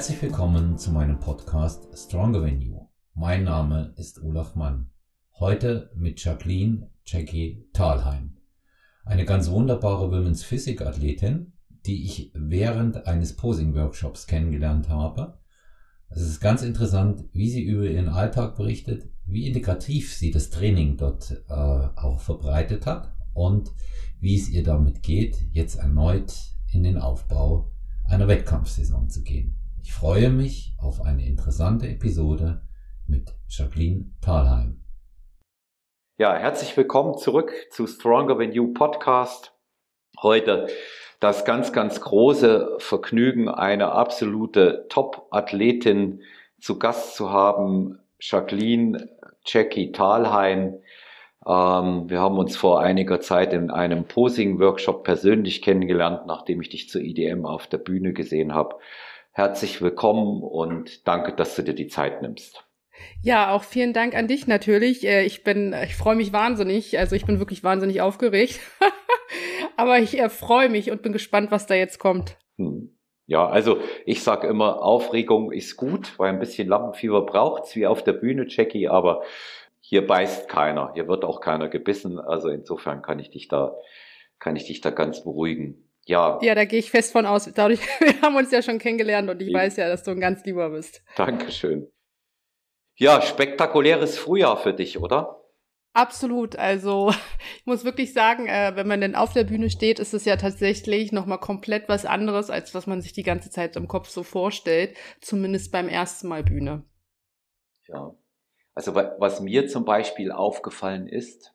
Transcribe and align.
Herzlich 0.00 0.22
willkommen 0.22 0.78
zu 0.78 0.92
meinem 0.92 1.20
Podcast 1.20 1.86
Stronger 1.94 2.40
Than 2.40 2.62
You. 2.62 2.88
Mein 3.12 3.44
Name 3.44 3.92
ist 3.98 4.22
Olaf 4.22 4.54
Mann. 4.54 4.88
Heute 5.38 5.90
mit 5.94 6.24
Jacqueline 6.24 6.90
Jackie 7.04 7.68
Thalheim. 7.74 8.38
Eine 9.04 9.26
ganz 9.26 9.50
wunderbare 9.50 10.10
Women's 10.10 10.42
Physik 10.42 10.80
Athletin, 10.80 11.52
die 11.84 12.02
ich 12.06 12.32
während 12.32 13.06
eines 13.06 13.36
Posing 13.36 13.74
Workshops 13.74 14.26
kennengelernt 14.26 14.88
habe. 14.88 15.38
Es 16.08 16.22
ist 16.22 16.40
ganz 16.40 16.62
interessant, 16.62 17.24
wie 17.34 17.50
sie 17.50 17.62
über 17.62 17.84
ihren 17.84 18.08
Alltag 18.08 18.56
berichtet, 18.56 19.06
wie 19.26 19.48
integrativ 19.48 20.14
sie 20.14 20.30
das 20.30 20.48
Training 20.48 20.96
dort 20.96 21.30
äh, 21.50 21.52
auch 21.52 22.20
verbreitet 22.20 22.86
hat 22.86 23.14
und 23.34 23.70
wie 24.18 24.34
es 24.34 24.48
ihr 24.48 24.62
damit 24.62 25.02
geht, 25.02 25.36
jetzt 25.52 25.74
erneut 25.74 26.32
in 26.72 26.84
den 26.84 26.96
Aufbau 26.96 27.70
einer 28.06 28.28
Wettkampfsaison 28.28 29.10
zu 29.10 29.22
gehen. 29.22 29.59
Ich 29.82 29.92
freue 29.92 30.28
mich 30.28 30.74
auf 30.78 31.00
eine 31.00 31.26
interessante 31.26 31.88
Episode 31.88 32.60
mit 33.06 33.34
Jacqueline 33.48 34.10
Thalheim. 34.20 34.84
Ja, 36.18 36.34
herzlich 36.34 36.76
willkommen 36.76 37.16
zurück 37.16 37.52
zu 37.70 37.86
Stronger 37.86 38.38
Than 38.38 38.52
You 38.52 38.74
Podcast. 38.74 39.54
Heute 40.20 40.66
das 41.18 41.46
ganz, 41.46 41.72
ganz 41.72 42.02
große 42.02 42.76
Vergnügen, 42.78 43.48
eine 43.48 43.92
absolute 43.92 44.86
Top-Athletin 44.90 46.20
zu 46.60 46.78
Gast 46.78 47.16
zu 47.16 47.30
haben, 47.30 48.00
Jacqueline 48.20 49.08
Jackie 49.46 49.92
Thalheim. 49.92 50.74
Ähm, 51.46 52.10
wir 52.10 52.20
haben 52.20 52.36
uns 52.36 52.54
vor 52.54 52.80
einiger 52.80 53.20
Zeit 53.20 53.54
in 53.54 53.70
einem 53.70 54.04
Posing-Workshop 54.04 55.04
persönlich 55.04 55.62
kennengelernt, 55.62 56.26
nachdem 56.26 56.60
ich 56.60 56.68
dich 56.68 56.90
zur 56.90 57.00
IDM 57.00 57.46
auf 57.46 57.66
der 57.66 57.78
Bühne 57.78 58.12
gesehen 58.12 58.52
habe. 58.52 58.76
Herzlich 59.40 59.80
willkommen 59.80 60.42
und 60.42 61.08
danke, 61.08 61.32
dass 61.32 61.56
du 61.56 61.62
dir 61.62 61.72
die 61.72 61.86
Zeit 61.86 62.20
nimmst. 62.20 62.66
Ja, 63.22 63.54
auch 63.54 63.64
vielen 63.64 63.94
Dank 63.94 64.14
an 64.14 64.28
dich 64.28 64.46
natürlich. 64.46 65.06
Äh, 65.06 65.24
ich 65.24 65.44
bin, 65.44 65.74
ich 65.82 65.96
freue 65.96 66.14
mich 66.14 66.34
wahnsinnig. 66.34 66.98
Also 66.98 67.16
ich 67.16 67.24
bin 67.24 67.38
wirklich 67.38 67.64
wahnsinnig 67.64 68.02
aufgeregt. 68.02 68.60
Aber 69.78 69.98
ich 69.98 70.18
äh, 70.18 70.28
freue 70.28 70.68
mich 70.68 70.90
und 70.90 71.00
bin 71.00 71.14
gespannt, 71.14 71.50
was 71.50 71.66
da 71.66 71.74
jetzt 71.74 71.98
kommt. 71.98 72.36
Hm. 72.58 72.94
Ja, 73.24 73.48
also 73.48 73.80
ich 74.04 74.22
sage 74.22 74.46
immer, 74.46 74.82
Aufregung 74.82 75.52
ist 75.52 75.78
gut, 75.78 76.18
weil 76.18 76.28
ein 76.28 76.38
bisschen 76.38 76.68
Lampenfieber 76.68 77.24
braucht's, 77.24 77.74
wie 77.74 77.86
auf 77.86 78.04
der 78.04 78.12
Bühne, 78.12 78.44
Jackie, 78.46 78.88
aber 78.88 79.22
hier 79.80 80.06
beißt 80.06 80.50
keiner, 80.50 80.92
hier 80.92 81.08
wird 81.08 81.24
auch 81.24 81.40
keiner 81.40 81.68
gebissen. 81.68 82.18
Also 82.18 82.50
insofern 82.50 83.00
kann 83.00 83.18
ich 83.18 83.30
dich 83.30 83.48
da, 83.48 83.74
kann 84.38 84.54
ich 84.54 84.66
dich 84.66 84.82
da 84.82 84.90
ganz 84.90 85.24
beruhigen. 85.24 85.89
Ja. 86.06 86.38
Ja, 86.42 86.54
da 86.54 86.64
gehe 86.64 86.78
ich 86.78 86.90
fest 86.90 87.12
von 87.12 87.26
aus. 87.26 87.50
Dadurch, 87.54 87.80
wir 88.00 88.20
haben 88.22 88.36
uns 88.36 88.50
ja 88.50 88.62
schon 88.62 88.78
kennengelernt 88.78 89.28
und 89.30 89.40
ich, 89.40 89.48
ich 89.48 89.54
weiß 89.54 89.76
ja, 89.76 89.88
dass 89.88 90.02
du 90.02 90.10
ein 90.10 90.20
ganz 90.20 90.44
lieber 90.44 90.70
bist. 90.70 91.02
Dankeschön. 91.16 91.90
Ja, 92.96 93.22
spektakuläres 93.22 94.18
Frühjahr 94.18 94.56
für 94.56 94.74
dich, 94.74 94.98
oder? 94.98 95.40
Absolut. 95.92 96.56
Also 96.56 97.10
ich 97.58 97.66
muss 97.66 97.84
wirklich 97.84 98.12
sagen, 98.12 98.46
äh, 98.46 98.72
wenn 98.74 98.86
man 98.86 99.00
denn 99.00 99.14
auf 99.14 99.32
der 99.32 99.44
Bühne 99.44 99.70
steht, 99.70 99.98
ist 99.98 100.14
es 100.14 100.24
ja 100.24 100.36
tatsächlich 100.36 101.12
nochmal 101.12 101.38
komplett 101.38 101.88
was 101.88 102.04
anderes, 102.04 102.50
als 102.50 102.74
was 102.74 102.86
man 102.86 103.00
sich 103.00 103.12
die 103.12 103.22
ganze 103.22 103.50
Zeit 103.50 103.76
im 103.76 103.88
Kopf 103.88 104.08
so 104.08 104.22
vorstellt. 104.22 104.96
Zumindest 105.20 105.72
beim 105.72 105.88
ersten 105.88 106.28
Mal 106.28 106.44
Bühne. 106.44 106.84
Ja. 107.88 108.14
Also 108.74 108.94
was 108.94 109.40
mir 109.40 109.66
zum 109.66 109.84
Beispiel 109.84 110.30
aufgefallen 110.30 111.08
ist, 111.08 111.54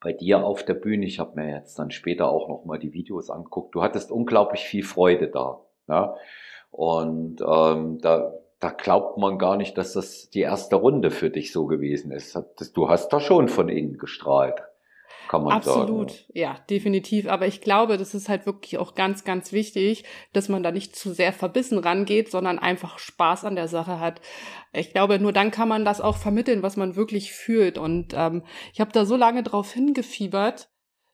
bei 0.00 0.12
dir 0.12 0.44
auf 0.44 0.64
der 0.64 0.74
Bühne, 0.74 1.06
ich 1.06 1.18
habe 1.18 1.40
mir 1.40 1.50
jetzt 1.50 1.78
dann 1.78 1.90
später 1.90 2.30
auch 2.30 2.48
nochmal 2.48 2.78
die 2.78 2.92
Videos 2.92 3.30
angeguckt, 3.30 3.74
du 3.74 3.82
hattest 3.82 4.10
unglaublich 4.10 4.62
viel 4.62 4.82
Freude 4.82 5.28
da. 5.28 5.60
Ja? 5.88 6.16
Und 6.70 7.40
ähm, 7.40 7.98
da 8.00 8.32
da 8.60 8.68
glaubt 8.70 9.16
man 9.16 9.38
gar 9.38 9.56
nicht, 9.56 9.76
dass 9.78 9.94
das 9.94 10.28
die 10.28 10.42
erste 10.42 10.76
Runde 10.76 11.10
für 11.10 11.30
dich 11.30 11.50
so 11.50 11.66
gewesen 11.66 12.12
ist. 12.12 12.38
Du 12.74 12.90
hast 12.90 13.08
da 13.08 13.18
schon 13.18 13.48
von 13.48 13.70
innen 13.70 13.96
gestrahlt, 13.96 14.62
kann 15.30 15.44
man 15.44 15.52
Absolut, 15.52 15.78
sagen. 15.78 16.00
Absolut, 16.00 16.26
ja, 16.34 16.56
definitiv. 16.68 17.28
Aber 17.28 17.46
ich 17.46 17.60
glaube, 17.60 17.98
das 17.98 18.14
ist 18.14 18.28
halt 18.28 18.46
wirklich 18.46 18.78
auch 18.78 18.96
ganz, 18.96 19.22
ganz 19.22 19.52
wichtig, 19.52 20.02
dass 20.32 20.48
man 20.48 20.64
da 20.64 20.72
nicht 20.72 20.96
zu 20.96 21.12
sehr 21.12 21.32
verbissen 21.32 21.78
rangeht, 21.78 22.32
sondern 22.32 22.58
einfach 22.58 22.98
Spaß 22.98 23.44
an 23.44 23.54
der 23.54 23.68
Sache 23.68 24.00
hat. 24.00 24.20
Ich 24.72 24.90
glaube, 24.90 25.20
nur 25.20 25.32
dann 25.32 25.52
kann 25.52 25.68
man 25.68 25.84
das 25.84 26.00
auch 26.00 26.16
vermitteln, 26.16 26.64
was 26.64 26.76
man 26.76 26.96
wirklich 26.96 27.32
fühlt. 27.32 27.78
Und 27.78 28.12
ähm, 28.12 28.42
ich 28.72 28.80
habe 28.80 28.90
da 28.90 29.04
so 29.04 29.14
lange 29.14 29.44
drauf 29.44 29.72
hingefiebert, 29.72 30.68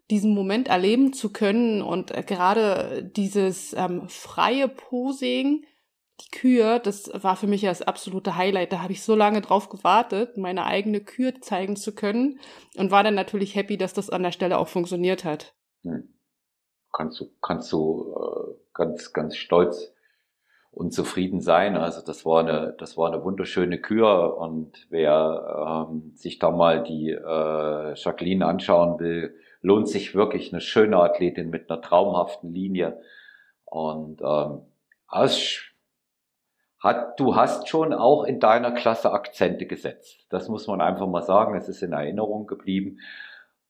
diesen 0.08 0.34
Moment 0.34 0.68
erleben 0.68 1.12
zu 1.12 1.30
können 1.30 1.82
und 1.82 2.10
äh, 2.16 2.22
gerade 2.22 3.02
dieses 3.14 3.74
ähm, 3.74 4.08
freie 4.08 4.68
Posing, 4.68 5.66
die 6.20 6.30
Kür, 6.30 6.78
das 6.78 7.10
war 7.12 7.36
für 7.36 7.46
mich 7.46 7.62
ja 7.62 7.70
das 7.70 7.82
absolute 7.82 8.36
Highlight. 8.36 8.72
Da 8.72 8.82
habe 8.82 8.92
ich 8.92 9.02
so 9.02 9.14
lange 9.14 9.40
drauf 9.40 9.68
gewartet, 9.68 10.36
meine 10.36 10.64
eigene 10.64 11.00
Kür 11.00 11.40
zeigen 11.40 11.76
zu 11.76 11.94
können 11.94 12.40
und 12.76 12.90
war 12.90 13.04
dann 13.04 13.14
natürlich 13.14 13.54
happy, 13.54 13.76
dass 13.76 13.92
das 13.92 14.10
an 14.10 14.22
der 14.22 14.32
Stelle 14.32 14.58
auch 14.58 14.68
funktioniert 14.68 15.24
hat. 15.24 15.54
Hm. 15.82 16.14
Kannst 16.92 17.20
du, 17.20 17.30
kannst 17.42 17.70
du 17.72 18.14
äh, 18.14 18.54
ganz, 18.72 19.12
ganz 19.12 19.36
stolz 19.36 19.92
und 20.70 20.92
zufrieden 20.92 21.40
sein. 21.40 21.76
Also 21.76 22.02
das 22.04 22.24
war 22.24 22.40
eine, 22.40 22.74
das 22.78 22.96
war 22.96 23.12
eine 23.12 23.24
wunderschöne 23.24 23.80
Kür 23.80 24.36
und 24.38 24.86
wer 24.90 25.86
ähm, 25.90 26.12
sich 26.14 26.38
da 26.38 26.50
mal 26.50 26.82
die 26.82 27.10
äh, 27.10 27.94
Jacqueline 27.94 28.46
anschauen 28.46 28.98
will, 28.98 29.34
lohnt 29.62 29.88
sich 29.88 30.14
wirklich 30.14 30.52
eine 30.52 30.60
schöne 30.60 30.98
Athletin 30.98 31.50
mit 31.50 31.70
einer 31.70 31.80
traumhaften 31.80 32.52
Linie 32.52 33.00
und 33.64 34.20
ähm, 34.20 34.66
aus 35.06 35.62
hat, 36.86 37.20
du 37.20 37.36
hast 37.36 37.68
schon 37.68 37.92
auch 37.92 38.24
in 38.24 38.40
deiner 38.40 38.72
Klasse 38.72 39.12
Akzente 39.12 39.66
gesetzt. 39.66 40.24
Das 40.30 40.48
muss 40.48 40.66
man 40.66 40.80
einfach 40.80 41.06
mal 41.06 41.22
sagen. 41.22 41.54
Es 41.54 41.68
ist 41.68 41.82
in 41.82 41.92
Erinnerung 41.92 42.46
geblieben. 42.46 42.98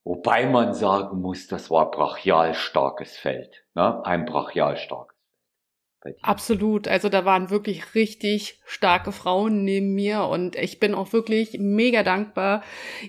Wobei 0.05 0.47
man 0.47 0.73
sagen 0.73 1.21
muss, 1.21 1.49
das 1.49 1.71
war 1.71 1.91
brachial 1.91 2.55
starkes 2.55 3.17
Feld. 3.17 3.65
Ne? 3.75 4.05
Ein 4.05 4.25
brachial 4.25 4.77
starkes 4.77 5.17
Feld. 6.01 6.19
Absolut. 6.23 6.87
Also 6.87 7.09
da 7.09 7.25
waren 7.25 7.51
wirklich 7.51 7.97
richtig 7.97 8.61
starke 8.65 9.11
Frauen 9.11 9.65
neben 9.65 9.95
mir 9.95 10.25
und 10.25 10.55
ich 10.55 10.79
bin 10.79 10.95
auch 10.95 11.13
wirklich 11.13 11.57
mega 11.59 12.05
dankbar, 12.05 12.63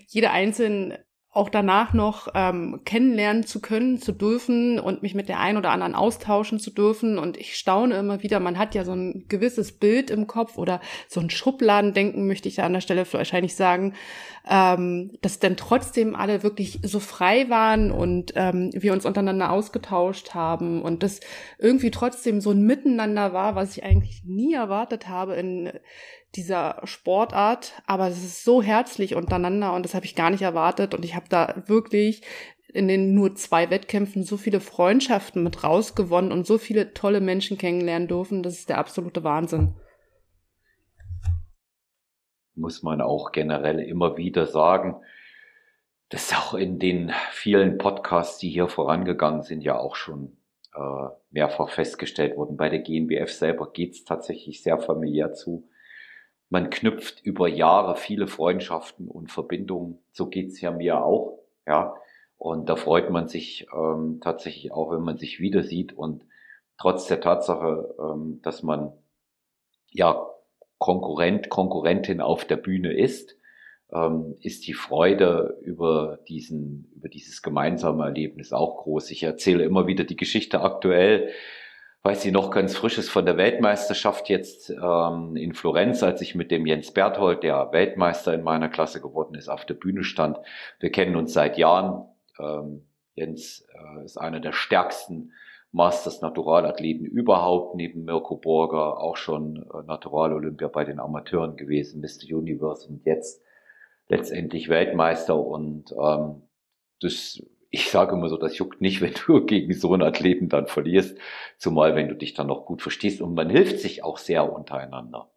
jede 0.08 0.32
einzelne 0.32 1.06
auch 1.38 1.50
danach 1.50 1.94
noch 1.94 2.30
ähm, 2.34 2.82
kennenlernen 2.84 3.46
zu 3.46 3.62
können, 3.62 4.02
zu 4.02 4.12
dürfen 4.12 4.80
und 4.80 5.04
mich 5.04 5.14
mit 5.14 5.30
der 5.30 5.40
einen 5.40 5.58
oder 5.58 5.70
anderen 5.70 5.94
austauschen 5.94 6.60
zu 6.60 6.72
dürfen. 6.72 7.20
Und 7.20 7.38
ich 7.38 7.56
staune 7.56 7.96
immer 7.96 8.24
wieder, 8.24 8.40
man 8.40 8.58
hat 8.58 8.74
ja 8.74 8.84
so 8.84 8.94
ein 8.94 9.26
gewisses 9.30 9.72
Bild 9.72 10.10
im 10.10 10.26
Kopf 10.26 10.58
oder 10.58 10.82
so 11.08 11.20
ein 11.20 11.30
Schubladendenken, 11.30 12.26
möchte 12.26 12.50
ich 12.50 12.56
da 12.56 12.64
an 12.64 12.74
der 12.74 12.82
Stelle 12.82 13.06
wahrscheinlich 13.12 13.56
sagen, 13.56 13.94
ähm, 14.50 15.12
dass 15.22 15.40
denn 15.40 15.58
trotzdem 15.58 16.16
alle 16.16 16.42
wirklich 16.42 16.80
so 16.82 17.00
frei 17.00 17.50
waren 17.50 17.92
und 17.92 18.34
ähm, 18.36 18.72
wir 18.74 18.94
uns 18.94 19.06
untereinander 19.06 19.52
ausgetauscht 19.52 20.34
haben 20.34 20.82
und 20.82 21.04
das 21.04 21.20
irgendwie 21.60 21.92
trotzdem 21.92 22.42
so 22.42 22.52
ein 22.52 22.66
Miteinander 22.66 23.32
war, 23.34 23.56
was 23.56 23.78
ich 23.78 23.84
eigentlich 23.84 24.24
nie 24.26 24.54
erwartet 24.54 25.08
habe 25.08 25.36
in 25.36 25.72
dieser 26.36 26.82
Sportart, 26.84 27.74
aber 27.86 28.08
es 28.08 28.24
ist 28.24 28.44
so 28.44 28.62
herzlich 28.62 29.16
untereinander 29.16 29.74
und 29.74 29.84
das 29.84 29.96
habe 29.96 30.06
ich 30.06 30.16
gar 30.16 30.30
nicht 30.30 30.42
erwartet 30.42 30.94
und 30.94 31.06
ich 31.06 31.16
habe 31.16 31.26
da 31.30 31.64
wirklich 31.68 32.24
in 32.74 32.88
den 32.88 33.14
nur 33.14 33.36
zwei 33.36 33.70
Wettkämpfen 33.70 34.24
so 34.24 34.38
viele 34.38 34.60
Freundschaften 34.60 35.42
mit 35.42 35.64
rausgewonnen 35.64 36.32
und 36.32 36.46
so 36.46 36.58
viele 36.58 36.94
tolle 36.94 37.22
Menschen 37.22 37.58
kennenlernen 37.58 38.08
dürfen. 38.08 38.44
Das 38.44 38.54
ist 38.54 38.70
der 38.70 38.78
absolute 38.78 39.24
Wahnsinn. 39.24 39.76
Muss 42.56 42.84
man 42.84 43.02
auch 43.02 43.32
generell 43.32 43.80
immer 43.80 44.18
wieder 44.18 44.46
sagen. 44.46 44.98
Das 46.10 46.26
ist 46.26 46.38
auch 46.38 46.54
in 46.54 46.78
den 46.78 47.12
vielen 47.32 47.78
Podcasts, 47.78 48.38
die 48.38 48.50
hier 48.50 48.68
vorangegangen 48.68 49.44
sind, 49.44 49.62
ja 49.62 49.78
auch 49.78 49.96
schon 49.96 50.38
äh, 50.76 51.08
mehrfach 51.32 51.70
festgestellt 51.70 52.38
worden. 52.38 52.58
Bei 52.58 52.70
der 52.70 52.80
GNBF 52.80 53.32
selber 53.32 53.72
geht's 53.72 54.04
tatsächlich 54.04 54.62
sehr 54.62 54.78
familiär 54.78 55.34
zu 55.34 55.68
man 56.50 56.70
knüpft 56.70 57.24
über 57.24 57.48
Jahre 57.48 57.96
viele 57.96 58.28
Freundschaften 58.28 59.08
und 59.08 59.32
Verbindungen. 59.32 60.00
So 60.12 60.28
geht's 60.28 60.62
ja 60.62 60.72
mir 60.72 61.04
auch, 61.04 61.40
ja. 61.66 61.96
Und 62.38 62.70
da 62.70 62.76
freut 62.76 63.10
man 63.10 63.28
sich 63.28 63.68
ähm, 63.76 64.20
tatsächlich 64.22 64.72
auch, 64.72 64.92
wenn 64.92 65.02
man 65.02 65.18
sich 65.18 65.40
wieder 65.40 65.64
sieht. 65.64 65.94
Und 65.94 66.24
trotz 66.80 67.08
der 67.08 67.20
Tatsache, 67.20 67.96
ähm, 68.00 68.40
dass 68.44 68.62
man 68.62 68.94
ja 69.90 70.28
Konkurrent, 70.78 71.50
Konkurrentin 71.50 72.22
auf 72.22 72.46
der 72.46 72.58
Bühne 72.58 72.94
ist, 72.94 73.36
ähm, 73.92 74.36
ist 74.42 74.68
die 74.68 74.76
Freude 74.76 75.58
über 75.62 76.20
diesen, 76.28 76.92
über 76.96 77.10
dieses 77.10 77.42
gemeinsame 77.42 78.04
Erlebnis 78.04 78.54
auch 78.54 78.84
groß. 78.84 79.10
Ich 79.12 79.24
erzähle 79.24 79.64
immer 79.64 79.88
wieder 79.88 80.04
die 80.04 80.18
Geschichte 80.18 80.62
aktuell 80.62 81.32
weiß 82.04 82.26
ich 82.26 82.32
noch 82.32 82.52
ganz 82.52 82.76
frisches 82.76 83.10
von 83.10 83.26
der 83.26 83.38
Weltmeisterschaft 83.38 84.30
jetzt 84.30 84.70
ähm, 84.70 85.36
in 85.36 85.54
Florenz, 85.54 86.04
als 86.04 86.22
ich 86.22 86.36
mit 86.36 86.52
dem 86.52 86.66
Jens 86.66 86.92
Berthold, 86.92 87.44
der 87.44 87.72
Weltmeister 87.72 88.34
in 88.34 88.44
meiner 88.44 88.70
Klasse 88.70 89.02
geworden 89.02 89.36
ist, 89.36 89.50
auf 89.50 89.66
der 89.66 89.74
Bühne 89.74 90.04
stand. 90.04 90.38
Wir 90.80 90.92
kennen 90.92 91.16
uns 91.16 91.34
seit 91.34 91.58
Jahren. 91.58 92.06
Ähm, 92.40 92.86
Jens 93.16 93.68
äh, 93.74 94.06
ist 94.06 94.18
einer 94.18 94.40
der 94.40 94.54
stärksten 94.54 95.34
Masters 95.72 96.22
Naturalathleten 96.22 97.06
überhaupt, 97.06 97.76
neben 97.76 98.06
Mirko 98.06 98.38
Borger 98.38 99.02
auch 99.02 99.18
schon 99.18 99.58
äh, 99.58 99.84
Natural-Olympia 99.86 100.70
bei 100.70 100.86
den 100.86 101.00
Amateuren 101.00 101.58
gewesen, 101.58 102.02
Mr. 102.02 102.36
Universe 102.38 102.88
und 102.88 103.06
jetzt 103.06 103.44
letztendlich 104.08 104.70
Weltmeister 104.70 105.38
und 105.38 105.92
ähm, 105.92 106.44
das, 107.02 107.44
ich 107.70 107.90
sage 107.90 108.16
immer 108.16 108.30
so, 108.30 108.38
das 108.38 108.58
juckt 108.58 108.82
nicht, 108.82 109.02
wenn 109.02 109.14
du 109.14 109.46
gegen 109.46 109.74
so 109.74 109.94
einen 109.94 110.04
Athleten 110.04 110.50
dann 110.50 110.68
verlierst, 110.68 111.18
zumal 111.58 111.96
wenn 111.96 112.10
du 112.10 112.16
dich 112.16 112.34
dann 112.34 112.48
noch 112.48 112.66
gut 112.66 112.82
verstehst 112.82 113.22
und 113.22 113.34
man 113.34 113.50
hilft 113.50 113.80
sich 113.80 114.04
auch 114.04 114.18
sehr 114.18 114.52
untereinander. 114.52 115.30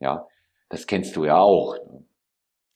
Ja, 0.00 0.26
das 0.68 0.86
kennst 0.86 1.16
du 1.16 1.24
ja 1.24 1.38
auch. 1.38 1.76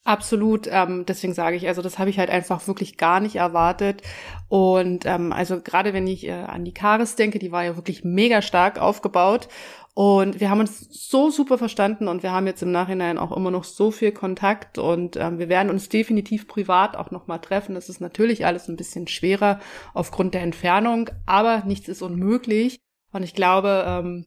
Absolut, 0.05 0.67
ähm, 0.71 1.05
deswegen 1.07 1.35
sage 1.35 1.57
ich, 1.57 1.69
also 1.69 1.83
das 1.83 1.99
habe 1.99 2.09
ich 2.09 2.19
halt 2.19 2.31
einfach 2.31 2.67
wirklich 2.67 2.97
gar 2.97 3.21
nicht 3.21 3.37
erwartet. 3.37 4.01
Und 4.49 5.05
ähm, 5.05 5.31
also 5.31 5.61
gerade 5.61 5.93
wenn 5.93 6.07
ich 6.07 6.27
äh, 6.27 6.33
an 6.33 6.65
die 6.65 6.73
Karis 6.73 7.17
denke, 7.17 7.39
die 7.39 7.53
war 7.53 7.65
ja 7.65 7.77
wirklich 7.77 8.03
mega 8.03 8.41
stark 8.41 8.79
aufgebaut. 8.81 9.49
Und 9.93 10.41
wir 10.41 10.49
haben 10.49 10.61
uns 10.61 10.89
so 10.91 11.31
super 11.31 11.59
verstanden 11.59 12.09
und 12.09 12.23
wir 12.23 12.33
haben 12.33 12.47
jetzt 12.47 12.63
im 12.63 12.73
Nachhinein 12.73 13.19
auch 13.19 13.37
immer 13.37 13.51
noch 13.51 13.65
so 13.65 13.91
viel 13.91 14.13
Kontakt 14.13 14.79
und 14.79 15.17
ähm, 15.17 15.39
wir 15.39 15.49
werden 15.51 15.69
uns 15.69 15.89
definitiv 15.91 16.49
privat 16.49 16.97
auch 16.97 17.11
nochmal 17.11 17.41
treffen. 17.41 17.75
Das 17.75 17.89
ist 17.91 18.01
natürlich 18.01 18.47
alles 18.47 18.69
ein 18.69 18.77
bisschen 18.77 19.07
schwerer 19.09 19.61
aufgrund 19.93 20.33
der 20.33 20.43
Entfernung, 20.43 21.11
aber 21.27 21.65
nichts 21.67 21.89
ist 21.89 22.01
unmöglich. 22.03 22.81
Und 23.13 23.25
ich 23.25 23.35
glaube, 23.35 23.85
ähm, 23.87 24.27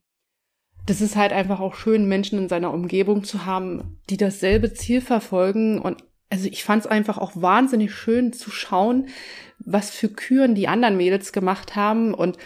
das 0.85 1.01
ist 1.01 1.15
halt 1.15 1.31
einfach 1.31 1.59
auch 1.59 1.75
schön, 1.75 2.07
Menschen 2.07 2.39
in 2.39 2.49
seiner 2.49 2.73
Umgebung 2.73 3.23
zu 3.23 3.45
haben, 3.45 3.99
die 4.09 4.17
dasselbe 4.17 4.73
Ziel 4.73 5.01
verfolgen. 5.01 5.79
Und 5.79 6.03
also 6.29 6.47
ich 6.47 6.63
fand 6.63 6.83
es 6.83 6.91
einfach 6.91 7.17
auch 7.17 7.31
wahnsinnig 7.35 7.93
schön 7.93 8.33
zu 8.33 8.51
schauen, 8.51 9.07
was 9.59 9.91
für 9.91 10.09
Küren 10.09 10.55
die 10.55 10.67
anderen 10.67 10.97
Mädels 10.97 11.31
gemacht 11.31 11.75
haben. 11.75 12.13
Und 12.13 12.37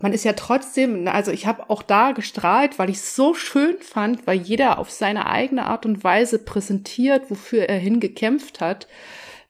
man 0.00 0.12
ist 0.12 0.24
ja 0.24 0.32
trotzdem, 0.32 1.06
also 1.06 1.30
ich 1.30 1.46
habe 1.46 1.68
auch 1.70 1.82
da 1.82 2.12
gestrahlt, 2.12 2.78
weil 2.78 2.90
ich 2.90 2.96
es 2.96 3.14
so 3.14 3.34
schön 3.34 3.76
fand, 3.80 4.26
weil 4.26 4.40
jeder 4.40 4.78
auf 4.78 4.90
seine 4.90 5.26
eigene 5.26 5.66
Art 5.66 5.86
und 5.86 6.02
Weise 6.02 6.38
präsentiert, 6.38 7.30
wofür 7.30 7.64
er 7.64 7.78
hingekämpft 7.78 8.60
hat. 8.60 8.88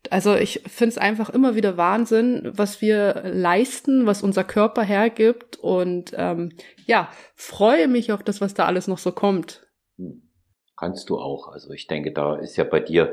Also 0.09 0.35
ich 0.35 0.63
finde 0.67 0.91
es 0.91 0.99
einfach 0.99 1.29
immer 1.31 1.55
wieder 1.55 1.77
Wahnsinn, 1.77 2.51
was 2.55 2.81
wir 2.81 3.23
leisten, 3.25 4.07
was 4.07 4.23
unser 4.23 4.45
Körper 4.45 4.83
hergibt 4.83 5.57
und 5.57 6.13
ähm, 6.17 6.53
ja, 6.87 7.11
freue 7.35 7.87
mich 7.87 8.13
auf 8.13 8.23
das, 8.23 8.41
was 8.41 8.55
da 8.55 8.65
alles 8.65 8.89
noch 8.89 8.99
so 8.99 9.13
kommt. 9.13 9.67
Kannst 10.77 11.11
du 11.11 11.19
auch. 11.19 11.49
Also 11.49 11.73
ich 11.73 11.87
denke, 11.87 12.13
da 12.13 12.37
ist 12.37 12.57
ja 12.57 12.65
bei 12.65 12.81
dir, 12.81 13.13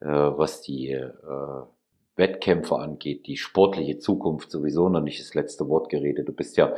äh, 0.00 0.06
was 0.06 0.62
die 0.62 0.90
äh, 0.92 1.10
Wettkämpfe 2.14 2.76
angeht, 2.76 3.26
die 3.26 3.36
sportliche 3.36 3.98
Zukunft 3.98 4.50
sowieso 4.52 4.88
noch 4.88 5.00
nicht 5.00 5.20
das 5.20 5.34
letzte 5.34 5.68
Wort 5.68 5.88
geredet. 5.88 6.28
Du 6.28 6.32
bist 6.32 6.56
ja 6.56 6.74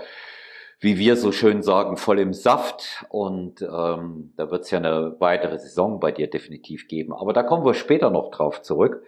wie 0.81 0.97
wir 0.99 1.17
so 1.17 1.31
schön 1.31 1.63
sagen, 1.63 1.99
voll 1.99 2.19
im 2.19 2.33
Saft. 2.33 3.05
Und 3.11 3.61
ähm, 3.61 4.33
da 4.37 4.51
wird 4.51 4.63
es 4.63 4.71
ja 4.71 4.79
eine 4.79 5.15
weitere 5.21 5.59
Saison 5.59 6.01
bei 6.01 6.11
dir 6.11 6.29
definitiv 6.29 6.89
geben. 6.89 7.13
Aber 7.13 7.35
da 7.35 7.43
kommen 7.43 7.67
wir 7.67 7.75
später 7.75 8.11
noch 8.11 8.31
drauf 8.31 8.63
zurück. 8.63 9.05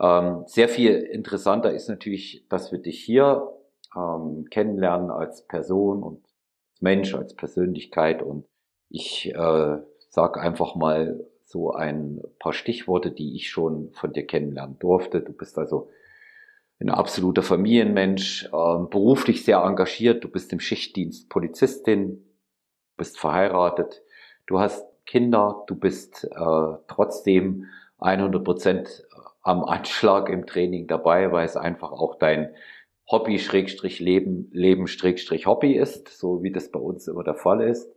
Ähm, 0.00 0.44
sehr 0.46 0.68
viel 0.68 0.94
interessanter 0.94 1.72
ist 1.72 1.88
natürlich, 1.88 2.46
dass 2.48 2.72
wir 2.72 2.78
dich 2.78 3.02
hier 3.02 3.52
ähm, 3.96 4.46
kennenlernen 4.50 5.10
als 5.10 5.46
Person 5.46 6.02
und 6.02 6.24
als 6.72 6.82
Mensch, 6.82 7.14
als 7.14 7.34
Persönlichkeit. 7.34 8.22
Und 8.22 8.46
ich 8.88 9.34
äh, 9.34 9.78
sage 10.10 10.40
einfach 10.40 10.74
mal 10.74 11.24
so 11.44 11.72
ein 11.72 12.20
paar 12.38 12.52
Stichworte, 12.52 13.10
die 13.10 13.36
ich 13.36 13.48
schon 13.48 13.90
von 13.92 14.12
dir 14.12 14.26
kennenlernen 14.26 14.78
durfte. 14.78 15.20
Du 15.20 15.32
bist 15.32 15.56
also 15.58 15.88
ein 16.78 16.90
absoluter 16.90 17.42
Familienmensch, 17.42 18.46
äh, 18.46 18.48
beruflich 18.50 19.44
sehr 19.44 19.58
engagiert. 19.58 20.24
Du 20.24 20.28
bist 20.28 20.52
im 20.52 20.60
Schichtdienst 20.60 21.30
Polizistin, 21.30 22.22
bist 22.96 23.18
verheiratet, 23.18 24.02
du 24.46 24.58
hast 24.58 24.84
Kinder, 25.06 25.64
du 25.68 25.76
bist 25.76 26.24
äh, 26.24 26.76
trotzdem 26.88 27.66
100 27.98 28.44
Prozent 28.44 29.05
am 29.46 29.62
Anschlag 29.62 30.28
im 30.28 30.44
Training 30.44 30.88
dabei, 30.88 31.30
weil 31.30 31.46
es 31.46 31.56
einfach 31.56 31.92
auch 31.92 32.18
dein 32.18 32.52
Hobby 33.08 33.38
Schrägstrich 33.38 34.00
Leben, 34.00 34.50
Leben 34.52 34.88
Schrägstrich 34.88 35.46
Hobby 35.46 35.74
ist, 35.74 36.08
so 36.08 36.42
wie 36.42 36.50
das 36.50 36.72
bei 36.72 36.80
uns 36.80 37.06
immer 37.06 37.22
der 37.22 37.36
Fall 37.36 37.62
ist. 37.62 37.88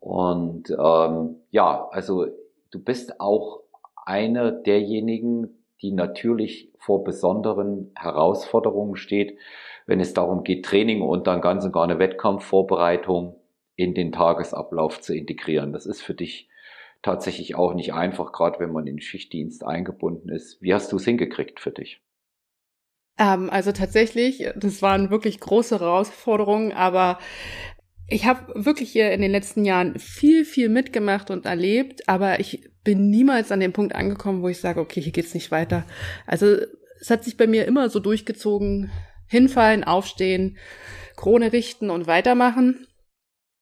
Und 0.00 0.68
ähm, 0.70 1.36
ja, 1.50 1.88
also 1.90 2.26
du 2.70 2.78
bist 2.78 3.20
auch 3.20 3.62
einer 4.04 4.52
derjenigen, 4.52 5.64
die 5.80 5.92
natürlich 5.92 6.70
vor 6.78 7.04
besonderen 7.04 7.92
Herausforderungen 7.96 8.96
steht, 8.96 9.38
wenn 9.86 10.00
es 10.00 10.12
darum 10.12 10.44
geht, 10.44 10.66
Training 10.66 11.00
und 11.00 11.26
dann 11.26 11.40
ganz 11.40 11.64
und 11.64 11.72
gar 11.72 11.84
eine 11.84 11.98
Wettkampfvorbereitung 11.98 13.40
in 13.76 13.94
den 13.94 14.12
Tagesablauf 14.12 15.00
zu 15.00 15.14
integrieren. 15.14 15.72
Das 15.72 15.86
ist 15.86 16.02
für 16.02 16.14
dich 16.14 16.50
tatsächlich 17.06 17.54
auch 17.54 17.72
nicht 17.72 17.94
einfach, 17.94 18.32
gerade 18.32 18.58
wenn 18.58 18.72
man 18.72 18.88
in 18.88 19.00
Schichtdienst 19.00 19.64
eingebunden 19.64 20.28
ist. 20.28 20.60
Wie 20.60 20.74
hast 20.74 20.90
du 20.90 20.96
es 20.96 21.04
hingekriegt 21.04 21.60
für 21.60 21.70
dich? 21.70 22.02
Ähm, 23.16 23.48
also 23.48 23.70
tatsächlich, 23.70 24.44
das 24.56 24.82
waren 24.82 25.08
wirklich 25.08 25.38
große 25.38 25.78
Herausforderungen, 25.78 26.72
aber 26.72 27.20
ich 28.08 28.26
habe 28.26 28.64
wirklich 28.64 28.90
hier 28.90 29.12
in 29.12 29.22
den 29.22 29.30
letzten 29.30 29.64
Jahren 29.64 29.96
viel, 30.00 30.44
viel 30.44 30.68
mitgemacht 30.68 31.30
und 31.30 31.46
erlebt, 31.46 32.08
aber 32.08 32.40
ich 32.40 32.68
bin 32.82 33.08
niemals 33.08 33.52
an 33.52 33.60
dem 33.60 33.72
Punkt 33.72 33.94
angekommen, 33.94 34.42
wo 34.42 34.48
ich 34.48 34.58
sage, 34.58 34.80
okay, 34.80 35.00
hier 35.00 35.12
geht's 35.12 35.34
nicht 35.34 35.52
weiter. 35.52 35.86
Also 36.26 36.56
es 37.00 37.08
hat 37.08 37.22
sich 37.22 37.36
bei 37.36 37.46
mir 37.46 37.66
immer 37.66 37.88
so 37.88 38.00
durchgezogen, 38.00 38.90
hinfallen, 39.28 39.84
aufstehen, 39.84 40.58
Krone 41.14 41.52
richten 41.52 41.88
und 41.88 42.08
weitermachen. 42.08 42.88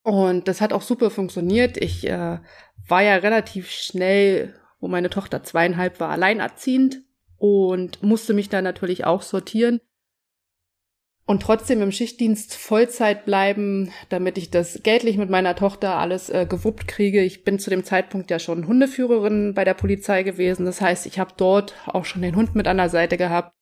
Und 0.05 0.47
das 0.47 0.61
hat 0.61 0.73
auch 0.73 0.83
super 0.83 1.11
funktioniert. 1.11 1.77
Ich 1.77 2.07
äh, 2.07 2.39
war 2.87 3.03
ja 3.03 3.17
relativ 3.17 3.71
schnell, 3.71 4.55
wo 4.79 4.87
meine 4.87 5.11
Tochter 5.11 5.43
zweieinhalb 5.43 5.99
war, 5.99 6.11
alleinerziehend 6.11 7.01
und 7.39 8.03
musste 8.03 8.35
mich 8.35 8.49
da 8.49 8.63
natürlich 8.63 9.05
auch 9.05 9.23
sortieren 9.23 9.81
und 11.27 11.43
trotzdem 11.43 11.81
im 11.81 11.93
Schichtdienst 11.93 12.55
Vollzeit 12.55 13.25
bleiben, 13.25 13.91
damit 14.11 14.37
ich 14.37 14.51
das 14.51 14.83
geldlich 14.83 15.17
mit 15.17 15.31
meiner 15.31 15.57
Tochter 15.57 15.97
alles 15.97 16.29
äh, 16.29 16.47
gewuppt 16.47 16.87
kriege. 16.87 17.23
Ich 17.23 17.45
bin 17.45 17.59
zu 17.59 17.71
dem 17.71 17.85
Zeitpunkt 17.85 18.31
ja 18.31 18.39
schon 18.39 18.67
Hundeführerin 18.67 19.55
bei 19.55 19.65
der 19.65 19.75
Polizei 19.75 20.23
gewesen. 20.23 20.67
Das 20.67 20.81
heißt, 20.81 21.07
ich 21.07 21.19
habe 21.19 21.33
dort 21.37 21.75
auch 21.87 22.05
schon 22.05 22.23
den 22.23 22.37
Hund 22.37 22.55
mit 22.55 22.69
an 22.69 22.77
der 22.77 22.91
Seite 22.91 23.17
gehabt. 23.17 23.53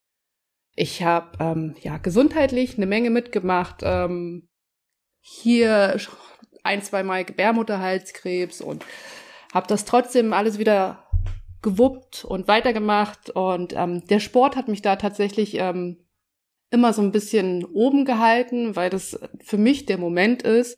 Ich 0.74 1.04
habe 1.04 1.38
ähm, 1.38 1.76
ja 1.80 1.98
gesundheitlich 1.98 2.76
eine 2.76 2.86
Menge 2.86 3.10
mitgemacht. 3.10 3.82
Ähm, 3.84 4.48
hier 5.22 5.98
ein, 6.62 6.82
zwei 6.82 7.02
Mal 7.02 7.24
Gebärmutterhalskrebs 7.24 8.60
und 8.60 8.84
habe 9.54 9.66
das 9.68 9.84
trotzdem 9.84 10.32
alles 10.32 10.58
wieder 10.58 11.08
gewuppt 11.62 12.24
und 12.24 12.48
weitergemacht. 12.48 13.30
Und 13.30 13.72
ähm, 13.74 14.04
der 14.06 14.20
Sport 14.20 14.56
hat 14.56 14.68
mich 14.68 14.82
da 14.82 14.96
tatsächlich 14.96 15.58
ähm, 15.58 16.04
immer 16.70 16.92
so 16.92 17.02
ein 17.02 17.12
bisschen 17.12 17.64
oben 17.64 18.04
gehalten, 18.04 18.76
weil 18.76 18.90
das 18.90 19.18
für 19.44 19.58
mich 19.58 19.86
der 19.86 19.98
Moment 19.98 20.42
ist, 20.42 20.76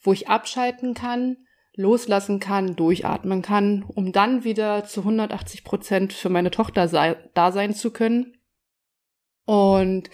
wo 0.00 0.12
ich 0.12 0.28
abschalten 0.28 0.94
kann, 0.94 1.36
loslassen 1.74 2.40
kann, 2.40 2.74
durchatmen 2.74 3.42
kann, 3.42 3.84
um 3.84 4.12
dann 4.12 4.44
wieder 4.44 4.84
zu 4.84 5.00
180 5.00 5.64
Prozent 5.64 6.12
für 6.12 6.28
meine 6.28 6.50
Tochter 6.50 6.88
sei, 6.88 7.16
da 7.34 7.52
sein 7.52 7.74
zu 7.74 7.92
können. 7.92 8.36
Und 9.44 10.10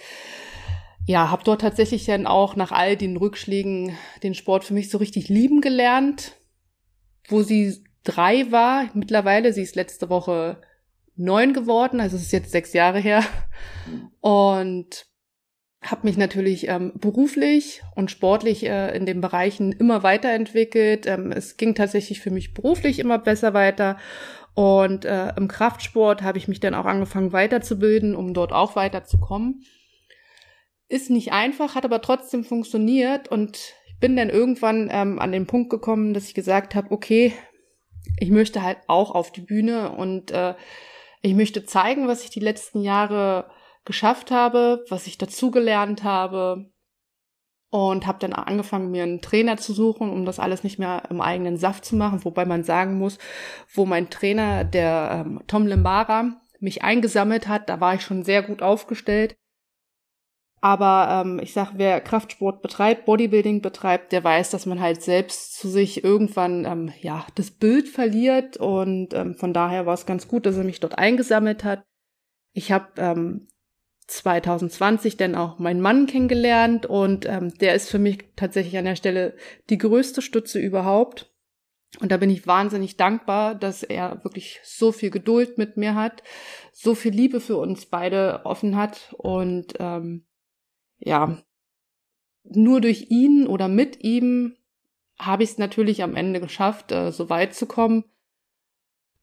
ja, 1.05 1.29
habe 1.29 1.43
dort 1.43 1.61
tatsächlich 1.61 2.05
dann 2.05 2.27
auch 2.27 2.55
nach 2.55 2.71
all 2.71 2.97
den 2.97 3.17
Rückschlägen 3.17 3.95
den 4.23 4.33
Sport 4.33 4.63
für 4.63 4.73
mich 4.73 4.89
so 4.89 4.97
richtig 4.97 5.29
lieben 5.29 5.61
gelernt. 5.61 6.33
Wo 7.27 7.41
sie 7.41 7.83
drei 8.03 8.51
war, 8.51 8.89
mittlerweile, 8.93 9.53
sie 9.53 9.61
ist 9.61 9.75
letzte 9.75 10.09
Woche 10.09 10.61
neun 11.15 11.53
geworden, 11.53 11.99
also 11.99 12.17
es 12.17 12.23
ist 12.23 12.31
jetzt 12.31 12.51
sechs 12.51 12.73
Jahre 12.73 12.99
her. 12.99 13.23
Und 14.19 15.05
habe 15.81 16.07
mich 16.07 16.17
natürlich 16.17 16.67
ähm, 16.67 16.93
beruflich 16.95 17.83
und 17.95 18.09
sportlich 18.09 18.65
äh, 18.65 18.95
in 18.95 19.05
den 19.05 19.21
Bereichen 19.21 19.71
immer 19.71 20.01
weiterentwickelt. 20.01 21.05
Ähm, 21.05 21.31
es 21.31 21.57
ging 21.57 21.75
tatsächlich 21.75 22.21
für 22.21 22.31
mich 22.31 22.53
beruflich 22.53 22.97
immer 22.97 23.19
besser 23.19 23.53
weiter. 23.53 23.97
Und 24.55 25.05
äh, 25.05 25.35
im 25.35 25.47
Kraftsport 25.47 26.23
habe 26.23 26.37
ich 26.37 26.47
mich 26.47 26.59
dann 26.59 26.73
auch 26.73 26.85
angefangen 26.85 27.33
weiterzubilden, 27.33 28.15
um 28.15 28.33
dort 28.33 28.51
auch 28.51 28.75
weiterzukommen. 28.75 29.63
Ist 30.87 31.09
nicht 31.09 31.33
einfach, 31.33 31.75
hat 31.75 31.85
aber 31.85 32.01
trotzdem 32.01 32.43
funktioniert 32.43 33.27
und 33.27 33.73
ich 33.87 33.99
bin 33.99 34.15
dann 34.15 34.29
irgendwann 34.29 34.89
ähm, 34.91 35.19
an 35.19 35.31
den 35.31 35.47
Punkt 35.47 35.69
gekommen, 35.69 36.13
dass 36.13 36.27
ich 36.27 36.33
gesagt 36.33 36.75
habe, 36.75 36.91
okay, 36.91 37.33
ich 38.19 38.29
möchte 38.29 38.61
halt 38.61 38.77
auch 38.87 39.11
auf 39.11 39.31
die 39.31 39.41
Bühne 39.41 39.91
und 39.91 40.31
äh, 40.31 40.53
ich 41.21 41.33
möchte 41.33 41.65
zeigen, 41.65 42.07
was 42.07 42.23
ich 42.23 42.29
die 42.29 42.39
letzten 42.39 42.81
Jahre 42.81 43.49
geschafft 43.83 44.31
habe, 44.31 44.85
was 44.89 45.07
ich 45.07 45.17
dazugelernt 45.17 46.03
habe 46.03 46.71
und 47.69 48.07
habe 48.07 48.19
dann 48.19 48.33
angefangen, 48.33 48.91
mir 48.91 49.03
einen 49.03 49.21
Trainer 49.21 49.57
zu 49.57 49.73
suchen, 49.73 50.09
um 50.09 50.25
das 50.25 50.39
alles 50.39 50.63
nicht 50.63 50.79
mehr 50.79 51.03
im 51.09 51.21
eigenen 51.21 51.57
Saft 51.57 51.85
zu 51.85 51.95
machen, 51.95 52.23
wobei 52.23 52.45
man 52.45 52.63
sagen 52.63 52.97
muss, 52.97 53.17
wo 53.73 53.85
mein 53.85 54.09
Trainer, 54.09 54.63
der 54.63 55.25
ähm, 55.25 55.41
Tom 55.47 55.67
Limbara, 55.67 56.41
mich 56.59 56.83
eingesammelt 56.83 57.47
hat, 57.47 57.69
da 57.69 57.81
war 57.81 57.95
ich 57.95 58.01
schon 58.01 58.23
sehr 58.23 58.43
gut 58.43 58.61
aufgestellt. 58.61 59.35
Aber 60.65 61.21
ähm, 61.23 61.39
ich 61.43 61.53
sag, 61.53 61.73
wer 61.75 62.01
Kraftsport 62.01 62.63
betreibt, 62.63 63.05
Bodybuilding 63.05 63.61
betreibt, 63.61 64.11
der 64.11 64.23
weiß, 64.23 64.49
dass 64.49 64.65
man 64.65 64.79
halt 64.79 65.03
selbst 65.03 65.53
zu 65.59 65.69
sich 65.69 66.03
irgendwann 66.03 66.65
ähm, 66.65 66.91
ja 67.01 67.23
das 67.35 67.51
Bild 67.51 67.87
verliert. 67.87 68.57
Und 68.57 69.13
ähm, 69.13 69.35
von 69.35 69.53
daher 69.53 69.85
war 69.85 69.93
es 69.93 70.07
ganz 70.07 70.27
gut, 70.27 70.47
dass 70.47 70.57
er 70.57 70.63
mich 70.63 70.79
dort 70.79 70.97
eingesammelt 70.97 71.63
hat. 71.63 71.83
Ich 72.51 72.71
habe 72.71 72.87
ähm, 72.97 73.47
2020 74.07 75.17
dann 75.17 75.35
auch 75.35 75.59
meinen 75.59 75.81
Mann 75.81 76.07
kennengelernt 76.07 76.87
und 76.87 77.27
ähm, 77.27 77.53
der 77.59 77.75
ist 77.75 77.91
für 77.91 77.99
mich 77.99 78.23
tatsächlich 78.35 78.75
an 78.79 78.85
der 78.85 78.95
Stelle 78.95 79.35
die 79.69 79.77
größte 79.77 80.23
Stütze 80.23 80.57
überhaupt. 80.57 81.31
Und 81.99 82.11
da 82.11 82.17
bin 82.17 82.31
ich 82.31 82.47
wahnsinnig 82.47 82.97
dankbar, 82.97 83.53
dass 83.53 83.83
er 83.83 84.23
wirklich 84.23 84.61
so 84.63 84.91
viel 84.91 85.11
Geduld 85.11 85.59
mit 85.59 85.77
mir 85.77 85.93
hat, 85.93 86.23
so 86.73 86.95
viel 86.95 87.13
Liebe 87.13 87.39
für 87.39 87.57
uns 87.57 87.85
beide 87.85 88.41
offen 88.45 88.75
hat 88.75 89.13
und 89.19 89.75
ähm, 89.77 90.25
ja, 90.99 91.37
nur 92.43 92.81
durch 92.81 93.07
ihn 93.09 93.47
oder 93.47 93.67
mit 93.67 94.03
ihm 94.03 94.55
habe 95.17 95.43
ich 95.43 95.51
es 95.51 95.57
natürlich 95.57 96.03
am 96.03 96.15
Ende 96.15 96.39
geschafft, 96.39 96.91
äh, 96.91 97.11
so 97.11 97.29
weit 97.29 97.53
zu 97.53 97.65
kommen. 97.65 98.03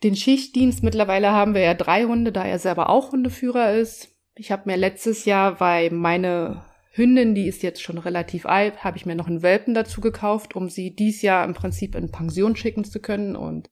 Den 0.02 0.16
Schichtdienst 0.16 0.82
mittlerweile 0.82 1.30
haben 1.30 1.54
wir 1.54 1.60
ja 1.60 1.74
drei 1.74 2.04
Hunde, 2.04 2.32
da 2.32 2.44
er 2.44 2.58
selber 2.58 2.90
auch 2.90 3.12
Hundeführer 3.12 3.74
ist. 3.74 4.16
Ich 4.34 4.50
habe 4.50 4.62
mir 4.66 4.76
letztes 4.76 5.24
Jahr, 5.26 5.60
weil 5.60 5.90
meine 5.90 6.64
Hündin, 6.90 7.34
die 7.34 7.46
ist 7.46 7.62
jetzt 7.62 7.82
schon 7.82 7.98
relativ 7.98 8.46
alt, 8.46 8.82
habe 8.82 8.96
ich 8.96 9.06
mir 9.06 9.14
noch 9.14 9.28
einen 9.28 9.42
Welpen 9.42 9.74
dazu 9.74 10.00
gekauft, 10.00 10.56
um 10.56 10.68
sie 10.68 10.94
dies 10.94 11.22
Jahr 11.22 11.44
im 11.44 11.54
Prinzip 11.54 11.94
in 11.94 12.10
Pension 12.10 12.56
schicken 12.56 12.84
zu 12.84 13.00
können 13.00 13.36
und 13.36 13.70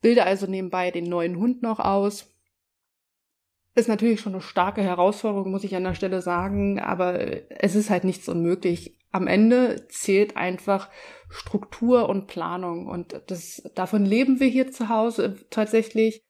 bilde 0.00 0.24
also 0.24 0.46
nebenbei 0.46 0.90
den 0.90 1.04
neuen 1.04 1.36
Hund 1.36 1.62
noch 1.62 1.80
aus. 1.80 2.31
Ist 3.74 3.88
natürlich 3.88 4.20
schon 4.20 4.34
eine 4.34 4.42
starke 4.42 4.82
Herausforderung, 4.82 5.50
muss 5.50 5.64
ich 5.64 5.74
an 5.74 5.84
der 5.84 5.94
Stelle 5.94 6.20
sagen, 6.20 6.78
aber 6.78 7.18
es 7.48 7.74
ist 7.74 7.88
halt 7.88 8.04
nichts 8.04 8.28
unmöglich. 8.28 8.98
Am 9.12 9.26
Ende 9.26 9.86
zählt 9.88 10.36
einfach 10.36 10.90
Struktur 11.30 12.08
und 12.08 12.26
Planung 12.26 12.86
und 12.86 13.22
das, 13.28 13.62
davon 13.74 14.04
leben 14.04 14.40
wir 14.40 14.48
hier 14.48 14.70
zu 14.70 14.90
Hause 14.90 15.36
tatsächlich. 15.50 16.22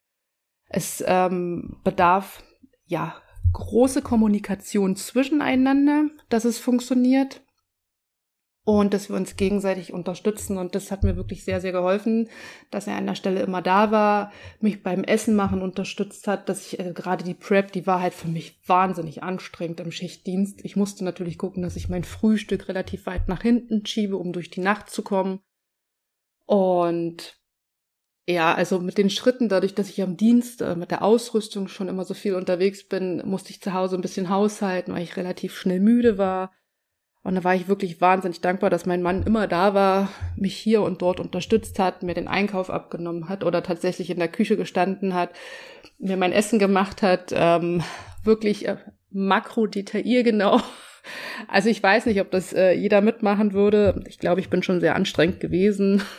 Es 0.68 1.02
ähm, 1.06 1.80
bedarf 1.84 2.42
ja 2.87 3.20
große 3.52 4.02
Kommunikation 4.02 4.96
zwischeneinander, 4.96 6.06
dass 6.28 6.44
es 6.44 6.58
funktioniert 6.58 7.42
und 8.64 8.95
dass 8.95 9.09
wir 9.09 9.16
uns 9.16 9.37
gegenseitig 9.37 9.92
unterstützen. 9.92 10.57
Und 10.57 10.75
das 10.75 10.90
hat 10.90 11.02
mir 11.02 11.16
wirklich 11.16 11.45
sehr, 11.45 11.61
sehr 11.61 11.73
geholfen, 11.73 12.28
dass 12.71 12.87
er 12.87 12.97
an 12.97 13.07
der 13.07 13.16
Stelle 13.16 13.42
immer 13.42 13.61
da 13.61 13.90
war, 13.90 14.33
mich 14.61 14.83
beim 14.83 15.02
Essen 15.02 15.35
machen 15.35 15.62
unterstützt 15.62 16.28
hat, 16.28 16.49
dass 16.49 16.66
ich 16.66 16.78
äh, 16.78 16.92
gerade 16.92 17.25
die 17.25 17.35
Prep, 17.35 17.73
die 17.73 17.87
war 17.87 18.00
halt 18.00 18.14
für 18.14 18.28
mich 18.28 18.61
wahnsinnig 18.66 19.23
anstrengend 19.23 19.81
im 19.81 19.90
Schichtdienst. 19.90 20.64
Ich 20.64 20.76
musste 20.76 21.04
natürlich 21.04 21.38
gucken, 21.38 21.62
dass 21.62 21.76
ich 21.76 21.88
mein 21.88 22.04
Frühstück 22.04 22.69
relativ 22.69 23.07
weit 23.07 23.28
nach 23.28 23.42
hinten 23.42 23.85
schiebe, 23.85 24.16
um 24.16 24.33
durch 24.33 24.50
die 24.50 24.61
Nacht 24.61 24.90
zu 24.90 25.02
kommen. 25.02 25.40
Und 26.47 27.40
ja, 28.28 28.54
also 28.54 28.78
mit 28.78 28.99
den 28.99 29.11
Schritten, 29.11 29.49
dadurch, 29.49 29.75
dass 29.75 29.88
ich 29.88 30.00
am 30.00 30.16
Dienst 30.16 30.62
äh, 30.62 30.76
mit 30.76 30.92
der 30.92 31.02
Ausrüstung 31.02 31.66
schon 31.66 31.88
immer 31.88 32.04
so 32.04 32.14
viel 32.14 32.37
unterwegs 32.37 32.87
bin, 32.87 33.21
musste 33.26 33.50
ich 33.50 33.61
zu 33.61 33.73
Hause 33.73 33.97
ein 33.97 34.02
bisschen 34.02 34.28
haushalten, 34.28 34.95
weil 34.95 35.02
ich 35.02 35.16
relativ 35.16 35.57
schnell 35.57 35.81
müde 35.81 36.19
war. 36.19 36.52
Und 37.25 37.37
da 37.37 37.45
war 37.45 37.55
ich 37.55 37.69
wirklich 37.69 38.00
wahnsinnig 38.00 38.41
dankbar, 38.41 38.69
dass 38.69 38.85
mein 38.85 39.02
Mann 39.02 39.23
immer 39.23 39.47
da 39.47 39.75
war, 39.75 40.09
mich 40.37 40.57
hier 40.57 40.83
und 40.83 41.02
dort 41.02 41.21
unterstützt 41.21 41.79
hat, 41.79 42.02
mir 42.02 42.14
den 42.14 42.26
Einkauf 42.26 42.69
abgenommen 42.69 43.29
hat 43.29 43.45
oder 43.45 43.62
tatsächlich 43.62 44.11
in 44.11 44.19
der 44.19 44.29
Küche 44.29 44.57
gestanden 44.57 45.14
hat, 45.14 45.31
mir 45.99 46.17
mein 46.17 46.33
Essen 46.33 46.59
gemacht 46.59 47.00
hat, 47.02 47.33
ähm, 47.33 47.83
wirklich 48.25 48.67
äh, 48.67 48.76
makro-detailliergenau. 49.11 50.61
Also 51.49 51.69
ich 51.69 51.83
weiß 51.83 52.07
nicht, 52.07 52.21
ob 52.21 52.31
das 52.31 52.52
äh, 52.52 52.73
jeder 52.73 53.00
mitmachen 53.00 53.52
würde. 53.52 54.05
Ich 54.07 54.19
glaube, 54.19 54.41
ich 54.41 54.50
bin 54.50 54.62
schon 54.62 54.81
sehr 54.81 54.95
anstrengend 54.95 55.41
gewesen. 55.41 56.02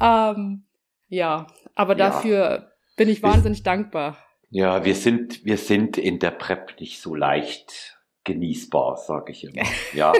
Ähm, 0.00 0.64
ja, 1.08 1.46
aber 1.74 1.94
dafür 1.94 2.36
ja. 2.36 2.68
bin 2.96 3.08
ich 3.08 3.22
wahnsinnig 3.22 3.62
dankbar. 3.62 4.18
Ja, 4.50 4.84
wir 4.84 4.94
sind, 4.94 5.44
wir 5.44 5.56
sind 5.56 5.98
in 5.98 6.18
der 6.18 6.30
Prep 6.30 6.80
nicht 6.80 7.00
so 7.00 7.14
leicht 7.14 7.93
genießbar, 8.24 8.96
sage 8.96 9.32
ich 9.32 9.44
immer. 9.44 9.62
Ja, 9.94 10.12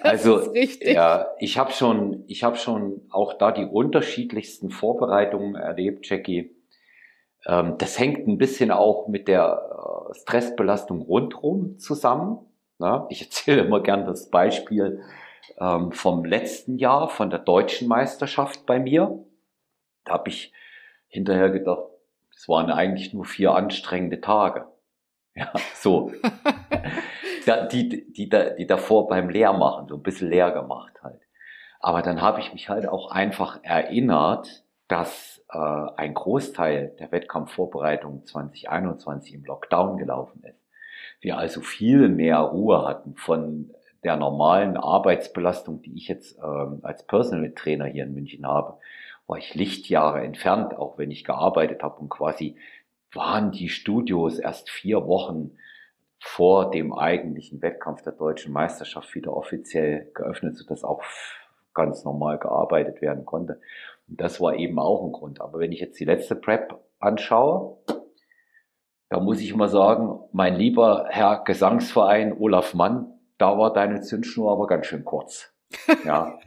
also 0.00 0.52
ja, 0.54 1.28
ich 1.38 1.56
habe 1.56 1.72
schon, 1.72 2.24
ich 2.26 2.44
habe 2.44 2.56
schon 2.56 3.00
auch 3.10 3.34
da 3.34 3.52
die 3.52 3.64
unterschiedlichsten 3.64 4.70
Vorbereitungen 4.70 5.54
erlebt, 5.54 6.08
Jackie. 6.08 6.54
Ähm, 7.46 7.76
das 7.78 7.98
hängt 7.98 8.26
ein 8.26 8.38
bisschen 8.38 8.70
auch 8.70 9.08
mit 9.08 9.28
der 9.28 10.10
äh, 10.10 10.14
Stressbelastung 10.14 11.02
rundherum 11.02 11.78
zusammen. 11.78 12.38
Na, 12.78 13.06
ich 13.08 13.22
erzähle 13.24 13.62
immer 13.62 13.82
gern 13.82 14.04
das 14.04 14.30
Beispiel 14.30 15.02
ähm, 15.58 15.92
vom 15.92 16.24
letzten 16.24 16.76
Jahr, 16.76 17.08
von 17.08 17.30
der 17.30 17.38
deutschen 17.38 17.88
Meisterschaft 17.88 18.66
bei 18.66 18.78
mir. 18.78 19.24
Da 20.04 20.14
habe 20.14 20.28
ich 20.28 20.52
hinterher 21.06 21.50
gedacht, 21.50 21.84
es 22.34 22.48
waren 22.48 22.70
eigentlich 22.70 23.14
nur 23.14 23.24
vier 23.24 23.54
anstrengende 23.54 24.20
Tage. 24.20 24.66
Ja, 25.34 25.52
so. 25.74 26.12
die, 27.56 27.88
die, 27.88 28.12
die, 28.12 28.28
die 28.28 28.66
davor 28.66 29.08
beim 29.08 29.28
Leermachen, 29.28 29.88
so 29.88 29.96
ein 29.96 30.02
bisschen 30.02 30.30
leer 30.30 30.50
gemacht 30.50 31.02
halt. 31.02 31.20
Aber 31.80 32.02
dann 32.02 32.20
habe 32.20 32.40
ich 32.40 32.52
mich 32.52 32.68
halt 32.68 32.88
auch 32.88 33.10
einfach 33.10 33.60
erinnert, 33.62 34.64
dass 34.88 35.44
äh, 35.50 35.58
ein 35.58 36.14
Großteil 36.14 36.96
der 36.98 37.12
Wettkampfvorbereitung 37.12 38.24
2021 38.24 39.34
im 39.34 39.44
Lockdown 39.44 39.98
gelaufen 39.98 40.42
ist. 40.44 40.64
Wir 41.20 41.36
also 41.36 41.60
viel 41.60 42.08
mehr 42.08 42.38
Ruhe 42.38 42.86
hatten 42.86 43.14
von 43.16 43.70
der 44.04 44.16
normalen 44.16 44.76
Arbeitsbelastung, 44.76 45.82
die 45.82 45.96
ich 45.96 46.08
jetzt 46.08 46.38
ähm, 46.38 46.80
als 46.82 47.06
Personal 47.06 47.52
Trainer 47.54 47.86
hier 47.86 48.04
in 48.04 48.14
München 48.14 48.46
habe, 48.46 48.78
war 49.26 49.38
ich 49.38 49.54
Lichtjahre 49.54 50.22
entfernt, 50.22 50.74
auch 50.74 50.96
wenn 50.98 51.10
ich 51.10 51.24
gearbeitet 51.24 51.82
habe 51.82 52.00
und 52.00 52.08
quasi 52.08 52.56
waren 53.12 53.50
die 53.50 53.68
Studios 53.68 54.38
erst 54.38 54.70
vier 54.70 55.06
Wochen 55.06 55.56
vor 56.20 56.70
dem 56.70 56.92
eigentlichen 56.92 57.62
Wettkampf 57.62 58.02
der 58.02 58.12
deutschen 58.12 58.52
Meisterschaft 58.52 59.14
wieder 59.14 59.36
offiziell 59.36 60.10
geöffnet, 60.14 60.56
sodass 60.56 60.84
auch 60.84 61.02
ganz 61.74 62.04
normal 62.04 62.38
gearbeitet 62.38 63.00
werden 63.00 63.24
konnte. 63.24 63.60
Und 64.08 64.20
das 64.20 64.40
war 64.40 64.54
eben 64.54 64.78
auch 64.78 65.04
ein 65.04 65.12
Grund. 65.12 65.40
Aber 65.40 65.58
wenn 65.58 65.72
ich 65.72 65.80
jetzt 65.80 66.00
die 66.00 66.04
letzte 66.04 66.34
Prep 66.34 66.78
anschaue, 66.98 67.78
da 69.08 69.20
muss 69.20 69.40
ich 69.40 69.54
mal 69.54 69.68
sagen, 69.68 70.20
mein 70.32 70.56
lieber 70.56 71.06
Herr 71.08 71.42
Gesangsverein 71.44 72.36
Olaf 72.38 72.74
Mann, 72.74 73.18
da 73.38 73.56
war 73.56 73.72
deine 73.72 74.00
Zündschnur 74.02 74.50
aber 74.52 74.66
ganz 74.66 74.86
schön 74.86 75.04
kurz. 75.04 75.54
Ja. 76.04 76.38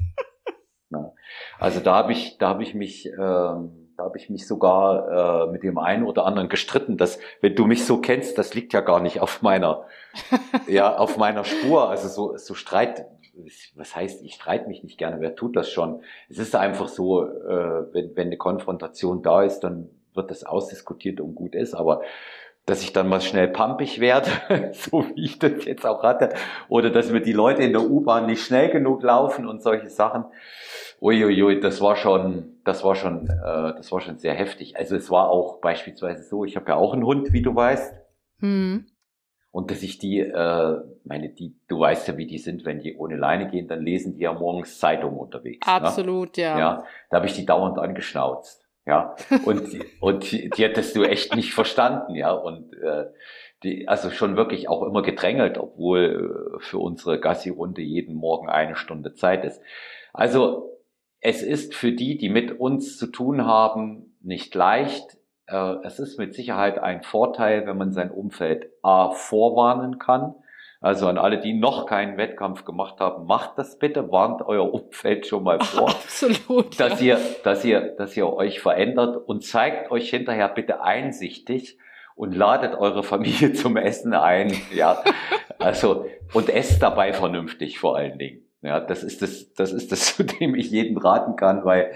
ja. 0.89 1.13
Also 1.59 1.79
da 1.79 1.95
habe 1.95 2.11
ich, 2.11 2.37
da 2.37 2.49
habe 2.49 2.63
ich 2.63 2.75
mich, 2.75 3.07
ähm, 3.07 3.80
da 4.01 4.05
habe 4.05 4.17
ich 4.17 4.29
mich 4.31 4.48
sogar 4.48 5.46
äh, 5.46 5.51
mit 5.51 5.62
dem 5.62 5.77
einen 5.77 6.03
oder 6.03 6.25
anderen 6.25 6.50
gestritten, 6.50 6.98
dass 6.98 7.20
wenn 7.39 7.55
du 7.55 7.65
mich 7.65 7.86
so 7.86 8.01
kennst, 8.01 8.38
das 8.38 8.55
liegt 8.55 8.74
ja 8.74 8.81
gar 8.81 9.00
nicht 9.00 9.20
auf 9.20 9.43
meiner, 9.43 9.86
ja, 10.67 10.98
auf 10.98 11.17
meiner 11.17 11.43
Spur. 11.43 11.88
Also 11.88 12.08
so, 12.08 12.38
so 12.38 12.55
Streit, 12.55 13.05
was 13.75 13.96
heißt, 13.96 14.24
ich 14.24 14.34
streite 14.34 14.67
mich 14.67 14.84
nicht 14.84 14.98
gerne, 14.98 15.22
wer 15.22 15.36
tut 15.36 15.55
das 15.55 15.70
schon? 15.70 16.01
Es 16.29 16.39
ist 16.39 16.55
einfach 16.55 16.88
so, 16.88 17.25
äh, 17.25 17.93
wenn, 17.93 18.15
wenn 18.15 18.27
eine 18.27 18.38
Konfrontation 18.38 19.22
da 19.22 19.43
ist, 19.43 19.60
dann 19.60 19.89
wird 20.15 20.31
das 20.31 20.43
ausdiskutiert 20.43 21.22
und 21.22 21.36
gut 21.36 21.53
ist, 21.53 21.75
aber 21.75 22.01
dass 22.71 22.83
ich 22.83 22.93
dann 22.93 23.09
mal 23.09 23.19
schnell 23.19 23.49
pumpig 23.49 23.99
werde, 23.99 24.29
so 24.71 25.05
wie 25.09 25.25
ich 25.25 25.39
das 25.39 25.65
jetzt 25.65 25.85
auch 25.85 26.03
hatte, 26.03 26.29
oder 26.69 26.89
dass 26.89 27.11
mir 27.11 27.19
die 27.19 27.33
Leute 27.33 27.63
in 27.63 27.73
der 27.73 27.81
U-Bahn 27.81 28.27
nicht 28.27 28.45
schnell 28.45 28.69
genug 28.69 29.03
laufen 29.03 29.45
und 29.45 29.61
solche 29.61 29.89
Sachen. 29.89 30.23
Uiuiui, 31.01 31.59
das 31.59 31.81
war 31.81 31.97
schon, 31.97 32.61
das 32.63 32.85
war 32.85 32.95
schon, 32.95 33.27
äh, 33.27 33.73
das 33.75 33.91
war 33.91 33.99
schon 33.99 34.19
sehr 34.19 34.33
heftig. 34.35 34.77
Also 34.77 34.95
es 34.95 35.11
war 35.11 35.29
auch 35.29 35.59
beispielsweise 35.59 36.23
so, 36.23 36.45
ich 36.45 36.55
habe 36.55 36.69
ja 36.69 36.75
auch 36.77 36.93
einen 36.93 37.03
Hund, 37.03 37.33
wie 37.33 37.41
du 37.41 37.53
weißt. 37.53 37.93
Mhm. 38.39 38.85
Und 39.51 39.69
dass 39.69 39.83
ich 39.83 39.97
die, 39.97 40.19
äh, 40.19 40.77
meine, 41.03 41.27
die, 41.27 41.57
du 41.67 41.77
weißt 41.77 42.07
ja, 42.07 42.15
wie 42.15 42.25
die 42.25 42.37
sind, 42.37 42.63
wenn 42.63 42.79
die 42.79 42.95
ohne 42.95 43.17
Leine 43.17 43.49
gehen, 43.49 43.67
dann 43.67 43.81
lesen 43.83 44.13
die 44.13 44.21
ja 44.21 44.31
morgens 44.31 44.79
Zeitung 44.79 45.17
unterwegs. 45.17 45.67
Ne? 45.67 45.73
Absolut, 45.73 46.37
ne? 46.37 46.43
ja. 46.43 46.57
Ja, 46.57 46.83
da 47.09 47.17
habe 47.17 47.25
ich 47.25 47.33
die 47.33 47.45
dauernd 47.45 47.77
angeschnauzt. 47.77 48.61
Ja, 48.85 49.15
und, 49.45 49.61
und 50.00 50.31
die, 50.31 50.50
die 50.50 50.63
hättest 50.63 50.95
du 50.95 51.03
echt 51.03 51.35
nicht 51.35 51.53
verstanden, 51.53 52.15
ja. 52.15 52.31
Und 52.31 52.73
äh, 52.73 53.05
die, 53.63 53.88
also 53.88 54.09
schon 54.09 54.35
wirklich 54.35 54.69
auch 54.69 54.83
immer 54.83 55.03
gedrängelt, 55.03 55.57
obwohl 55.57 56.57
äh, 56.57 56.59
für 56.63 56.79
unsere 56.79 57.19
Gassi-Runde 57.19 57.81
jeden 57.81 58.15
Morgen 58.15 58.50
eine 58.50 58.75
Stunde 58.75 59.13
Zeit 59.13 59.45
ist. 59.45 59.61
Also 60.13 60.79
es 61.19 61.43
ist 61.43 61.75
für 61.75 61.91
die, 61.91 62.17
die 62.17 62.29
mit 62.29 62.59
uns 62.59 62.97
zu 62.97 63.07
tun 63.07 63.45
haben, 63.45 64.17
nicht 64.19 64.55
leicht. 64.55 65.17
Äh, 65.45 65.75
es 65.83 66.00
ist 66.00 66.17
mit 66.17 66.33
Sicherheit 66.33 66.79
ein 66.79 67.03
Vorteil, 67.03 67.67
wenn 67.67 67.77
man 67.77 67.91
sein 67.91 68.09
Umfeld 68.09 68.71
A 68.81 69.11
vorwarnen 69.11 70.00
kann 70.00 70.33
also 70.81 71.07
an 71.07 71.19
alle, 71.19 71.39
die 71.39 71.53
noch 71.53 71.85
keinen 71.85 72.17
Wettkampf 72.17 72.65
gemacht 72.65 73.00
haben, 73.00 73.27
macht 73.27 73.57
das 73.57 73.77
bitte, 73.77 74.11
warnt 74.11 74.41
euer 74.41 74.73
Umfeld 74.73 75.27
schon 75.27 75.43
mal 75.43 75.59
vor. 75.59 75.89
Absolut. 75.89 76.79
Dass 76.79 77.00
ja. 77.00 77.17
ihr, 77.17 77.21
dass 77.43 77.63
ihr, 77.63 77.81
dass 77.95 78.17
ihr 78.17 78.27
euch 78.27 78.59
verändert 78.59 79.15
und 79.15 79.45
zeigt 79.45 79.91
euch 79.91 80.09
hinterher 80.09 80.50
bitte 80.50 80.81
einsichtig 80.81 81.77
und 82.15 82.35
ladet 82.35 82.73
eure 82.75 83.03
Familie 83.03 83.53
zum 83.53 83.77
Essen 83.77 84.15
ein. 84.15 84.51
Ja, 84.73 85.03
also 85.59 86.07
und 86.33 86.50
esst 86.50 86.81
dabei 86.81 87.13
vernünftig 87.13 87.77
vor 87.77 87.95
allen 87.95 88.17
Dingen. 88.17 88.41
Ja, 88.63 88.79
das 88.79 89.03
ist 89.03 89.21
das, 89.21 89.53
das 89.53 89.71
ist 89.73 89.91
das, 89.91 90.15
zu 90.15 90.23
dem 90.23 90.55
ich 90.55 90.71
jeden 90.71 90.97
raten 90.97 91.35
kann, 91.35 91.63
weil 91.63 91.91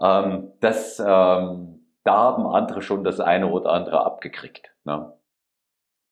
ähm, 0.00 0.52
das, 0.60 1.00
ähm, 1.00 1.80
da 2.04 2.14
haben 2.14 2.46
andere 2.46 2.82
schon 2.82 3.02
das 3.02 3.18
eine 3.18 3.48
oder 3.48 3.72
andere 3.72 4.04
abgekriegt. 4.04 4.70
Ne? 4.84 5.12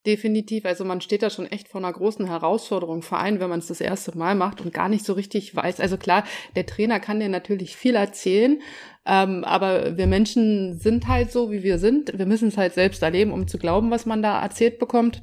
Definitiv. 0.06 0.64
Also 0.64 0.84
man 0.84 1.00
steht 1.00 1.22
da 1.22 1.30
schon 1.30 1.46
echt 1.46 1.66
vor 1.66 1.80
einer 1.80 1.92
großen 1.92 2.26
Herausforderung, 2.26 3.02
vor 3.02 3.18
allem 3.18 3.40
wenn 3.40 3.50
man 3.50 3.58
es 3.58 3.66
das 3.66 3.80
erste 3.80 4.16
Mal 4.16 4.36
macht 4.36 4.60
und 4.60 4.72
gar 4.72 4.88
nicht 4.88 5.04
so 5.04 5.14
richtig 5.14 5.56
weiß. 5.56 5.80
Also 5.80 5.96
klar, 5.96 6.22
der 6.54 6.64
Trainer 6.64 7.00
kann 7.00 7.18
dir 7.18 7.28
natürlich 7.28 7.74
viel 7.74 7.96
erzählen, 7.96 8.60
ähm, 9.04 9.42
aber 9.42 9.96
wir 9.98 10.06
Menschen 10.06 10.78
sind 10.78 11.08
halt 11.08 11.32
so, 11.32 11.50
wie 11.50 11.64
wir 11.64 11.78
sind. 11.78 12.16
Wir 12.16 12.26
müssen 12.26 12.48
es 12.48 12.56
halt 12.56 12.74
selbst 12.74 13.02
erleben, 13.02 13.32
um 13.32 13.48
zu 13.48 13.58
glauben, 13.58 13.90
was 13.90 14.06
man 14.06 14.22
da 14.22 14.40
erzählt 14.40 14.78
bekommt. 14.78 15.22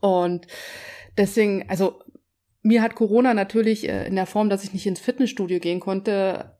Und 0.00 0.48
deswegen, 1.16 1.68
also 1.68 2.00
mir 2.62 2.82
hat 2.82 2.96
Corona 2.96 3.32
natürlich 3.32 3.88
äh, 3.88 4.08
in 4.08 4.16
der 4.16 4.26
Form, 4.26 4.50
dass 4.50 4.64
ich 4.64 4.72
nicht 4.72 4.86
ins 4.86 4.98
Fitnessstudio 4.98 5.60
gehen 5.60 5.78
konnte, 5.78 6.57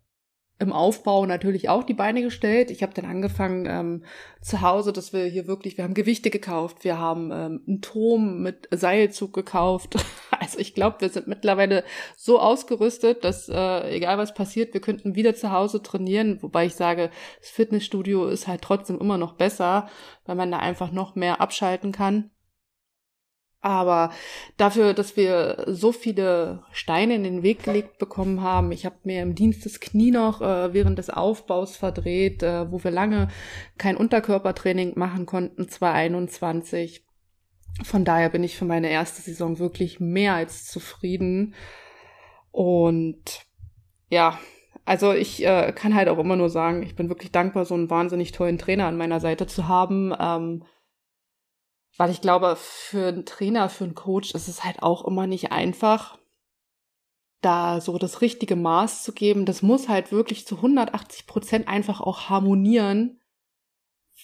im 0.61 0.73
Aufbau 0.73 1.25
natürlich 1.25 1.69
auch 1.69 1.85
die 1.85 1.95
Beine 1.95 2.23
gestellt. 2.23 2.71
Ich 2.71 2.83
habe 2.83 2.93
dann 2.93 3.05
angefangen 3.05 3.67
ähm, 3.67 4.05
zu 4.41 4.61
Hause, 4.61 4.93
dass 4.93 5.13
wir 5.13 5.25
hier 5.27 5.47
wirklich, 5.47 5.77
wir 5.77 5.85
haben 5.85 5.95
Gewichte 5.95 6.31
gekauft, 6.31 6.83
wir 6.83 6.99
haben 6.99 7.31
ähm, 7.31 7.63
einen 7.67 7.81
Turm 7.81 8.43
mit 8.43 8.69
Seilzug 8.71 9.33
gekauft. 9.33 9.97
Also 10.41 10.61
ich 10.61 10.73
glaube, 10.73 11.01
wir 11.01 11.09
sind 11.09 11.27
mittlerweile 11.27 11.83
so 12.17 12.39
ausgerüstet, 12.39 13.25
dass 13.25 13.49
äh, 13.49 13.91
egal 13.91 14.19
was 14.19 14.35
passiert, 14.35 14.73
wir 14.73 14.81
könnten 14.81 15.17
wieder 15.17 15.35
zu 15.35 15.51
Hause 15.51 15.83
trainieren. 15.83 16.41
Wobei 16.43 16.67
ich 16.67 16.77
sage, 16.77 17.11
das 17.41 17.51
Fitnessstudio 17.51 18.29
ist 18.29 18.47
halt 18.47 18.63
trotzdem 18.63 19.01
immer 19.01 19.19
noch 19.19 19.33
besser, 19.33 19.89
weil 20.27 20.37
man 20.37 20.53
da 20.53 20.61
einfach 20.61 20.93
noch 20.93 21.17
mehr 21.17 21.41
abschalten 21.41 21.91
kann. 21.91 22.31
Aber 23.61 24.13
dafür, 24.57 24.95
dass 24.95 25.17
wir 25.17 25.65
so 25.67 25.91
viele 25.91 26.63
Steine 26.71 27.17
in 27.17 27.25
den 27.25 27.43
Weg 27.43 27.65
gelegt 27.65 27.99
bekommen 27.99 28.41
haben, 28.41 28.71
ich 28.71 28.87
habe 28.87 28.97
mir 29.03 29.21
im 29.21 29.35
Dienst 29.35 29.67
das 29.67 29.81
Knie 29.81 30.13
noch 30.13 30.41
äh, 30.41 30.73
während 30.73 30.99
des 30.99 31.11
Aufbaus 31.11 31.77
verdreht, 31.77 32.43
äh, 32.45 32.71
wo 32.71 32.83
wir 32.85 32.93
lange 32.93 33.29
kein 33.77 33.97
Unterkörpertraining 33.97 34.93
machen 34.97 35.27
konnten, 35.27 35.69
2021. 35.69 37.05
Von 37.83 38.05
daher 38.05 38.29
bin 38.29 38.45
ich 38.45 38.57
für 38.57 38.65
meine 38.65 38.91
erste 38.91 39.23
Saison 39.23 39.59
wirklich 39.59 39.99
mehr 39.99 40.35
als 40.35 40.67
zufrieden. 40.67 41.55
Und 42.53 43.45
ja, 44.09 44.39
also 44.85 45.13
ich 45.13 45.45
äh, 45.45 45.73
kann 45.73 45.95
halt 45.95 46.09
auch 46.09 46.19
immer 46.19 46.37
nur 46.37 46.49
sagen, 46.49 46.83
ich 46.83 46.95
bin 46.95 47.09
wirklich 47.09 47.33
dankbar, 47.33 47.65
so 47.65 47.75
einen 47.75 47.91
wahnsinnig 47.91 48.33
tollen 48.33 48.57
Trainer 48.57 48.87
an 48.87 48.97
meiner 48.97 49.21
Seite 49.21 49.47
zu 49.47 49.67
haben. 49.69 50.15
Ähm, 50.19 50.65
weil 51.99 52.11
ich 52.11 52.21
glaube, 52.21 52.57
für 52.57 53.09
einen 53.09 53.27
Trainer, 53.27 53.69
für 53.69 53.85
einen 53.85 53.97
Coach 53.97 54.33
ist 54.35 54.49
es 54.49 54.65
halt 54.65 54.83
auch 54.83 55.05
immer 55.05 55.27
nicht 55.27 55.53
einfach, 55.53 56.17
da 57.41 57.81
so 57.81 57.99
das 57.99 58.21
richtige 58.21 58.57
Maß 58.57 59.03
zu 59.03 59.13
geben. 59.13 59.45
Das 59.45 59.63
muss 59.63 59.89
halt 59.89 60.13
wirklich 60.13 60.47
zu 60.47 60.57
180 60.57 61.27
Prozent 61.27 61.69
einfach 61.69 62.01
auch 62.01 62.31
harmonieren, 62.31 63.21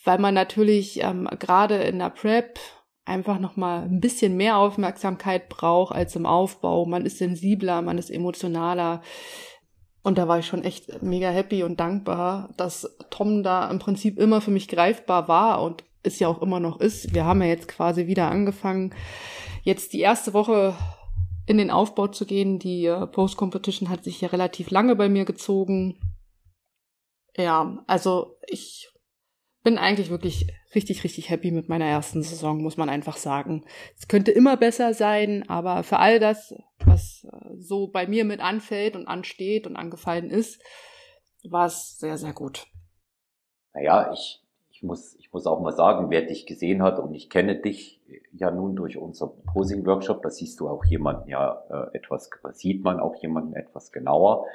weil 0.05 0.19
man 0.19 0.35
natürlich 0.35 1.03
ähm, 1.03 1.29
gerade 1.39 1.77
in 1.83 1.99
der 1.99 2.11
Prep 2.11 2.59
einfach 3.05 3.41
noch 3.41 3.57
mal 3.57 3.83
ein 3.83 4.01
bisschen 4.01 4.37
mehr 4.37 4.57
Aufmerksamkeit 4.57 5.49
braucht 5.49 5.95
als 5.95 6.15
im 6.17 6.27
Aufbau. 6.27 6.87
Man 6.87 7.05
ist 7.05 7.19
sensibler, 7.19 7.83
man 7.83 7.99
ist 7.99 8.11
emotionaler. 8.11 9.03
Und 10.03 10.17
da 10.17 10.29
war 10.29 10.39
ich 10.39 10.47
schon 10.47 10.63
echt 10.63 11.03
mega 11.03 11.29
happy 11.29 11.65
und 11.65 11.81
dankbar, 11.81 12.51
dass 12.57 12.97
Tom 13.11 13.43
da 13.43 13.69
im 13.69 13.81
Prinzip 13.81 14.19
immer 14.19 14.41
für 14.41 14.51
mich 14.53 14.69
greifbar 14.69 15.27
war 15.27 15.61
und 15.61 15.83
es 16.05 16.19
ja 16.19 16.29
auch 16.29 16.43
immer 16.43 16.61
noch 16.61 16.81
ist. 16.81 17.15
Wir 17.15 17.25
haben 17.25 17.43
ja 17.43 17.49
jetzt 17.49 17.69
quasi 17.69 18.07
wieder 18.07 18.31
angefangen, 18.31 18.95
jetzt 19.63 19.93
die 19.93 20.01
erste 20.01 20.33
Woche 20.33 20.77
in 21.47 21.59
den 21.59 21.71
Aufbau 21.71 22.09
zu 22.09 22.27
gehen. 22.27 22.59
Die 22.59 22.87
äh, 22.87 23.07
Post-Competition 23.07 23.89
hat 23.89 24.05
sich 24.05 24.21
ja 24.21 24.29
relativ 24.29 24.71
lange 24.71 24.97
bei 24.97 25.09
mir 25.09 25.25
gezogen. 25.25 25.99
Ja, 27.37 27.83
also 27.87 28.37
ich 28.47 28.91
bin 29.63 29.79
eigentlich 29.79 30.11
wirklich 30.11 30.47
richtig, 30.75 31.05
richtig 31.05 31.31
happy 31.31 31.51
mit 31.51 31.69
meiner 31.69 31.87
ersten 31.87 32.23
Saison, 32.23 32.63
muss 32.63 32.77
man 32.77 32.91
einfach 32.91 33.17
sagen. 33.17 33.65
Es 33.99 34.09
könnte 34.09 34.31
immer 34.31 34.57
besser 34.57 34.93
sein, 34.93 35.49
aber 35.49 35.83
für 35.83 35.99
all 35.99 36.21
das, 36.21 36.55
was 36.85 37.25
äh, 37.25 37.57
so 37.57 37.89
bei 37.89 38.07
mir 38.07 38.25
mit 38.25 38.41
anfällt 38.41 38.95
und 38.95 39.09
ansteht 39.09 39.67
und 39.67 39.77
angefallen 39.77 40.31
ist, 40.31 40.63
war 41.51 41.67
es 41.67 41.99
sehr, 41.99 42.17
sehr 42.17 42.33
gut. 42.33 42.67
Naja, 43.73 44.13
ich 44.13 44.44
muss, 44.85 45.17
ich 45.17 45.33
muss 45.33 45.47
auch 45.47 45.61
mal 45.61 45.73
sagen, 45.73 46.11
wer 46.11 46.23
dich 46.23 46.47
gesehen 46.47 46.83
hat 46.83 46.99
und 46.99 47.15
ich 47.15 47.29
kenne 47.29 47.57
dich 47.57 48.01
ja 48.33 48.51
nun 48.51 48.77
durch 48.77 48.97
unser 48.97 49.29
Posing-Workshop, 49.53 50.23
da 50.23 50.31
siehst 50.31 50.61
du 50.61 50.69
auch 50.69 50.85
jemanden 50.85 51.29
ja 51.29 51.65
äh, 51.71 51.97
etwas, 51.97 52.31
sieht 52.53 52.85
man 52.85 53.01
auch 53.01 53.17
jemanden 53.17 53.55
etwas 53.55 53.91
genauer 53.91 54.47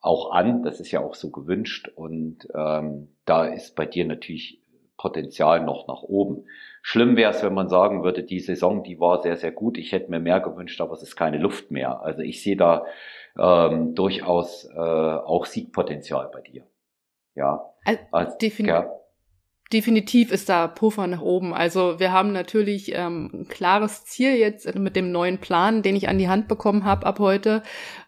auch 0.00 0.32
an. 0.32 0.62
Das 0.62 0.80
ist 0.80 0.90
ja 0.90 1.00
auch 1.00 1.14
so 1.14 1.30
gewünscht 1.30 1.88
und 1.94 2.48
ähm, 2.54 3.08
da 3.24 3.46
ist 3.46 3.76
bei 3.76 3.86
dir 3.86 4.04
natürlich 4.04 4.60
Potenzial 4.98 5.64
noch 5.64 5.88
nach 5.88 6.02
oben. 6.02 6.44
Schlimm 6.82 7.16
wäre 7.16 7.30
es, 7.30 7.42
wenn 7.42 7.54
man 7.54 7.68
sagen 7.68 8.04
würde, 8.04 8.22
die 8.22 8.40
Saison, 8.40 8.82
die 8.82 9.00
war 9.00 9.22
sehr, 9.22 9.36
sehr 9.36 9.52
gut. 9.52 9.78
Ich 9.78 9.92
hätte 9.92 10.10
mir 10.10 10.20
mehr 10.20 10.40
gewünscht, 10.40 10.80
aber 10.80 10.92
es 10.92 11.02
ist 11.02 11.16
keine 11.16 11.38
Luft 11.38 11.70
mehr. 11.70 12.02
Also 12.02 12.22
ich 12.22 12.42
sehe 12.42 12.56
da 12.56 12.84
ähm, 13.38 13.94
durchaus 13.94 14.68
äh, 14.74 14.78
auch 14.78 15.46
Siegpotenzial 15.46 16.30
bei 16.32 16.40
dir. 16.40 16.66
Ja. 17.34 17.72
Also, 17.84 18.36
definitiv. 18.38 18.68
Ja 18.68 19.01
definitiv 19.72 20.30
ist 20.30 20.48
da 20.48 20.68
Puffer 20.68 21.06
nach 21.06 21.22
oben. 21.22 21.54
Also 21.54 21.98
wir 21.98 22.12
haben 22.12 22.32
natürlich 22.32 22.92
ähm, 22.94 23.30
ein 23.32 23.48
klares 23.48 24.04
Ziel 24.04 24.36
jetzt 24.36 24.74
mit 24.74 24.96
dem 24.96 25.12
neuen 25.12 25.38
Plan, 25.38 25.82
den 25.82 25.96
ich 25.96 26.08
an 26.08 26.18
die 26.18 26.28
Hand 26.28 26.48
bekommen 26.48 26.84
habe 26.84 27.06
ab 27.06 27.18
heute. 27.18 27.62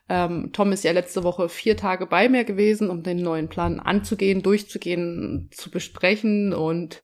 Ähm, 0.09 0.50
Tom 0.53 0.72
ist 0.72 0.85
ja 0.85 0.92
letzte 0.92 1.24
Woche 1.24 1.48
vier 1.48 1.77
Tage 1.77 2.07
bei 2.07 2.29
mir 2.29 2.44
gewesen, 2.44 2.90
um 2.90 3.03
den 3.03 3.22
neuen 3.22 3.48
Plan 3.48 3.81
anzugehen, 3.81 4.42
durchzugehen, 4.42 5.48
zu 5.50 5.70
besprechen 5.70 6.53
und 6.53 7.03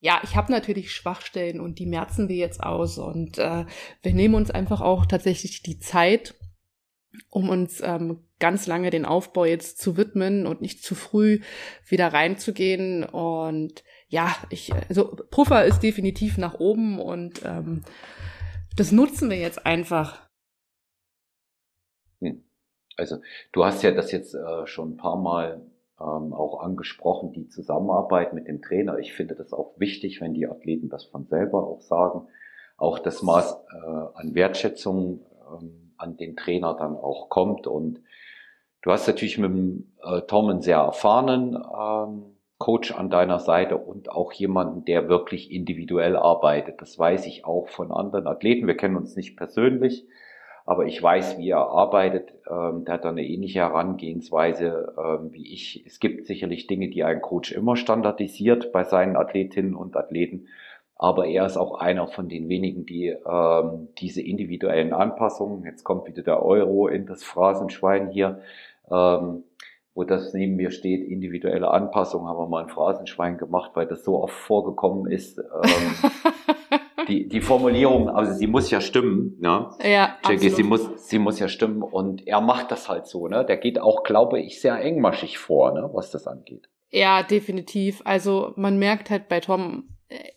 ja, 0.00 0.20
ich 0.22 0.36
habe 0.36 0.52
natürlich 0.52 0.92
Schwachstellen 0.92 1.60
und 1.60 1.78
die 1.78 1.86
merzen 1.86 2.28
wir 2.28 2.36
jetzt 2.36 2.62
aus 2.62 2.98
und 2.98 3.38
äh, 3.38 3.64
wir 4.02 4.12
nehmen 4.12 4.34
uns 4.34 4.50
einfach 4.50 4.82
auch 4.82 5.06
tatsächlich 5.06 5.62
die 5.62 5.78
Zeit, 5.78 6.34
um 7.30 7.48
uns 7.48 7.80
ähm, 7.82 8.24
ganz 8.38 8.66
lange 8.66 8.90
den 8.90 9.04
Aufbau 9.04 9.44
jetzt 9.44 9.78
zu 9.80 9.96
widmen 9.96 10.46
und 10.46 10.60
nicht 10.60 10.82
zu 10.82 10.94
früh 10.94 11.40
wieder 11.88 12.12
reinzugehen. 12.12 13.04
Und 13.04 13.84
ja, 14.14 14.32
ich, 14.48 14.72
also 14.88 15.16
Puffer 15.32 15.64
ist 15.64 15.82
definitiv 15.82 16.38
nach 16.38 16.60
oben 16.60 17.00
und 17.00 17.44
ähm, 17.44 17.82
das 18.76 18.92
nutzen 18.92 19.28
wir 19.28 19.38
jetzt 19.38 19.66
einfach. 19.66 20.28
Hm. 22.20 22.44
Also 22.96 23.16
du 23.50 23.64
hast 23.64 23.82
ja 23.82 23.90
das 23.90 24.12
jetzt 24.12 24.36
äh, 24.36 24.68
schon 24.68 24.92
ein 24.92 24.96
paar 24.96 25.16
Mal 25.16 25.66
ähm, 26.00 26.32
auch 26.32 26.60
angesprochen, 26.60 27.32
die 27.32 27.48
Zusammenarbeit 27.48 28.34
mit 28.34 28.46
dem 28.46 28.62
Trainer. 28.62 29.00
Ich 29.00 29.14
finde 29.14 29.34
das 29.34 29.52
auch 29.52 29.80
wichtig, 29.80 30.20
wenn 30.20 30.32
die 30.32 30.46
Athleten 30.46 30.88
das 30.88 31.02
von 31.02 31.26
selber 31.26 31.66
auch 31.66 31.80
sagen. 31.80 32.28
Auch 32.76 33.00
das 33.00 33.20
Maß 33.20 33.52
äh, 33.52 33.86
an 34.14 34.36
Wertschätzung 34.36 35.26
ähm, 35.52 35.92
an 35.96 36.16
den 36.16 36.36
Trainer 36.36 36.74
dann 36.74 36.94
auch 36.94 37.28
kommt. 37.30 37.66
Und 37.66 38.00
du 38.82 38.92
hast 38.92 39.08
natürlich 39.08 39.38
mit 39.38 39.50
dem 39.50 39.92
äh, 40.04 40.20
Tom 40.20 40.50
einen 40.50 40.62
sehr 40.62 40.78
erfahrenen 40.78 41.56
ähm, 41.56 42.33
Coach 42.58 42.92
an 42.92 43.10
deiner 43.10 43.40
Seite 43.40 43.76
und 43.76 44.10
auch 44.10 44.32
jemanden, 44.32 44.84
der 44.84 45.08
wirklich 45.08 45.50
individuell 45.50 46.16
arbeitet. 46.16 46.80
Das 46.80 46.98
weiß 46.98 47.26
ich 47.26 47.44
auch 47.44 47.68
von 47.68 47.90
anderen 47.90 48.26
Athleten. 48.26 48.66
Wir 48.66 48.76
kennen 48.76 48.96
uns 48.96 49.16
nicht 49.16 49.36
persönlich, 49.36 50.06
aber 50.64 50.86
ich 50.86 51.02
weiß, 51.02 51.38
wie 51.38 51.50
er 51.50 51.68
arbeitet. 51.68 52.32
Ähm, 52.48 52.84
der 52.84 52.94
hat 52.94 53.06
eine 53.06 53.24
ähnliche 53.24 53.58
Herangehensweise 53.58 54.94
ähm, 54.96 55.32
wie 55.32 55.52
ich. 55.52 55.84
Es 55.86 55.98
gibt 55.98 56.26
sicherlich 56.26 56.66
Dinge, 56.66 56.88
die 56.88 57.04
ein 57.04 57.20
Coach 57.20 57.52
immer 57.52 57.76
standardisiert 57.76 58.72
bei 58.72 58.84
seinen 58.84 59.16
Athletinnen 59.16 59.74
und 59.74 59.96
Athleten. 59.96 60.46
Aber 60.96 61.26
er 61.26 61.44
ist 61.44 61.56
auch 61.56 61.80
einer 61.80 62.06
von 62.06 62.28
den 62.28 62.48
wenigen, 62.48 62.86
die 62.86 63.08
ähm, 63.08 63.88
diese 63.98 64.22
individuellen 64.22 64.92
Anpassungen, 64.92 65.64
jetzt 65.64 65.82
kommt 65.82 66.06
wieder 66.06 66.22
der 66.22 66.42
Euro 66.42 66.86
in 66.86 67.04
das 67.04 67.24
Phrasenschwein 67.24 68.10
hier, 68.10 68.40
ähm, 68.90 69.42
wo 69.94 70.04
das 70.04 70.32
neben 70.32 70.56
mir 70.56 70.70
steht, 70.70 71.08
individuelle 71.08 71.70
Anpassung, 71.70 72.26
haben 72.26 72.38
wir 72.38 72.48
mal 72.48 72.64
ein 72.64 72.68
Phrasenschwein 72.68 73.38
gemacht, 73.38 73.72
weil 73.74 73.86
das 73.86 74.04
so 74.04 74.22
oft 74.22 74.34
vorgekommen 74.34 75.10
ist. 75.10 75.38
Ähm, 75.38 76.10
die, 77.08 77.28
die 77.28 77.40
Formulierung, 77.40 78.08
also 78.08 78.32
sie 78.32 78.46
muss 78.46 78.70
ja 78.70 78.80
stimmen, 78.80 79.36
ne? 79.40 79.70
Ja, 79.82 80.16
Jackie, 80.26 80.48
sie 80.48 80.64
muss, 80.64 81.08
sie 81.08 81.18
muss 81.18 81.38
ja 81.38 81.48
stimmen 81.48 81.82
und 81.82 82.26
er 82.26 82.40
macht 82.40 82.72
das 82.72 82.88
halt 82.88 83.06
so, 83.06 83.28
ne? 83.28 83.44
Der 83.44 83.56
geht 83.56 83.78
auch, 83.78 84.02
glaube 84.02 84.40
ich, 84.40 84.60
sehr 84.60 84.80
engmaschig 84.80 85.38
vor, 85.38 85.72
ne? 85.72 85.88
Was 85.92 86.10
das 86.10 86.26
angeht. 86.26 86.68
Ja, 86.90 87.22
definitiv. 87.22 88.02
Also 88.04 88.52
man 88.56 88.78
merkt 88.78 89.10
halt 89.10 89.28
bei 89.28 89.40
Tom, 89.40 89.88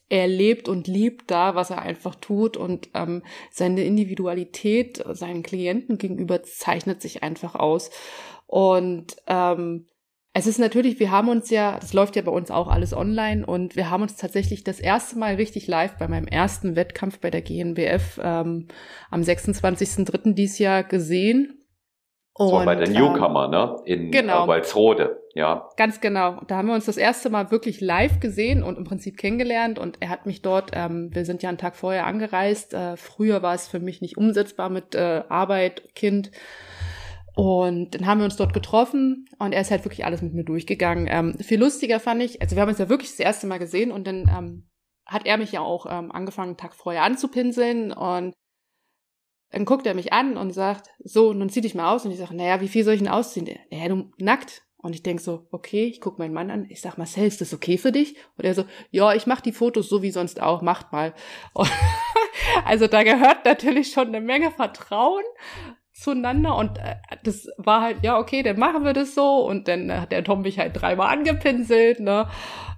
er 0.09 0.27
lebt 0.27 0.69
und 0.69 0.87
liebt 0.87 1.29
da, 1.29 1.55
was 1.55 1.69
er 1.69 1.81
einfach 1.81 2.15
tut 2.15 2.57
und 2.57 2.89
ähm, 2.93 3.23
seine 3.51 3.83
Individualität 3.83 5.03
seinen 5.11 5.43
Klienten 5.43 5.97
gegenüber 5.97 6.43
zeichnet 6.43 7.01
sich 7.01 7.23
einfach 7.23 7.55
aus. 7.55 7.91
Und 8.47 9.15
ähm, 9.27 9.87
Es 10.37 10.45
ist 10.45 10.59
natürlich, 10.59 10.99
wir 10.99 11.09
haben 11.09 11.29
uns 11.29 11.49
ja, 11.49 11.79
das 11.79 11.93
läuft 11.93 12.15
ja 12.15 12.21
bei 12.21 12.31
uns 12.31 12.51
auch 12.51 12.67
alles 12.67 12.93
online 12.93 13.43
und 13.43 13.75
wir 13.75 13.89
haben 13.89 14.03
uns 14.03 14.17
tatsächlich 14.17 14.63
das 14.63 14.79
erste 14.79 15.17
Mal 15.17 15.33
richtig 15.33 15.65
live 15.65 15.97
bei 15.97 16.07
meinem 16.07 16.27
ersten 16.27 16.75
Wettkampf 16.75 17.19
bei 17.19 17.31
der 17.31 17.41
GNBF 17.41 18.19
ähm, 18.23 18.67
am 19.09 19.21
26.03. 19.21 20.35
dieses 20.35 20.59
Jahr 20.59 20.83
gesehen. 20.83 21.65
Und, 22.33 22.49
so 22.49 22.65
bei 22.65 22.75
der 22.75 22.87
Newcomer, 22.87 23.45
ähm, 23.45 23.51
ne? 23.51 23.75
In 23.85 24.11
genau. 24.11 24.45
äh, 24.45 24.47
Walsrode, 24.47 25.23
ja. 25.33 25.67
Ganz 25.75 26.01
genau. 26.01 26.39
Da 26.45 26.57
haben 26.57 26.67
wir 26.67 26.75
uns 26.75 26.85
das 26.85 26.97
erste 26.97 27.31
Mal 27.31 27.49
wirklich 27.49 27.81
live 27.81 28.19
gesehen 28.19 28.61
und 28.61 28.77
im 28.77 28.83
Prinzip 28.83 29.17
kennengelernt. 29.17 29.79
Und 29.79 29.97
er 30.01 30.09
hat 30.09 30.27
mich 30.27 30.43
dort, 30.43 30.69
ähm, 30.73 31.09
wir 31.15 31.25
sind 31.25 31.41
ja 31.41 31.49
einen 31.49 31.57
Tag 31.57 31.75
vorher 31.75 32.05
angereist. 32.05 32.75
Äh, 32.75 32.95
früher 32.95 33.41
war 33.41 33.55
es 33.55 33.67
für 33.67 33.79
mich 33.79 34.01
nicht 34.01 34.17
umsetzbar 34.17 34.69
mit 34.69 34.93
äh, 34.93 35.23
Arbeit, 35.29 35.95
Kind. 35.95 36.29
Und 37.37 37.91
dann 37.91 38.07
haben 38.07 38.19
wir 38.19 38.25
uns 38.25 38.35
dort 38.35 38.51
getroffen 38.51 39.29
und 39.37 39.53
er 39.53 39.61
ist 39.61 39.69
halt 39.69 39.85
wirklich 39.85 40.05
alles 40.05 40.23
mit 40.23 40.33
mir 40.33 40.43
durchgegangen. 40.43 41.07
Ähm, 41.07 41.37
viel 41.37 41.59
lustiger 41.59 41.99
fand 41.99 42.23
ich, 42.23 42.41
also 42.41 42.55
wir 42.55 42.63
haben 42.63 42.69
uns 42.69 42.79
ja 42.79 42.89
wirklich 42.89 43.11
das 43.11 43.19
erste 43.19 43.45
Mal 43.45 43.59
gesehen 43.59 43.91
und 43.91 44.07
dann 44.07 44.27
ähm, 44.27 44.67
hat 45.05 45.27
er 45.27 45.37
mich 45.37 45.51
ja 45.51 45.61
auch 45.61 45.85
ähm, 45.87 46.11
angefangen, 46.11 46.49
einen 46.49 46.57
Tag 46.57 46.73
vorher 46.73 47.03
anzupinseln 47.03 47.91
und 47.91 48.33
dann 49.51 49.65
guckt 49.65 49.85
er 49.85 49.93
mich 49.93 50.13
an 50.13 50.35
und 50.35 50.51
sagt, 50.51 50.89
so, 50.97 51.31
dann 51.31 51.49
zieh 51.49 51.61
dich 51.61 51.75
mal 51.75 51.93
aus. 51.93 52.05
Und 52.05 52.11
ich 52.11 52.17
sage, 52.17 52.35
naja, 52.35 52.59
wie 52.59 52.67
viel 52.67 52.83
soll 52.83 52.95
ich 52.95 53.01
denn 53.01 53.07
ausziehen? 53.07 53.47
Ja, 53.69 53.87
du 53.87 54.11
nackt. 54.17 54.63
Und 54.77 54.93
ich 54.93 55.03
denk 55.03 55.19
so, 55.21 55.47
okay, 55.51 55.85
ich 55.85 56.01
guck 56.01 56.19
meinen 56.19 56.33
Mann 56.33 56.51
an. 56.51 56.65
Ich 56.69 56.81
sag, 56.81 56.97
Marcel, 56.97 57.25
ist 57.25 57.41
das 57.41 57.53
okay 57.53 57.77
für 57.77 57.91
dich? 57.91 58.15
Und 58.37 58.45
er 58.45 58.53
so, 58.53 58.65
ja, 58.89 59.13
ich 59.13 59.27
mach 59.27 59.41
die 59.41 59.51
Fotos 59.51 59.89
so 59.89 60.01
wie 60.01 60.11
sonst 60.11 60.41
auch, 60.41 60.61
macht 60.61 60.91
mal. 60.91 61.13
Und 61.53 61.71
also 62.65 62.87
da 62.87 63.03
gehört 63.03 63.45
natürlich 63.45 63.91
schon 63.91 64.07
eine 64.07 64.21
Menge 64.21 64.51
Vertrauen 64.51 65.23
zueinander 65.97 66.55
und 66.55 66.77
äh, 66.77 66.95
das 67.23 67.47
war 67.57 67.81
halt, 67.81 68.03
ja, 68.03 68.19
okay, 68.19 68.43
dann 68.43 68.59
machen 68.59 68.83
wir 68.83 68.93
das 68.93 69.15
so 69.15 69.45
und 69.47 69.67
dann 69.67 69.91
hat 69.91 70.11
der 70.11 70.23
Tom 70.23 70.41
mich 70.41 70.59
halt 70.59 70.79
dreimal 70.79 71.09
angepinselt, 71.17 71.99
ne? 71.99 72.29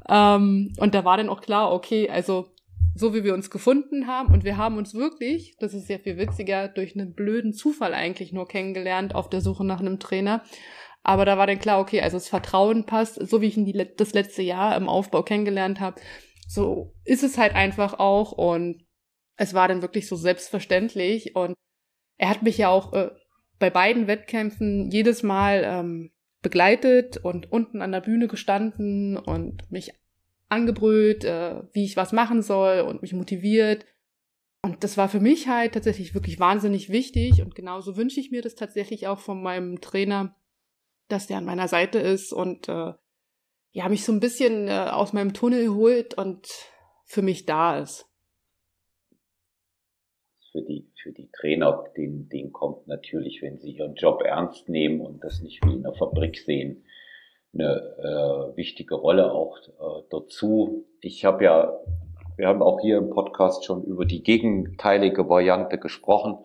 Ähm, 0.07 0.73
und 0.77 0.95
da 0.95 1.03
war 1.03 1.17
dann 1.17 1.29
auch 1.29 1.41
klar, 1.41 1.71
okay, 1.71 2.09
also 2.09 2.47
so 2.95 3.13
wie 3.13 3.23
wir 3.23 3.33
uns 3.33 3.49
gefunden 3.49 4.07
haben 4.07 4.33
und 4.33 4.43
wir 4.43 4.57
haben 4.57 4.77
uns 4.77 4.93
wirklich, 4.93 5.55
das 5.59 5.73
ist 5.73 5.89
ja 5.89 5.97
viel 5.99 6.17
witziger, 6.17 6.67
durch 6.67 6.95
einen 6.95 7.13
blöden 7.13 7.53
Zufall 7.53 7.93
eigentlich 7.93 8.33
nur 8.33 8.47
kennengelernt 8.47 9.15
auf 9.15 9.29
der 9.29 9.41
Suche 9.41 9.65
nach 9.65 9.79
einem 9.79 9.99
Trainer. 9.99 10.43
Aber 11.03 11.25
da 11.25 11.37
war 11.37 11.47
dann 11.47 11.59
klar, 11.59 11.79
okay, 11.79 12.01
also 12.01 12.17
das 12.17 12.27
Vertrauen 12.27 12.85
passt, 12.85 13.15
so 13.15 13.41
wie 13.41 13.47
ich 13.47 13.57
ihn 13.57 13.65
die, 13.65 13.87
das 13.95 14.13
letzte 14.13 14.41
Jahr 14.41 14.75
im 14.75 14.89
Aufbau 14.89 15.23
kennengelernt 15.23 15.79
habe, 15.79 16.01
so 16.47 16.93
ist 17.05 17.23
es 17.23 17.37
halt 17.37 17.55
einfach 17.55 17.99
auch 17.99 18.31
und 18.31 18.85
es 19.37 19.53
war 19.53 19.67
dann 19.67 19.81
wirklich 19.81 20.07
so 20.07 20.15
selbstverständlich 20.15 21.35
und 21.35 21.55
er 22.19 22.29
hat 22.29 22.43
mich 22.43 22.57
ja 22.59 22.69
auch 22.69 22.93
äh, 22.93 23.09
bei 23.57 23.69
beiden 23.71 24.05
Wettkämpfen 24.07 24.91
jedes 24.91 25.23
Mal 25.23 25.63
ähm, 25.65 26.11
begleitet 26.41 27.17
und 27.17 27.51
unten 27.51 27.81
an 27.81 27.91
der 27.91 28.01
Bühne 28.01 28.27
gestanden 28.27 29.17
und 29.17 29.69
mich 29.71 29.93
angebrüllt, 30.49 31.23
äh, 31.23 31.63
wie 31.73 31.85
ich 31.85 31.97
was 31.97 32.11
machen 32.11 32.41
soll 32.41 32.81
und 32.81 33.01
mich 33.01 33.13
motiviert. 33.13 33.85
Und 34.61 34.83
das 34.83 34.97
war 34.97 35.07
für 35.07 35.21
mich 35.21 35.47
halt 35.47 35.73
tatsächlich 35.73 36.13
wirklich 36.13 36.39
wahnsinnig 36.39 36.89
wichtig 36.89 37.41
und 37.41 37.55
genauso 37.55 37.95
wünsche 37.95 38.19
ich 38.19 38.31
mir 38.31 38.41
das 38.41 38.55
tatsächlich 38.55 39.07
auch 39.07 39.19
von 39.19 39.41
meinem 39.41 39.79
Trainer, 39.79 40.35
dass 41.07 41.27
der 41.27 41.37
an 41.37 41.45
meiner 41.45 41.69
Seite 41.69 41.99
ist 41.99 42.33
und 42.33 42.67
äh, 42.67 42.93
ja 43.71 43.87
mich 43.87 44.03
so 44.03 44.11
ein 44.11 44.19
bisschen 44.19 44.67
äh, 44.67 44.89
aus 44.91 45.13
meinem 45.13 45.33
Tunnel 45.33 45.69
holt 45.69 46.15
und 46.15 46.49
für 47.05 47.21
mich 47.21 47.45
da 47.45 47.79
ist 47.79 48.08
für 50.51 50.61
die, 50.61 50.87
für 51.01 51.11
die 51.11 51.29
Trainer, 51.31 51.85
denen, 51.95 52.29
denen 52.29 52.51
kommt 52.51 52.87
natürlich, 52.87 53.41
wenn 53.41 53.57
sie 53.57 53.71
ihren 53.71 53.95
Job 53.95 54.21
ernst 54.23 54.69
nehmen 54.69 55.01
und 55.01 55.23
das 55.23 55.41
nicht 55.41 55.65
wie 55.65 55.73
in 55.73 55.83
der 55.83 55.93
Fabrik 55.93 56.37
sehen, 56.37 56.83
eine 57.53 58.53
äh, 58.53 58.57
wichtige 58.57 58.95
Rolle 58.95 59.31
auch 59.31 59.57
äh, 59.57 60.03
dazu. 60.09 60.85
Ich 61.01 61.25
habe 61.25 61.43
ja, 61.43 61.73
wir 62.37 62.47
haben 62.47 62.61
auch 62.61 62.79
hier 62.79 62.97
im 62.97 63.09
Podcast 63.09 63.65
schon 63.65 63.83
über 63.83 64.05
die 64.05 64.21
gegenteilige 64.21 65.29
Variante 65.29 65.79
gesprochen. 65.79 66.37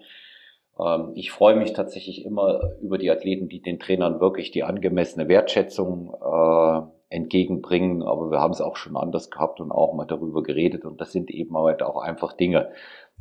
Ähm, 0.79 1.13
ich 1.15 1.31
freue 1.31 1.57
mich 1.57 1.73
tatsächlich 1.73 2.25
immer 2.25 2.73
über 2.81 2.99
die 2.99 3.11
Athleten, 3.11 3.49
die 3.49 3.61
den 3.61 3.79
Trainern 3.79 4.21
wirklich 4.21 4.51
die 4.51 4.65
angemessene 4.65 5.29
Wertschätzung 5.29 6.15
äh, 6.15 6.94
entgegenbringen. 7.09 8.03
Aber 8.03 8.31
wir 8.31 8.41
haben 8.41 8.53
es 8.53 8.61
auch 8.61 8.77
schon 8.77 8.97
anders 8.97 9.31
gehabt 9.31 9.61
und 9.61 9.71
auch 9.71 9.95
mal 9.95 10.07
darüber 10.07 10.43
geredet. 10.43 10.85
Und 10.85 11.01
das 11.01 11.13
sind 11.13 11.31
eben 11.31 11.57
heute 11.57 11.89
auch 11.89 12.01
einfach 12.01 12.33
Dinge, 12.33 12.71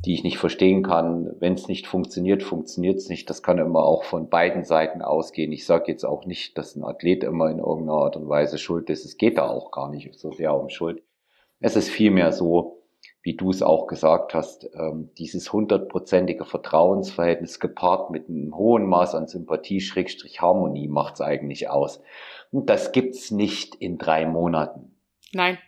die 0.04 0.14
ich 0.14 0.24
nicht 0.24 0.38
verstehen 0.38 0.82
kann. 0.82 1.34
Wenn 1.38 1.54
es 1.54 1.68
nicht 1.68 1.86
funktioniert, 1.86 2.42
funktioniert 2.42 2.96
es 2.96 3.08
nicht. 3.08 3.30
Das 3.30 3.42
kann 3.42 3.58
immer 3.58 3.84
auch 3.84 4.04
von 4.04 4.28
beiden 4.28 4.64
Seiten 4.64 5.02
ausgehen. 5.02 5.52
Ich 5.52 5.66
sage 5.66 5.84
jetzt 5.88 6.04
auch 6.04 6.26
nicht, 6.26 6.58
dass 6.58 6.76
ein 6.76 6.84
Athlet 6.84 7.24
immer 7.24 7.50
in 7.50 7.58
irgendeiner 7.58 7.98
Art 7.98 8.16
und 8.16 8.28
Weise 8.28 8.58
schuld 8.58 8.90
ist. 8.90 9.04
Es 9.04 9.16
geht 9.16 9.38
da 9.38 9.48
auch 9.48 9.70
gar 9.70 9.90
nicht 9.90 10.12
so 10.18 10.32
sehr 10.32 10.54
um 10.54 10.68
Schuld. 10.68 11.02
Es 11.60 11.76
ist 11.76 11.88
vielmehr 11.88 12.32
so, 12.32 12.83
wie 13.24 13.34
du 13.34 13.48
es 13.48 13.62
auch 13.62 13.86
gesagt 13.86 14.34
hast, 14.34 14.68
ähm, 14.74 15.08
dieses 15.16 15.50
hundertprozentige 15.50 16.44
Vertrauensverhältnis 16.44 17.58
gepaart 17.58 18.10
mit 18.10 18.28
einem 18.28 18.54
hohen 18.54 18.86
Maß 18.86 19.14
an 19.14 19.26
Sympathie, 19.26 19.80
Schrägstrich 19.80 20.42
Harmonie 20.42 20.88
macht 20.88 21.14
es 21.14 21.20
eigentlich 21.22 21.70
aus. 21.70 22.02
Und 22.52 22.68
das 22.68 22.92
gibt's 22.92 23.30
nicht 23.30 23.74
in 23.76 23.96
drei 23.96 24.26
Monaten. 24.26 24.94
Nein. 25.32 25.58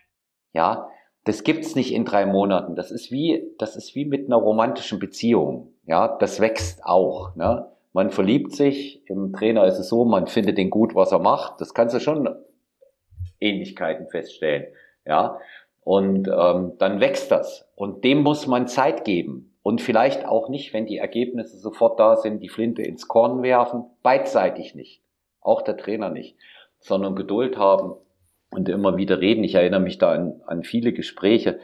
Ja, 0.53 0.91
das 1.25 1.45
gibt's 1.45 1.75
nicht 1.75 1.95
in 1.95 2.05
drei 2.05 2.27
Monaten. 2.27 2.77
Das 2.77 2.91
ist 2.91 3.11
wie, 3.11 3.43
das 3.59 3.75
ist 3.75 3.95
wie 3.95 4.05
mit 4.05 4.27
einer 4.27 4.37
romantischen 4.37 4.99
Beziehung. 4.99 5.73
Ja, 5.87 6.09
das 6.19 6.41
wächst 6.41 6.85
auch. 6.85 7.35
Ne? 7.37 7.67
Man 7.95 8.11
verliebt 8.11 8.53
sich. 8.53 9.03
Im 9.09 9.33
Trainer 9.33 9.65
ist 9.65 9.79
es 9.79 9.89
so, 9.89 10.05
man 10.05 10.27
findet 10.27 10.59
den 10.59 10.69
gut, 10.69 10.95
was 10.95 11.11
er 11.11 11.21
macht. 11.21 11.59
Das 11.63 11.73
kannst 11.73 11.95
du 11.95 12.01
schon 12.01 12.29
Ähnlichkeiten 13.41 14.09
feststellen. 14.09 14.67
Ja, 15.07 15.39
und 15.87 16.27
ähm, 16.27 16.73
dann 16.79 16.99
wächst 16.99 17.31
das. 17.31 17.71
Und 17.77 18.03
dem 18.03 18.25
muss 18.25 18.49
man 18.49 18.67
Zeit 18.67 19.05
geben. 19.05 19.57
Und 19.63 19.81
vielleicht 19.81 20.27
auch 20.27 20.49
nicht, 20.49 20.73
wenn 20.73 20.85
die 20.85 20.99
Ergebnisse 20.99 21.59
sofort 21.59 22.01
da 22.01 22.17
sind, 22.17 22.43
die 22.43 22.49
Flinte 22.49 22.83
ins 22.83 23.07
Korn 23.07 23.41
werfen. 23.45 23.85
Beidseitig 24.03 24.75
nicht. 24.75 25.01
Auch 25.41 25.63
der 25.63 25.77
Trainer 25.77 26.09
nicht. 26.11 26.37
Sondern 26.81 27.15
Geduld 27.15 27.57
haben 27.57 27.95
und 28.51 28.69
immer 28.69 28.97
wieder 28.97 29.21
reden. 29.21 29.45
Ich 29.45 29.55
erinnere 29.55 29.79
mich 29.79 29.97
da 29.99 30.11
an, 30.11 30.43
an 30.49 30.65
viele 30.65 30.93
Gespräche. 30.93 31.61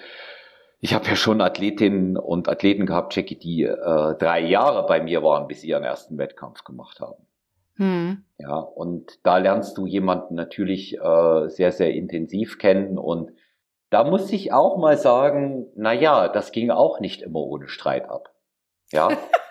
Ich 0.78 0.94
habe 0.94 1.08
ja 1.08 1.16
schon 1.16 1.40
Athletinnen 1.40 2.16
und 2.16 2.48
Athleten 2.48 2.86
gehabt, 2.86 3.16
Jackie, 3.16 3.40
die 3.40 3.64
äh, 3.64 3.74
drei 3.74 4.38
Jahre 4.38 4.86
bei 4.86 5.02
mir 5.02 5.24
waren, 5.24 5.48
bis 5.48 5.62
sie 5.62 5.70
ihren 5.70 5.82
ersten 5.82 6.16
Wettkampf 6.16 6.62
gemacht 6.62 7.00
haben. 7.00 7.26
Hm. 7.74 8.22
Ja, 8.38 8.58
und 8.58 9.18
da 9.24 9.38
lernst 9.38 9.76
du 9.76 9.86
jemanden 9.86 10.36
natürlich 10.36 10.96
äh, 10.96 11.48
sehr, 11.48 11.72
sehr 11.72 11.92
intensiv 11.92 12.58
kennen 12.58 12.98
und 12.98 13.32
da 13.92 14.04
muss 14.04 14.32
ich 14.32 14.52
auch 14.52 14.76
mal 14.78 14.96
sagen, 14.96 15.66
na 15.76 15.92
ja, 15.92 16.28
das 16.28 16.52
ging 16.52 16.70
auch 16.70 17.00
nicht 17.00 17.22
immer 17.22 17.40
ohne 17.40 17.68
Streit 17.68 18.08
ab. 18.08 18.34
Ja, 18.90 19.08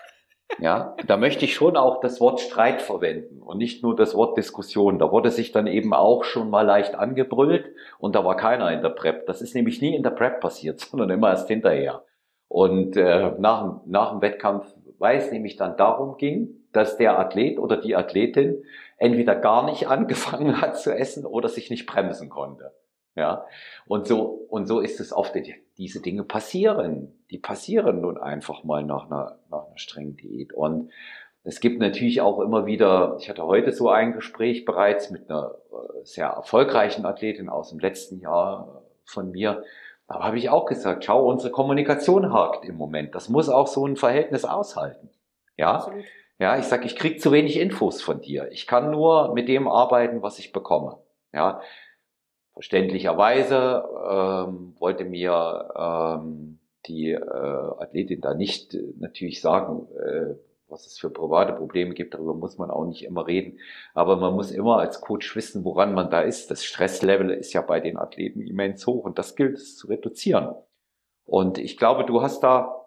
Ja, 0.60 0.96
da 1.06 1.16
möchte 1.16 1.44
ich 1.44 1.54
schon 1.54 1.76
auch 1.76 2.00
das 2.00 2.20
Wort 2.20 2.40
Streit 2.40 2.82
verwenden 2.82 3.40
und 3.40 3.58
nicht 3.58 3.82
nur 3.82 3.96
das 3.96 4.14
Wort 4.14 4.36
Diskussion. 4.36 4.98
Da 4.98 5.10
wurde 5.10 5.30
sich 5.30 5.52
dann 5.52 5.66
eben 5.66 5.94
auch 5.94 6.24
schon 6.24 6.50
mal 6.50 6.66
leicht 6.66 6.94
angebrüllt 6.94 7.74
und 7.98 8.14
da 8.14 8.24
war 8.24 8.36
keiner 8.36 8.70
in 8.72 8.82
der 8.82 8.90
Prep. 8.90 9.26
Das 9.26 9.40
ist 9.40 9.54
nämlich 9.54 9.80
nie 9.80 9.94
in 9.94 10.02
der 10.02 10.10
Prep 10.10 10.40
passiert, 10.40 10.80
sondern 10.90 11.10
immer 11.10 11.30
erst 11.30 11.48
hinterher. 11.48 12.04
Und 12.48 12.96
äh, 12.96 13.32
nach, 13.38 13.80
nach 13.86 14.10
dem 14.10 14.20
Wettkampf, 14.20 14.66
weil 14.98 15.18
es 15.18 15.32
nämlich 15.32 15.56
dann 15.56 15.76
darum 15.76 16.16
ging, 16.18 16.66
dass 16.72 16.96
der 16.98 17.18
Athlet 17.18 17.58
oder 17.58 17.78
die 17.78 17.96
Athletin 17.96 18.62
entweder 18.98 19.34
gar 19.34 19.64
nicht 19.64 19.86
angefangen 19.88 20.60
hat 20.60 20.76
zu 20.76 20.94
essen 20.94 21.24
oder 21.24 21.48
sich 21.48 21.70
nicht 21.70 21.86
bremsen 21.86 22.28
konnte. 22.28 22.72
Ja, 23.14 23.44
und 23.86 24.06
so, 24.06 24.46
und 24.48 24.66
so 24.66 24.80
ist 24.80 24.98
es 24.98 25.12
oft, 25.12 25.34
diese 25.76 26.00
Dinge 26.00 26.24
passieren. 26.24 27.24
Die 27.30 27.38
passieren 27.38 28.00
nun 28.00 28.16
einfach 28.16 28.64
mal 28.64 28.84
nach 28.84 29.06
einer, 29.06 29.38
nach 29.50 29.66
einer 29.66 29.78
strengen 29.78 30.16
Diät. 30.16 30.54
Und 30.54 30.90
es 31.44 31.60
gibt 31.60 31.80
natürlich 31.80 32.20
auch 32.20 32.40
immer 32.40 32.66
wieder, 32.66 33.16
ich 33.18 33.28
hatte 33.28 33.44
heute 33.44 33.72
so 33.72 33.90
ein 33.90 34.12
Gespräch 34.12 34.64
bereits 34.64 35.10
mit 35.10 35.28
einer 35.28 35.56
äh, 35.70 36.04
sehr 36.04 36.28
erfolgreichen 36.28 37.04
Athletin 37.04 37.48
aus 37.48 37.70
dem 37.70 37.80
letzten 37.80 38.18
Jahr 38.20 38.82
von 39.04 39.30
mir. 39.30 39.62
Da 40.08 40.20
habe 40.20 40.38
ich 40.38 40.50
auch 40.50 40.66
gesagt, 40.66 41.04
schau, 41.04 41.26
unsere 41.26 41.50
Kommunikation 41.50 42.32
hakt 42.32 42.64
im 42.64 42.76
Moment. 42.76 43.14
Das 43.14 43.28
muss 43.28 43.48
auch 43.48 43.66
so 43.66 43.86
ein 43.86 43.96
Verhältnis 43.96 44.44
aushalten. 44.44 45.10
Ja, 45.56 45.74
Absolut. 45.74 46.04
ja, 46.38 46.58
ich 46.58 46.64
sage, 46.64 46.86
ich 46.86 46.96
krieg 46.96 47.20
zu 47.20 47.32
wenig 47.32 47.58
Infos 47.58 48.00
von 48.00 48.20
dir. 48.20 48.50
Ich 48.52 48.66
kann 48.66 48.90
nur 48.90 49.34
mit 49.34 49.48
dem 49.48 49.68
arbeiten, 49.68 50.22
was 50.22 50.38
ich 50.38 50.52
bekomme. 50.52 50.98
Ja, 51.32 51.60
Verständlicherweise 52.54 53.84
ähm, 54.10 54.74
wollte 54.78 55.04
mir 55.04 55.70
ähm, 55.74 56.58
die 56.86 57.12
äh, 57.12 57.18
Athletin 57.18 58.20
da 58.20 58.34
nicht 58.34 58.74
äh, 58.74 58.92
natürlich 58.98 59.40
sagen, 59.40 59.88
äh, 59.96 60.34
was 60.68 60.86
es 60.86 60.98
für 60.98 61.10
private 61.10 61.52
Probleme 61.52 61.94
gibt. 61.94 62.14
Darüber 62.14 62.34
muss 62.34 62.58
man 62.58 62.70
auch 62.70 62.84
nicht 62.84 63.04
immer 63.04 63.26
reden. 63.26 63.58
Aber 63.94 64.16
man 64.16 64.34
muss 64.34 64.50
immer 64.50 64.78
als 64.78 65.00
Coach 65.00 65.34
wissen, 65.36 65.64
woran 65.64 65.94
man 65.94 66.10
da 66.10 66.20
ist. 66.20 66.50
Das 66.50 66.64
Stresslevel 66.64 67.30
ist 67.30 67.52
ja 67.52 67.62
bei 67.62 67.80
den 67.80 67.96
Athleten 67.96 68.40
immens 68.40 68.86
hoch 68.86 69.04
und 69.04 69.18
das 69.18 69.36
gilt 69.36 69.56
es 69.56 69.76
zu 69.76 69.86
reduzieren. 69.86 70.54
Und 71.24 71.58
ich 71.58 71.76
glaube, 71.76 72.04
du 72.04 72.20
hast 72.20 72.40
da 72.42 72.86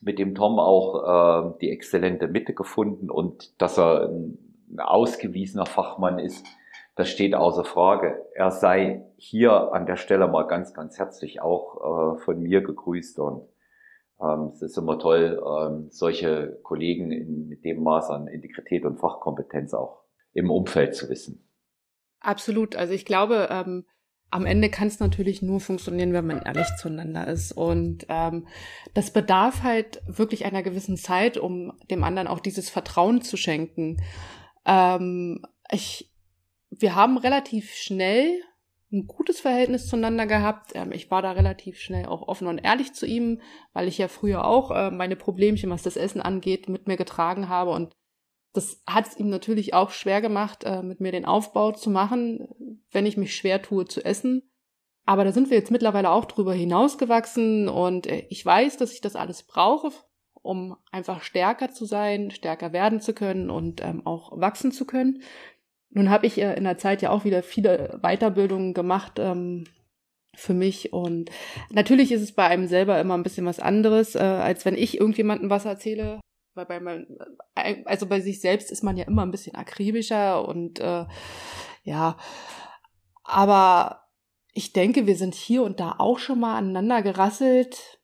mit 0.00 0.18
dem 0.18 0.34
Tom 0.34 0.58
auch 0.58 1.52
äh, 1.54 1.58
die 1.60 1.70
exzellente 1.70 2.28
Mitte 2.28 2.52
gefunden 2.52 3.10
und 3.10 3.60
dass 3.60 3.78
er 3.78 4.08
ein, 4.08 4.38
ein 4.70 4.80
ausgewiesener 4.80 5.66
Fachmann 5.66 6.18
ist 6.18 6.46
das 6.96 7.08
steht 7.08 7.34
außer 7.34 7.64
Frage. 7.64 8.24
Er 8.34 8.50
sei 8.50 9.04
hier 9.16 9.72
an 9.72 9.86
der 9.86 9.96
Stelle 9.96 10.28
mal 10.28 10.46
ganz, 10.46 10.74
ganz 10.74 10.98
herzlich 10.98 11.40
auch 11.40 12.16
äh, 12.16 12.20
von 12.20 12.40
mir 12.40 12.62
gegrüßt 12.62 13.18
und 13.18 13.48
ähm, 14.20 14.50
es 14.54 14.62
ist 14.62 14.78
immer 14.78 14.98
toll, 14.98 15.42
ähm, 15.44 15.88
solche 15.90 16.58
Kollegen 16.62 17.10
in, 17.10 17.48
mit 17.48 17.64
dem 17.64 17.82
Maß 17.82 18.10
an 18.10 18.28
Integrität 18.28 18.84
und 18.84 18.98
Fachkompetenz 18.98 19.74
auch 19.74 20.04
im 20.32 20.50
Umfeld 20.50 20.94
zu 20.94 21.08
wissen. 21.08 21.48
Absolut. 22.20 22.76
Also 22.76 22.94
ich 22.94 23.04
glaube, 23.04 23.48
ähm, 23.50 23.84
am 24.30 24.46
Ende 24.46 24.68
kann 24.68 24.88
es 24.88 24.98
natürlich 24.98 25.42
nur 25.42 25.60
funktionieren, 25.60 26.12
wenn 26.12 26.26
man 26.26 26.42
ehrlich 26.42 26.66
zueinander 26.80 27.26
ist. 27.28 27.52
Und 27.52 28.06
ähm, 28.08 28.46
das 28.92 29.12
bedarf 29.12 29.62
halt 29.62 30.02
wirklich 30.06 30.44
einer 30.44 30.62
gewissen 30.62 30.96
Zeit, 30.96 31.36
um 31.36 31.72
dem 31.90 32.02
anderen 32.02 32.26
auch 32.26 32.40
dieses 32.40 32.70
Vertrauen 32.70 33.20
zu 33.22 33.36
schenken. 33.36 34.02
Ähm, 34.64 35.44
ich, 35.70 36.13
wir 36.80 36.94
haben 36.94 37.18
relativ 37.18 37.72
schnell 37.74 38.40
ein 38.92 39.06
gutes 39.06 39.40
Verhältnis 39.40 39.88
zueinander 39.88 40.26
gehabt. 40.26 40.72
Ähm, 40.74 40.92
ich 40.92 41.10
war 41.10 41.22
da 41.22 41.32
relativ 41.32 41.78
schnell 41.78 42.06
auch 42.06 42.28
offen 42.28 42.46
und 42.46 42.58
ehrlich 42.58 42.92
zu 42.94 43.06
ihm, 43.06 43.40
weil 43.72 43.88
ich 43.88 43.98
ja 43.98 44.08
früher 44.08 44.44
auch 44.44 44.70
äh, 44.70 44.90
meine 44.90 45.16
Problemchen, 45.16 45.70
was 45.70 45.82
das 45.82 45.96
Essen 45.96 46.20
angeht, 46.20 46.68
mit 46.68 46.86
mir 46.86 46.96
getragen 46.96 47.48
habe. 47.48 47.72
Und 47.72 47.94
das 48.52 48.82
hat 48.86 49.08
es 49.08 49.16
ihm 49.16 49.28
natürlich 49.28 49.74
auch 49.74 49.90
schwer 49.90 50.20
gemacht, 50.20 50.64
äh, 50.64 50.82
mit 50.82 51.00
mir 51.00 51.12
den 51.12 51.24
Aufbau 51.24 51.72
zu 51.72 51.90
machen, 51.90 52.84
wenn 52.92 53.06
ich 53.06 53.16
mich 53.16 53.34
schwer 53.34 53.60
tue 53.62 53.84
zu 53.84 54.04
essen. 54.04 54.42
Aber 55.06 55.24
da 55.24 55.32
sind 55.32 55.50
wir 55.50 55.58
jetzt 55.58 55.70
mittlerweile 55.70 56.10
auch 56.10 56.24
drüber 56.24 56.54
hinausgewachsen 56.54 57.68
und 57.68 58.06
äh, 58.06 58.26
ich 58.30 58.44
weiß, 58.46 58.76
dass 58.78 58.92
ich 58.92 59.00
das 59.00 59.16
alles 59.16 59.42
brauche, 59.42 59.90
um 60.40 60.76
einfach 60.92 61.22
stärker 61.22 61.70
zu 61.70 61.84
sein, 61.84 62.30
stärker 62.30 62.72
werden 62.72 63.00
zu 63.00 63.12
können 63.12 63.50
und 63.50 63.82
ähm, 63.82 64.06
auch 64.06 64.38
wachsen 64.40 64.72
zu 64.72 64.86
können. 64.86 65.22
Nun 65.94 66.10
habe 66.10 66.26
ich 66.26 66.38
äh, 66.38 66.54
in 66.54 66.64
der 66.64 66.76
Zeit 66.76 67.02
ja 67.02 67.10
auch 67.10 67.24
wieder 67.24 67.42
viele 67.42 67.98
Weiterbildungen 68.02 68.74
gemacht 68.74 69.14
ähm, 69.18 69.64
für 70.34 70.52
mich. 70.52 70.92
Und 70.92 71.30
natürlich 71.70 72.12
ist 72.12 72.22
es 72.22 72.32
bei 72.32 72.44
einem 72.44 72.66
selber 72.66 73.00
immer 73.00 73.14
ein 73.14 73.22
bisschen 73.22 73.46
was 73.46 73.60
anderes, 73.60 74.14
äh, 74.14 74.18
als 74.18 74.64
wenn 74.64 74.74
ich 74.74 74.98
irgendjemandem 74.98 75.50
was 75.50 75.64
erzähle, 75.64 76.20
weil 76.54 76.66
bei 76.66 76.80
man, 76.80 77.06
äh, 77.54 77.76
also 77.84 78.06
bei 78.06 78.20
sich 78.20 78.40
selbst 78.40 78.70
ist 78.70 78.82
man 78.82 78.96
ja 78.96 79.04
immer 79.04 79.22
ein 79.22 79.30
bisschen 79.30 79.54
akribischer 79.54 80.46
und 80.46 80.80
äh, 80.80 81.06
ja, 81.84 82.16
aber 83.22 84.08
ich 84.52 84.72
denke, 84.72 85.06
wir 85.06 85.16
sind 85.16 85.34
hier 85.34 85.62
und 85.62 85.80
da 85.80 85.96
auch 85.98 86.18
schon 86.18 86.40
mal 86.40 86.56
aneinander 86.56 87.02
gerasselt. 87.02 88.00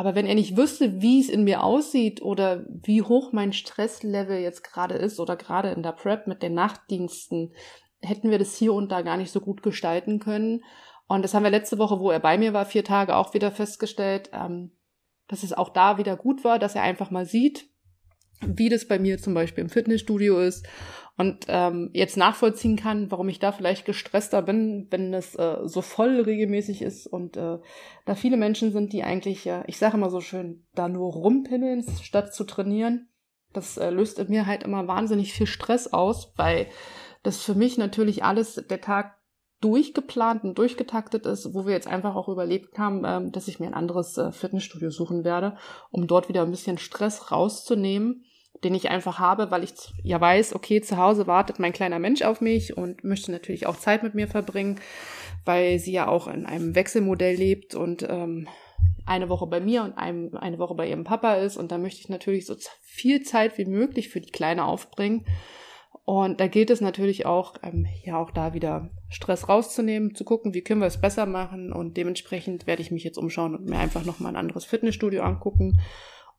Aber 0.00 0.14
wenn 0.14 0.24
er 0.24 0.34
nicht 0.34 0.56
wüsste, 0.56 1.02
wie 1.02 1.20
es 1.20 1.28
in 1.28 1.44
mir 1.44 1.62
aussieht 1.62 2.22
oder 2.22 2.64
wie 2.68 3.02
hoch 3.02 3.32
mein 3.32 3.52
Stresslevel 3.52 4.38
jetzt 4.38 4.64
gerade 4.64 4.94
ist 4.94 5.20
oder 5.20 5.36
gerade 5.36 5.72
in 5.72 5.82
der 5.82 5.92
Prep 5.92 6.26
mit 6.26 6.42
den 6.42 6.54
Nachtdiensten, 6.54 7.52
hätten 8.00 8.30
wir 8.30 8.38
das 8.38 8.56
hier 8.56 8.72
und 8.72 8.90
da 8.90 9.02
gar 9.02 9.18
nicht 9.18 9.30
so 9.30 9.42
gut 9.42 9.62
gestalten 9.62 10.18
können. 10.18 10.64
Und 11.06 11.20
das 11.20 11.34
haben 11.34 11.42
wir 11.42 11.50
letzte 11.50 11.76
Woche, 11.76 12.00
wo 12.00 12.10
er 12.10 12.18
bei 12.18 12.38
mir 12.38 12.54
war, 12.54 12.64
vier 12.64 12.82
Tage 12.82 13.14
auch 13.14 13.34
wieder 13.34 13.50
festgestellt. 13.50 14.30
Ähm, 14.32 14.70
dass 15.28 15.42
es 15.42 15.52
auch 15.52 15.68
da 15.68 15.98
wieder 15.98 16.16
gut 16.16 16.44
war, 16.44 16.58
dass 16.58 16.76
er 16.76 16.82
einfach 16.82 17.10
mal 17.10 17.26
sieht, 17.26 17.68
wie 18.46 18.68
das 18.68 18.86
bei 18.86 18.98
mir 18.98 19.18
zum 19.18 19.34
Beispiel 19.34 19.64
im 19.64 19.70
Fitnessstudio 19.70 20.40
ist 20.40 20.66
und 21.16 21.44
ähm, 21.48 21.90
jetzt 21.92 22.16
nachvollziehen 22.16 22.76
kann, 22.76 23.10
warum 23.10 23.28
ich 23.28 23.38
da 23.38 23.52
vielleicht 23.52 23.84
gestresster 23.84 24.40
bin, 24.42 24.86
wenn 24.90 25.12
es 25.12 25.34
äh, 25.34 25.58
so 25.64 25.82
voll 25.82 26.20
regelmäßig 26.20 26.82
ist 26.82 27.06
und 27.06 27.36
äh, 27.36 27.58
da 28.06 28.14
viele 28.14 28.36
Menschen 28.36 28.72
sind, 28.72 28.92
die 28.92 29.02
eigentlich, 29.02 29.46
äh, 29.46 29.62
ich 29.66 29.78
sage 29.78 29.96
immer 29.96 30.10
so 30.10 30.20
schön, 30.20 30.64
da 30.74 30.88
nur 30.88 31.12
rumpimmeln, 31.12 31.84
statt 32.02 32.34
zu 32.34 32.44
trainieren. 32.44 33.08
Das 33.52 33.76
äh, 33.76 33.90
löst 33.90 34.18
in 34.18 34.30
mir 34.30 34.46
halt 34.46 34.62
immer 34.62 34.86
wahnsinnig 34.88 35.32
viel 35.32 35.46
Stress 35.46 35.92
aus, 35.92 36.32
weil 36.36 36.68
das 37.22 37.42
für 37.42 37.54
mich 37.54 37.76
natürlich 37.76 38.24
alles 38.24 38.64
der 38.70 38.80
Tag 38.80 39.20
durchgeplant 39.60 40.44
und 40.44 40.56
durchgetaktet 40.56 41.26
ist, 41.26 41.52
wo 41.52 41.66
wir 41.66 41.74
jetzt 41.74 41.86
einfach 41.86 42.14
auch 42.14 42.28
überlebt 42.28 42.78
haben, 42.78 43.02
ähm, 43.04 43.30
dass 43.32 43.46
ich 43.46 43.60
mir 43.60 43.66
ein 43.66 43.74
anderes 43.74 44.16
äh, 44.16 44.32
Fitnessstudio 44.32 44.90
suchen 44.90 45.22
werde, 45.22 45.56
um 45.90 46.06
dort 46.06 46.28
wieder 46.28 46.42
ein 46.42 46.50
bisschen 46.50 46.78
Stress 46.78 47.30
rauszunehmen, 47.30 48.24
den 48.64 48.74
ich 48.74 48.90
einfach 48.90 49.18
habe, 49.18 49.50
weil 49.50 49.64
ich 49.64 49.72
ja 50.02 50.20
weiß, 50.20 50.54
okay, 50.54 50.80
zu 50.80 50.96
Hause 50.96 51.26
wartet 51.26 51.58
mein 51.58 51.72
kleiner 51.72 51.98
Mensch 51.98 52.22
auf 52.22 52.40
mich 52.40 52.76
und 52.76 53.04
möchte 53.04 53.32
natürlich 53.32 53.66
auch 53.66 53.76
Zeit 53.76 54.02
mit 54.02 54.14
mir 54.14 54.28
verbringen, 54.28 54.80
weil 55.44 55.78
sie 55.78 55.92
ja 55.92 56.08
auch 56.08 56.26
in 56.26 56.46
einem 56.46 56.74
Wechselmodell 56.74 57.36
lebt 57.36 57.74
und 57.74 58.06
ähm, 58.08 58.48
eine 59.06 59.28
Woche 59.28 59.46
bei 59.46 59.60
mir 59.60 59.82
und 59.82 59.96
einem, 59.96 60.36
eine 60.36 60.58
Woche 60.58 60.74
bei 60.74 60.88
ihrem 60.88 61.04
Papa 61.04 61.34
ist 61.34 61.56
und 61.56 61.72
da 61.72 61.78
möchte 61.78 62.00
ich 62.00 62.08
natürlich 62.08 62.46
so 62.46 62.54
viel 62.82 63.22
Zeit 63.22 63.56
wie 63.56 63.64
möglich 63.64 64.10
für 64.10 64.20
die 64.20 64.30
Kleine 64.30 64.64
aufbringen 64.64 65.24
und 66.04 66.40
da 66.40 66.48
gilt 66.48 66.70
es 66.70 66.80
natürlich 66.80 67.24
auch, 67.24 67.54
ähm, 67.62 67.86
ja, 68.02 68.20
auch 68.20 68.32
da 68.32 68.52
wieder 68.52 68.90
Stress 69.08 69.48
rauszunehmen, 69.48 70.16
zu 70.16 70.24
gucken, 70.24 70.54
wie 70.54 70.62
können 70.62 70.80
wir 70.80 70.88
es 70.88 71.00
besser 71.00 71.24
machen. 71.24 71.72
Und 71.72 71.96
dementsprechend 71.96 72.66
werde 72.66 72.82
ich 72.82 72.90
mich 72.90 73.04
jetzt 73.04 73.16
umschauen 73.16 73.54
und 73.54 73.68
mir 73.68 73.78
einfach 73.78 74.04
nochmal 74.04 74.32
ein 74.32 74.36
anderes 74.36 74.64
Fitnessstudio 74.64 75.22
angucken, 75.22 75.80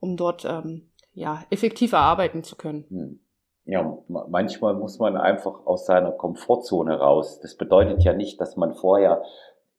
um 0.01 0.17
dort, 0.17 0.43
ähm, 0.43 0.90
ja, 1.13 1.43
effektiver 1.49 1.99
arbeiten 1.99 2.43
zu 2.43 2.55
können. 2.55 2.85
Hm. 2.89 3.19
Ja, 3.65 3.97
manchmal 4.07 4.73
muss 4.73 4.97
man 4.97 5.15
einfach 5.15 5.65
aus 5.65 5.85
seiner 5.85 6.11
Komfortzone 6.11 6.99
raus. 6.99 7.39
Das 7.41 7.55
bedeutet 7.55 8.03
ja 8.03 8.13
nicht, 8.13 8.41
dass 8.41 8.57
man 8.57 8.73
vorher 8.73 9.21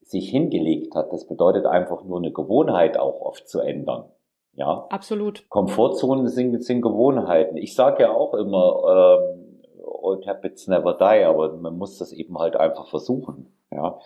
sich 0.01 0.31
hingelegt 0.31 0.95
hat. 0.95 1.13
Das 1.13 1.27
bedeutet 1.27 1.67
einfach 1.67 2.05
nur 2.05 2.19
eine 2.19 2.33
Gewohnheit 2.33 2.97
auch 2.97 3.21
oft 3.21 3.49
zu 3.49 3.61
ändern. 3.61 4.05
Ja, 4.55 4.87
absolut. 4.91 5.49
Komfortzonen 5.49 6.29
sind, 6.29 6.63
sind 6.63 6.83
Gewohnheiten. 6.83 7.57
Ich 7.57 7.75
sage 7.75 8.05
ja 8.05 8.13
auch 8.13 8.35
immer, 8.35 9.19
ähm, 9.25 9.63
old 9.83 10.27
habits 10.27 10.69
never 10.69 10.95
die, 10.95 11.25
aber 11.25 11.57
man 11.57 11.77
muss 11.77 11.99
das 11.99 12.13
eben 12.13 12.39
halt 12.39 12.57
einfach 12.57 12.89
versuchen. 12.89 13.53
Ja, 13.71 13.99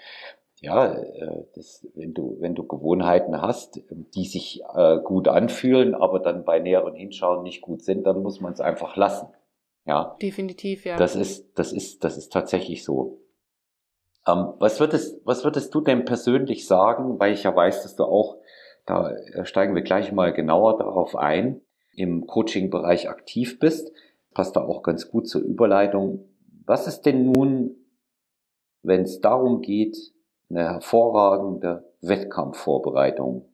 ja, 0.61 0.95
äh, 0.95 1.45
das, 1.55 1.87
wenn 1.95 2.15
du 2.15 2.37
wenn 2.41 2.55
du 2.55 2.67
Gewohnheiten 2.67 3.41
hast, 3.41 3.81
die 4.15 4.25
sich 4.25 4.63
äh, 4.75 4.99
gut 4.99 5.29
anfühlen, 5.29 5.95
aber 5.95 6.21
dann 6.21 6.45
bei 6.45 6.59
näheren 6.59 6.95
Hinschauen 6.95 7.43
nicht 7.43 7.61
gut 7.61 7.83
sind, 7.83 8.07
dann 8.07 8.23
muss 8.23 8.41
man 8.41 8.53
es 8.53 8.61
einfach 8.61 8.97
lassen. 8.97 9.29
Ja, 9.85 10.17
definitiv, 10.21 10.85
ja. 10.85 10.97
Das 10.97 11.15
ist 11.15 11.59
das 11.59 11.73
ist 11.73 12.03
das 12.05 12.17
ist 12.17 12.33
tatsächlich 12.33 12.85
so. 12.85 13.21
Ähm, 14.27 14.55
was 14.59 14.81
würdest 14.81 15.21
was 15.25 15.45
würdest 15.45 15.75
du 15.75 15.81
denn 15.81 16.05
persönlich 16.05 16.67
sagen, 16.67 17.19
weil 17.21 17.33
ich 17.33 17.45
ja 17.45 17.55
weiß, 17.55 17.83
dass 17.83 17.97
du 17.97 18.05
auch 18.05 18.39
da 18.87 19.13
steigen 19.43 19.75
wir 19.75 19.83
gleich 19.83 20.13
mal 20.13 20.33
genauer 20.33 20.79
darauf 20.79 21.17
ein, 21.17 21.61
im 21.97 22.27
Coaching-Bereich 22.27 23.09
aktiv 23.09 23.59
bist 23.59 23.91
passt 24.37 24.55
da 24.55 24.61
auch 24.61 24.83
ganz 24.83 25.09
gut 25.09 25.27
zur 25.27 25.41
Überleitung. 25.41 26.29
Was 26.67 26.87
ist 26.87 27.07
denn 27.07 27.33
nun, 27.33 27.75
wenn 28.83 29.01
es 29.01 29.23
darum 29.23 29.63
geht, 29.63 29.97
eine 30.51 30.65
hervorragende 30.65 31.93
Wettkampfvorbereitung 32.01 33.49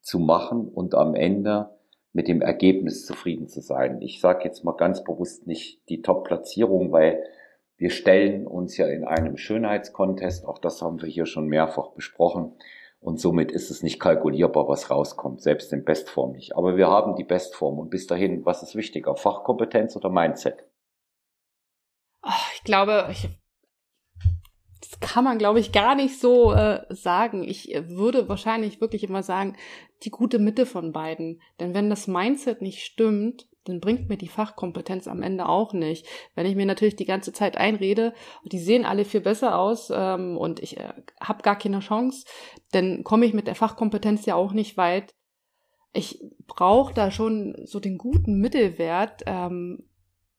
zu 0.00 0.18
machen 0.18 0.68
und 0.68 0.94
am 0.94 1.14
Ende 1.14 1.70
mit 2.12 2.28
dem 2.28 2.42
Ergebnis 2.42 3.06
zufrieden 3.06 3.48
zu 3.48 3.60
sein? 3.60 4.00
Ich 4.02 4.20
sage 4.20 4.44
jetzt 4.44 4.64
mal 4.64 4.76
ganz 4.76 5.04
bewusst 5.04 5.46
nicht 5.46 5.88
die 5.88 6.02
Top-Platzierung, 6.02 6.92
weil 6.92 7.22
wir 7.76 7.90
stellen 7.90 8.46
uns 8.46 8.76
ja 8.76 8.86
in 8.86 9.04
einem 9.04 9.36
Schönheitskontest, 9.36 10.44
auch 10.46 10.58
das 10.58 10.82
haben 10.82 11.00
wir 11.00 11.08
hier 11.08 11.26
schon 11.26 11.46
mehrfach 11.46 11.90
besprochen, 11.90 12.56
und 13.00 13.20
somit 13.20 13.52
ist 13.52 13.70
es 13.70 13.82
nicht 13.82 14.00
kalkulierbar, 14.00 14.68
was 14.68 14.90
rauskommt, 14.90 15.40
selbst 15.40 15.72
in 15.72 15.84
Bestform 15.84 16.32
nicht. 16.32 16.56
Aber 16.56 16.76
wir 16.76 16.88
haben 16.88 17.14
die 17.14 17.24
Bestform 17.24 17.78
und 17.78 17.90
bis 17.90 18.06
dahin, 18.06 18.44
was 18.44 18.62
ist 18.62 18.74
wichtiger, 18.74 19.14
Fachkompetenz 19.14 19.94
oder 19.96 20.10
Mindset? 20.10 20.64
Ich 22.54 22.64
glaube, 22.64 23.06
ich, 23.10 23.28
das 24.80 25.00
kann 25.00 25.24
man, 25.24 25.38
glaube 25.38 25.60
ich, 25.60 25.72
gar 25.72 25.94
nicht 25.94 26.20
so 26.20 26.52
äh, 26.52 26.84
sagen. 26.90 27.42
Ich 27.42 27.74
würde 27.88 28.28
wahrscheinlich 28.28 28.80
wirklich 28.80 29.04
immer 29.04 29.22
sagen, 29.22 29.56
die 30.04 30.10
gute 30.10 30.38
Mitte 30.38 30.66
von 30.66 30.92
beiden. 30.92 31.40
Denn 31.58 31.74
wenn 31.74 31.90
das 31.90 32.06
Mindset 32.06 32.62
nicht 32.62 32.84
stimmt, 32.84 33.48
dann 33.64 33.80
bringt 33.80 34.08
mir 34.08 34.16
die 34.16 34.28
Fachkompetenz 34.28 35.06
am 35.08 35.22
Ende 35.22 35.48
auch 35.48 35.72
nicht. 35.72 36.06
Wenn 36.34 36.46
ich 36.46 36.56
mir 36.56 36.66
natürlich 36.66 36.96
die 36.96 37.04
ganze 37.04 37.32
Zeit 37.32 37.56
einrede, 37.56 38.14
die 38.44 38.58
sehen 38.58 38.84
alle 38.84 39.04
viel 39.04 39.20
besser 39.20 39.58
aus 39.58 39.92
ähm, 39.94 40.36
und 40.36 40.60
ich 40.60 40.78
äh, 40.78 40.92
habe 41.20 41.42
gar 41.42 41.56
keine 41.56 41.80
Chance, 41.80 42.24
dann 42.72 43.04
komme 43.04 43.26
ich 43.26 43.34
mit 43.34 43.46
der 43.46 43.54
Fachkompetenz 43.54 44.24
ja 44.26 44.36
auch 44.36 44.52
nicht 44.52 44.76
weit. 44.76 45.14
Ich 45.92 46.22
brauche 46.46 46.94
da 46.94 47.10
schon 47.10 47.56
so 47.64 47.80
den 47.80 47.98
guten 47.98 48.38
Mittelwert, 48.38 49.22
ähm, 49.26 49.87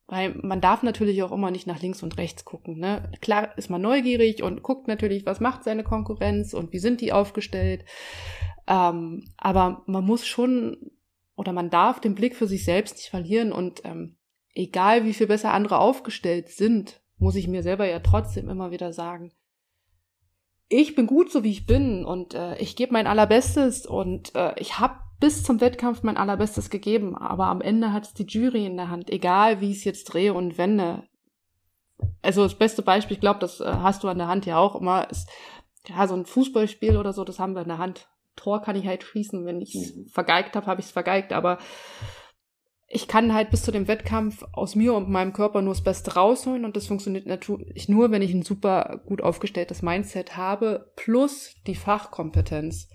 weil 0.10 0.34
man 0.42 0.60
darf 0.60 0.82
natürlich 0.82 1.22
auch 1.22 1.32
immer 1.32 1.52
nicht 1.52 1.68
nach 1.68 1.82
links 1.82 2.02
und 2.02 2.18
rechts 2.18 2.44
gucken. 2.44 2.80
Ne? 2.80 3.12
Klar 3.22 3.56
ist 3.58 3.70
man 3.70 3.82
neugierig 3.82 4.42
und 4.42 4.64
guckt 4.64 4.88
natürlich, 4.88 5.26
was 5.26 5.40
macht 5.40 5.64
seine 5.64 5.84
Konkurrenz 5.84 6.54
und 6.54 6.74
wie 6.74 6.80
sind 6.80 7.00
die 7.00 7.14
aufgestellt. 7.14 7.86
Ähm, 8.68 9.32
aber 9.38 9.84
man 9.86 10.04
muss 10.04 10.26
schon 10.26 10.92
oder 11.36 11.54
man 11.54 11.70
darf 11.70 12.02
den 12.02 12.16
Blick 12.16 12.36
für 12.36 12.48
sich 12.48 12.66
selbst 12.66 12.96
nicht 12.96 13.10
verlieren 13.10 13.52
und 13.52 13.86
ähm, 13.86 14.18
egal 14.54 15.06
wie 15.06 15.14
viel 15.14 15.28
besser 15.28 15.54
andere 15.54 15.78
aufgestellt 15.78 16.50
sind, 16.50 17.02
muss 17.18 17.36
ich 17.36 17.48
mir 17.48 17.62
selber 17.62 17.88
ja 17.88 18.00
trotzdem 18.00 18.50
immer 18.50 18.72
wieder 18.72 18.92
sagen, 18.94 19.32
ich 20.70 20.96
bin 20.96 21.08
gut 21.08 21.32
so 21.32 21.44
wie 21.44 21.52
ich 21.52 21.66
bin 21.66 22.04
und 22.04 22.34
äh, 22.34 22.58
ich 22.58 22.76
gebe 22.76 22.94
mein 22.94 23.08
allerbestes 23.08 23.86
und 23.86 24.36
äh, 24.36 24.60
ich 24.60 24.80
habe 24.80 25.00
bis 25.20 25.44
zum 25.44 25.62
Wettkampf 25.62 26.04
mein 26.04 26.18
allerbestes 26.18 26.70
gegeben, 26.70 27.18
aber 27.18 27.48
am 27.48 27.62
Ende 27.62 27.92
hat 27.92 28.06
es 28.06 28.14
die 28.14 28.26
Jury 28.26 28.66
in 28.66 28.78
der 28.78 28.90
Hand, 28.90 29.10
egal 29.10 29.62
wie 29.62 29.72
ich 29.72 29.80
es 29.80 29.84
jetzt 29.84 30.06
drehe 30.06 30.34
und 30.34 30.58
wende. 30.58 31.04
also 32.22 32.44
das 32.44 32.56
beste 32.56 32.82
Beispiel, 32.82 33.16
ich 33.16 33.22
glaube, 33.22 33.40
das 33.40 33.60
äh, 33.60 33.66
hast 33.66 34.04
du 34.04 34.08
an 34.08 34.18
der 34.18 34.28
Hand 34.28 34.46
ja 34.46 34.58
auch 34.58 34.76
immer, 34.76 35.10
ist 35.10 35.30
ja 35.88 36.08
so 36.08 36.16
ein 36.16 36.26
Fußballspiel 36.26 36.98
oder 36.98 37.14
so, 37.14 37.24
das 37.24 37.40
haben 37.40 37.54
wir 37.54 37.62
in 37.62 37.68
der 37.68 37.78
Hand. 37.78 38.08
Tor 38.36 38.62
kann 38.62 38.78
ich 38.78 38.88
halt 38.88 39.04
schießen, 39.04 39.46
wenn 39.46 39.62
ich 39.62 39.76
es 39.76 39.96
mhm. 39.96 40.08
vergeigt 40.08 40.56
habe, 40.56 40.68
habe 40.68 40.80
ich 40.80 40.88
es 40.88 40.92
vergeigt, 40.92 41.34
aber 41.34 41.58
ich 42.88 43.08
kann 43.08 43.34
halt 43.34 43.52
bis 43.52 43.64
zu 43.64 43.72
dem 43.72 43.88
Wettkampf 43.88 44.44
aus 44.52 44.76
mir 44.76 44.94
und 44.94 45.10
meinem 45.10 45.34
Körper 45.34 45.62
nur 45.62 45.74
das 45.74 45.84
Beste 45.84 46.16
rausholen 46.16 46.66
und 46.66 46.76
das 46.76 46.88
funktioniert 46.88 47.28
natürlich 47.28 47.88
nur, 47.88 48.12
wenn 48.12 48.22
ich 48.22 48.34
ein 48.34 48.42
super 48.42 49.02
gut 49.06 49.22
aufgestelltes 49.22 49.82
Mindset 49.82 50.38
habe, 50.38 50.92
plus 50.96 51.54
die 51.68 51.76
Fachkompetenz. 51.76 52.90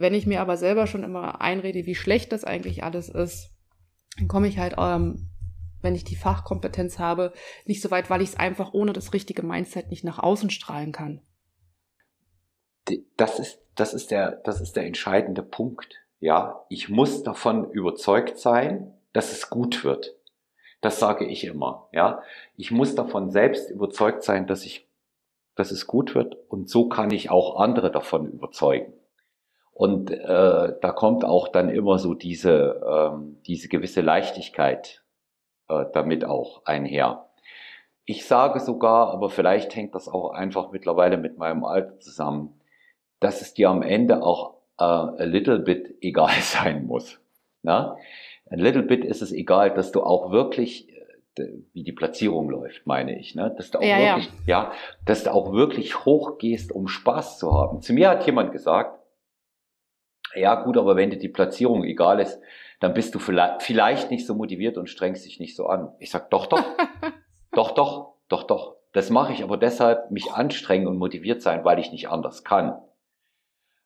Wenn 0.00 0.14
ich 0.14 0.26
mir 0.26 0.40
aber 0.40 0.56
selber 0.56 0.86
schon 0.86 1.04
immer 1.04 1.42
einrede, 1.42 1.84
wie 1.84 1.94
schlecht 1.94 2.32
das 2.32 2.42
eigentlich 2.42 2.82
alles 2.82 3.10
ist, 3.10 3.50
dann 4.16 4.28
komme 4.28 4.48
ich 4.48 4.56
halt, 4.56 4.76
ähm, 4.78 5.28
wenn 5.82 5.94
ich 5.94 6.04
die 6.04 6.16
Fachkompetenz 6.16 6.98
habe, 6.98 7.34
nicht 7.66 7.82
so 7.82 7.90
weit, 7.90 8.08
weil 8.08 8.22
ich 8.22 8.30
es 8.30 8.36
einfach 8.38 8.72
ohne 8.72 8.94
das 8.94 9.12
richtige 9.12 9.42
Mindset 9.42 9.90
nicht 9.90 10.02
nach 10.02 10.18
außen 10.18 10.48
strahlen 10.48 10.92
kann. 10.92 11.20
Das 13.18 13.38
ist, 13.38 13.60
das 13.74 13.92
ist 13.92 14.10
der, 14.10 14.30
das 14.36 14.62
ist 14.62 14.74
der 14.74 14.86
entscheidende 14.86 15.42
Punkt. 15.42 15.96
Ja, 16.18 16.64
ich 16.70 16.88
muss 16.88 17.22
davon 17.22 17.70
überzeugt 17.70 18.38
sein, 18.38 18.94
dass 19.12 19.32
es 19.32 19.50
gut 19.50 19.84
wird. 19.84 20.16
Das 20.80 20.98
sage 20.98 21.26
ich 21.26 21.44
immer. 21.44 21.90
Ja, 21.92 22.22
ich 22.56 22.70
muss 22.70 22.94
davon 22.94 23.30
selbst 23.30 23.68
überzeugt 23.68 24.22
sein, 24.22 24.46
dass 24.46 24.64
ich, 24.64 24.88
dass 25.56 25.70
es 25.70 25.86
gut 25.86 26.14
wird 26.14 26.38
und 26.48 26.70
so 26.70 26.88
kann 26.88 27.10
ich 27.10 27.28
auch 27.28 27.60
andere 27.60 27.90
davon 27.92 28.32
überzeugen. 28.32 28.94
Und 29.80 30.10
äh, 30.10 30.74
da 30.78 30.92
kommt 30.92 31.24
auch 31.24 31.48
dann 31.48 31.70
immer 31.70 31.98
so 31.98 32.12
diese 32.12 32.82
ähm, 32.86 33.38
diese 33.46 33.68
gewisse 33.68 34.02
Leichtigkeit 34.02 35.02
äh, 35.70 35.86
damit 35.94 36.26
auch 36.26 36.66
einher. 36.66 37.30
Ich 38.04 38.26
sage 38.26 38.60
sogar, 38.60 39.10
aber 39.10 39.30
vielleicht 39.30 39.74
hängt 39.74 39.94
das 39.94 40.06
auch 40.06 40.32
einfach 40.32 40.70
mittlerweile 40.70 41.16
mit 41.16 41.38
meinem 41.38 41.64
Alter 41.64 41.98
zusammen, 41.98 42.60
dass 43.20 43.40
es 43.40 43.54
dir 43.54 43.70
am 43.70 43.80
Ende 43.80 44.22
auch 44.22 44.56
äh, 44.78 44.84
a 44.84 45.24
little 45.24 45.60
bit 45.60 45.96
egal 46.02 46.34
sein 46.42 46.86
muss. 46.86 47.18
Na? 47.62 47.96
ein 48.50 48.58
little 48.58 48.82
bit 48.82 49.02
ist 49.02 49.22
es 49.22 49.32
egal, 49.32 49.72
dass 49.72 49.92
du 49.92 50.02
auch 50.02 50.30
wirklich 50.30 50.90
äh, 51.38 51.46
wie 51.72 51.84
die 51.84 51.92
Platzierung 51.92 52.50
läuft, 52.50 52.86
meine 52.86 53.18
ich, 53.18 53.34
ne? 53.34 53.54
Dass 53.56 53.70
du 53.70 53.78
auch 53.78 53.82
ja, 53.82 54.16
wirklich, 54.16 54.30
ja. 54.44 54.64
ja, 54.64 54.72
dass 55.06 55.24
du 55.24 55.32
auch 55.32 55.54
wirklich 55.54 56.04
hochgehst, 56.04 56.70
um 56.70 56.86
Spaß 56.86 57.38
zu 57.38 57.54
haben. 57.54 57.80
Zu 57.80 57.94
mir 57.94 58.10
hat 58.10 58.26
jemand 58.26 58.52
gesagt, 58.52 58.99
ja 60.34 60.62
gut, 60.62 60.76
aber 60.76 60.96
wenn 60.96 61.10
dir 61.10 61.18
die 61.18 61.28
Platzierung 61.28 61.84
egal 61.84 62.20
ist, 62.20 62.40
dann 62.80 62.94
bist 62.94 63.14
du 63.14 63.18
vielleicht, 63.18 64.10
nicht 64.10 64.26
so 64.26 64.34
motiviert 64.34 64.78
und 64.78 64.88
strengst 64.88 65.26
dich 65.26 65.38
nicht 65.38 65.54
so 65.54 65.66
an. 65.66 65.92
Ich 65.98 66.10
sag, 66.10 66.30
doch, 66.30 66.46
doch, 66.46 66.64
doch, 67.52 67.72
doch, 67.72 68.14
doch, 68.28 68.44
doch. 68.44 68.76
Das 68.92 69.10
mache 69.10 69.32
ich 69.32 69.42
aber 69.42 69.56
deshalb, 69.56 70.10
mich 70.10 70.32
anstrengen 70.32 70.86
und 70.86 70.98
motiviert 70.98 71.42
sein, 71.42 71.64
weil 71.64 71.78
ich 71.78 71.92
nicht 71.92 72.08
anders 72.08 72.42
kann. 72.42 72.80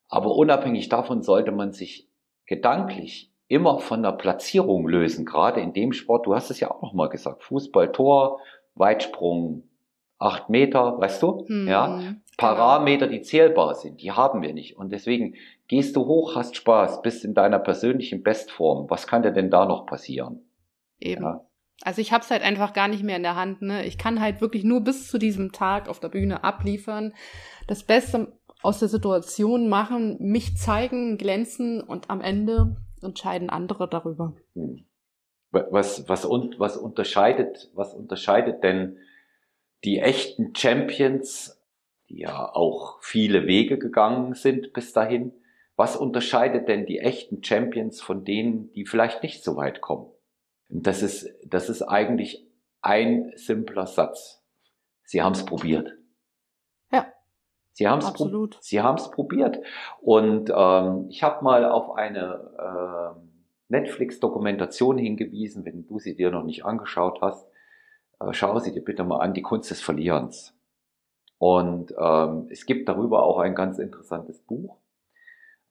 Aber 0.09 0.35
unabhängig 0.37 0.89
davon 0.89 1.23
sollte 1.23 1.51
man 1.51 1.73
sich 1.73 2.09
gedanklich 2.47 3.33
immer 3.49 3.79
von 3.81 4.03
der 4.03 4.13
Platzierung 4.13 4.87
lösen, 4.87 5.25
gerade 5.25 5.61
in 5.61 5.73
dem 5.73 5.93
Sport. 5.93 6.27
Du 6.27 6.35
hast 6.35 6.51
es 6.51 6.61
ja 6.61 6.71
auch 6.71 6.83
noch 6.83 6.95
mal 6.95 7.09
gesagt, 7.09 7.43
Fußball, 7.43 7.93
Tor, 7.93 8.41
Weitsprung, 8.75 9.65
acht 10.19 10.49
Meter, 10.49 10.99
weißt 10.99 11.23
du? 11.23 11.45
Hm, 11.47 11.69
ja, 11.69 12.15
Parameter, 12.37 13.07
die 13.07 13.23
zählbar 13.23 13.75
sind, 13.75 14.01
die 14.01 14.13
haben 14.13 14.43
wir 14.43 14.55
nicht. 14.55 14.77
Und 14.77 14.91
deswegen 14.91 15.35
gehst 15.69 15.97
du 15.97 16.07
hoch, 16.07 16.37
hast 16.37 16.57
Spaß, 16.57 17.03
bist 17.03 17.25
in 17.25 17.35
deiner 17.35 17.59
persönlichen 17.59 18.23
Bestform. 18.23 18.89
Was 18.91 19.07
kann 19.07 19.23
dir 19.23 19.33
denn 19.33 19.51
da 19.51 19.67
noch 19.67 19.87
passieren? 19.87 20.43
Eben. 21.01 21.23
Ja. 21.23 21.47
Also 21.83 22.01
ich 22.01 22.13
hab's 22.13 22.31
halt 22.31 22.43
einfach 22.43 22.73
gar 22.73 22.89
nicht 22.89 23.03
mehr 23.03 23.17
in 23.17 23.23
der 23.23 23.37
Hand. 23.37 23.63
Ne? 23.63 23.85
Ich 23.85 23.99
kann 23.99 24.21
halt 24.21 24.41
wirklich 24.41 24.65
nur 24.65 24.83
bis 24.83 25.09
zu 25.09 25.19
diesem 25.19 25.53
Tag 25.53 25.89
auf 25.89 26.01
der 26.01 26.09
Bühne 26.09 26.45
abliefern, 26.45 27.15
das 27.67 27.83
Beste 27.83 28.39
aus 28.63 28.79
der 28.79 28.89
Situation 28.89 29.69
machen, 29.69 30.17
mich 30.21 30.57
zeigen, 30.57 31.19
glänzen 31.19 31.83
und 31.83 32.09
am 32.11 32.21
Ende 32.21 32.77
entscheiden 33.03 33.51
andere 33.51 33.89
darüber. 33.89 34.35
Hm. 34.55 34.85
Was, 35.51 36.09
was, 36.09 36.25
was 36.25 36.77
unterscheidet, 36.77 37.71
was 37.75 37.95
unterscheidet 37.95 38.65
denn 38.65 38.97
die 39.85 40.01
echten 40.01 40.55
Champions, 40.57 41.63
die 42.09 42.21
ja 42.21 42.53
auch 42.53 42.99
viele 43.03 43.47
Wege 43.47 43.79
gegangen 43.79 44.35
sind 44.35 44.73
bis 44.73 44.93
dahin, 44.93 45.33
was 45.77 45.97
unterscheidet 45.97 46.69
denn 46.69 46.87
die 46.87 47.01
echten 47.01 47.43
Champions 47.43 48.01
von 48.01 48.25
denen, 48.25 48.73
die 48.73 48.87
vielleicht 48.87 49.23
nicht 49.23 49.43
so 49.43 49.57
weit 49.57 49.81
kommen? 49.81 50.07
Und 50.69 50.87
das 50.87 51.03
ist, 51.03 51.29
das 51.45 51.69
ist 51.69 51.83
eigentlich 51.83 52.47
ein 52.81 53.33
simpler 53.37 53.87
Satz. 53.87 54.43
Sie 55.05 55.23
haben 55.23 55.33
es 55.33 55.45
probiert. 55.45 55.95
Sie 57.75 57.89
haben 57.89 57.99
es 57.99 58.13
pro 58.13 58.49
Sie 58.61 58.81
haben 58.81 58.97
es 58.97 59.11
probiert. 59.11 59.59
Und 60.01 60.51
ähm, 60.55 61.07
ich 61.09 61.25
habe 61.25 61.43
mal 61.43 61.65
auf 61.65 61.97
eine 61.97 63.15
äh, 63.17 63.21
Netflix-Dokumentation 63.69 64.97
hingewiesen, 64.97 65.65
wenn 65.65 65.85
du 65.85 65.99
sie 65.99 66.15
dir 66.15 66.31
noch 66.31 66.45
nicht 66.45 66.65
angeschaut 66.65 67.19
hast. 67.21 67.49
Äh, 68.21 68.33
schau 68.33 68.61
sie 68.61 68.73
dir 68.73 68.85
bitte 68.85 69.03
mal 69.03 69.19
an, 69.19 69.35
die 69.35 69.43
Kunst 69.43 69.73
des 69.73 69.81
Verlierens. 69.81 70.57
Und 71.39 71.93
ähm, 71.99 72.47
es 72.49 72.65
gibt 72.65 72.89
darüber 72.89 73.25
auch 73.25 73.39
ein 73.39 73.57
ganz 73.57 73.79
interessantes 73.81 74.39
Buch. 74.41 74.77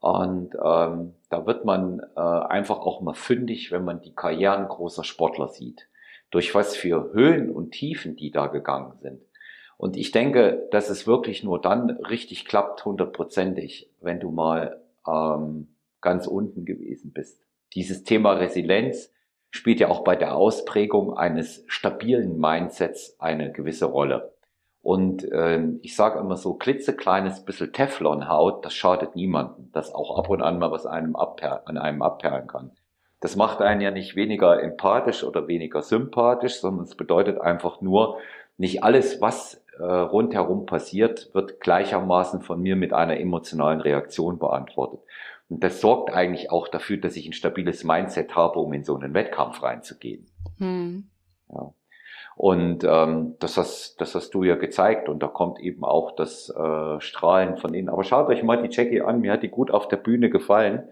Und 0.04 0.54
ähm, 0.62 1.13
da 1.30 1.46
wird 1.46 1.63
man 1.63 2.02
äh, 2.18 2.20
einfach 2.20 2.80
auch 2.80 3.00
mal 3.00 3.13
fündig, 3.13 3.72
wenn 3.72 3.86
man 3.86 4.02
die 4.02 4.13
Karrieren 4.13 4.68
großer 4.68 5.06
Sportler 5.06 5.48
sieht. 5.48 5.88
Durch 6.30 6.54
was 6.54 6.76
für 6.76 7.13
Höhen 7.13 7.50
und 7.50 7.72
Tiefen 7.72 8.18
die 8.18 8.30
da 8.30 8.48
gegangen 8.48 8.98
sind. 9.00 9.22
Und 9.78 9.96
ich 9.96 10.12
denke, 10.12 10.68
dass 10.72 10.89
es 10.89 11.08
wirklich 11.08 11.46
nur 11.46 11.62
dann 11.62 11.92
richtig 11.92 12.44
klappt, 12.44 12.84
hundertprozentig, 12.84 13.92
wenn 14.02 14.20
du 14.20 14.30
mal 14.30 14.82
ähm, 15.08 15.74
ganz 16.02 16.28
unten 16.28 16.66
gewesen 16.66 17.13
bist. 17.13 17.42
Dieses 17.72 18.04
Thema 18.04 18.34
Resilienz 18.34 19.10
spielt 19.52 19.80
ja 19.80 19.88
auch 19.88 20.04
bei 20.04 20.18
der 20.18 20.36
Ausprägung 20.36 21.16
eines 21.16 21.63
stabilen 21.68 22.38
Mindsets 22.38 23.16
eine 23.22 23.54
gewisse 23.54 23.86
Rolle. 23.86 24.33
Und 24.84 25.24
äh, 25.32 25.63
ich 25.82 25.96
sage 25.96 26.19
immer 26.19 26.36
so, 26.36 26.56
klitzekleines 26.56 27.46
bisschen 27.46 27.72
Teflonhaut, 27.72 28.65
das 28.65 28.74
schadet 28.74 29.15
niemandem, 29.15 29.72
dass 29.72 29.96
auch 29.96 30.19
ab 30.19 30.30
und 30.30 30.41
an 30.41 30.60
mal 30.60 30.72
was 30.72 30.86
einem 30.86 31.15
an 31.15 31.78
einem 31.78 32.02
abperlen 32.02 32.48
kann. 32.48 32.72
Das 33.22 33.38
macht 33.38 33.62
einen 33.62 33.80
ja 33.80 33.91
nicht 33.91 34.17
weniger 34.17 34.62
empathisch 34.62 35.24
oder 35.24 35.48
weniger 35.48 35.82
sympathisch, 35.82 36.60
sondern 36.60 36.84
es 36.84 36.96
bedeutet 36.96 37.39
einfach 37.39 37.80
nur, 37.80 38.17
nicht 38.58 38.84
alles, 38.84 39.22
was 39.22 39.63
äh, 39.80 39.84
rundherum 39.84 40.65
passiert, 40.65 41.34
wird 41.34 41.62
gleichermaßen 41.62 42.41
von 42.41 42.62
mir 42.62 42.76
mit 42.76 42.91
einer 42.91 43.17
emotionalen 43.17 43.80
Reaktion 43.80 44.38
beantwortet. 44.38 45.00
Und 45.50 45.63
das 45.63 45.80
sorgt 45.80 46.12
eigentlich 46.12 46.52
auch 46.52 46.67
dafür, 46.67 46.98
dass 46.98 47.15
ich 47.15 47.26
ein 47.26 47.34
stabiles 47.34 47.86
Mindset 47.86 48.36
habe, 48.36 48.60
um 48.60 48.74
in 48.74 48.84
so 48.84 48.96
einen 48.96 49.13
Wettkampf 49.13 49.63
reinzugehen. 49.63 50.28
Hm. 50.58 51.10
Ja. 51.50 51.74
Und 52.36 52.84
ähm, 52.84 53.36
das, 53.39 53.58
hast, 53.58 54.02
das 54.02 54.15
hast 54.15 54.32
du 54.34 54.43
ja 54.43 54.56
gezeigt 54.56 55.08
und 55.08 55.22
da 55.22 55.28
kommt 55.28 55.60
eben 55.60 55.84
auch 55.84 56.15
das 56.15 56.50
äh, 56.50 57.00
Strahlen 57.00 57.58
von 57.58 57.74
innen. 57.74 57.89
Aber 57.89 58.04
schaut 58.04 58.28
euch 58.28 58.41
mal 58.41 58.62
die 58.62 58.76
Jackie 58.76 59.02
an, 59.02 59.22
mir 59.22 59.34
hat 59.34 59.43
die 59.43 59.50
gut 59.50 59.69
auf 59.69 59.88
der 59.88 59.98
Bühne 59.98 60.30
gefallen. 60.30 60.89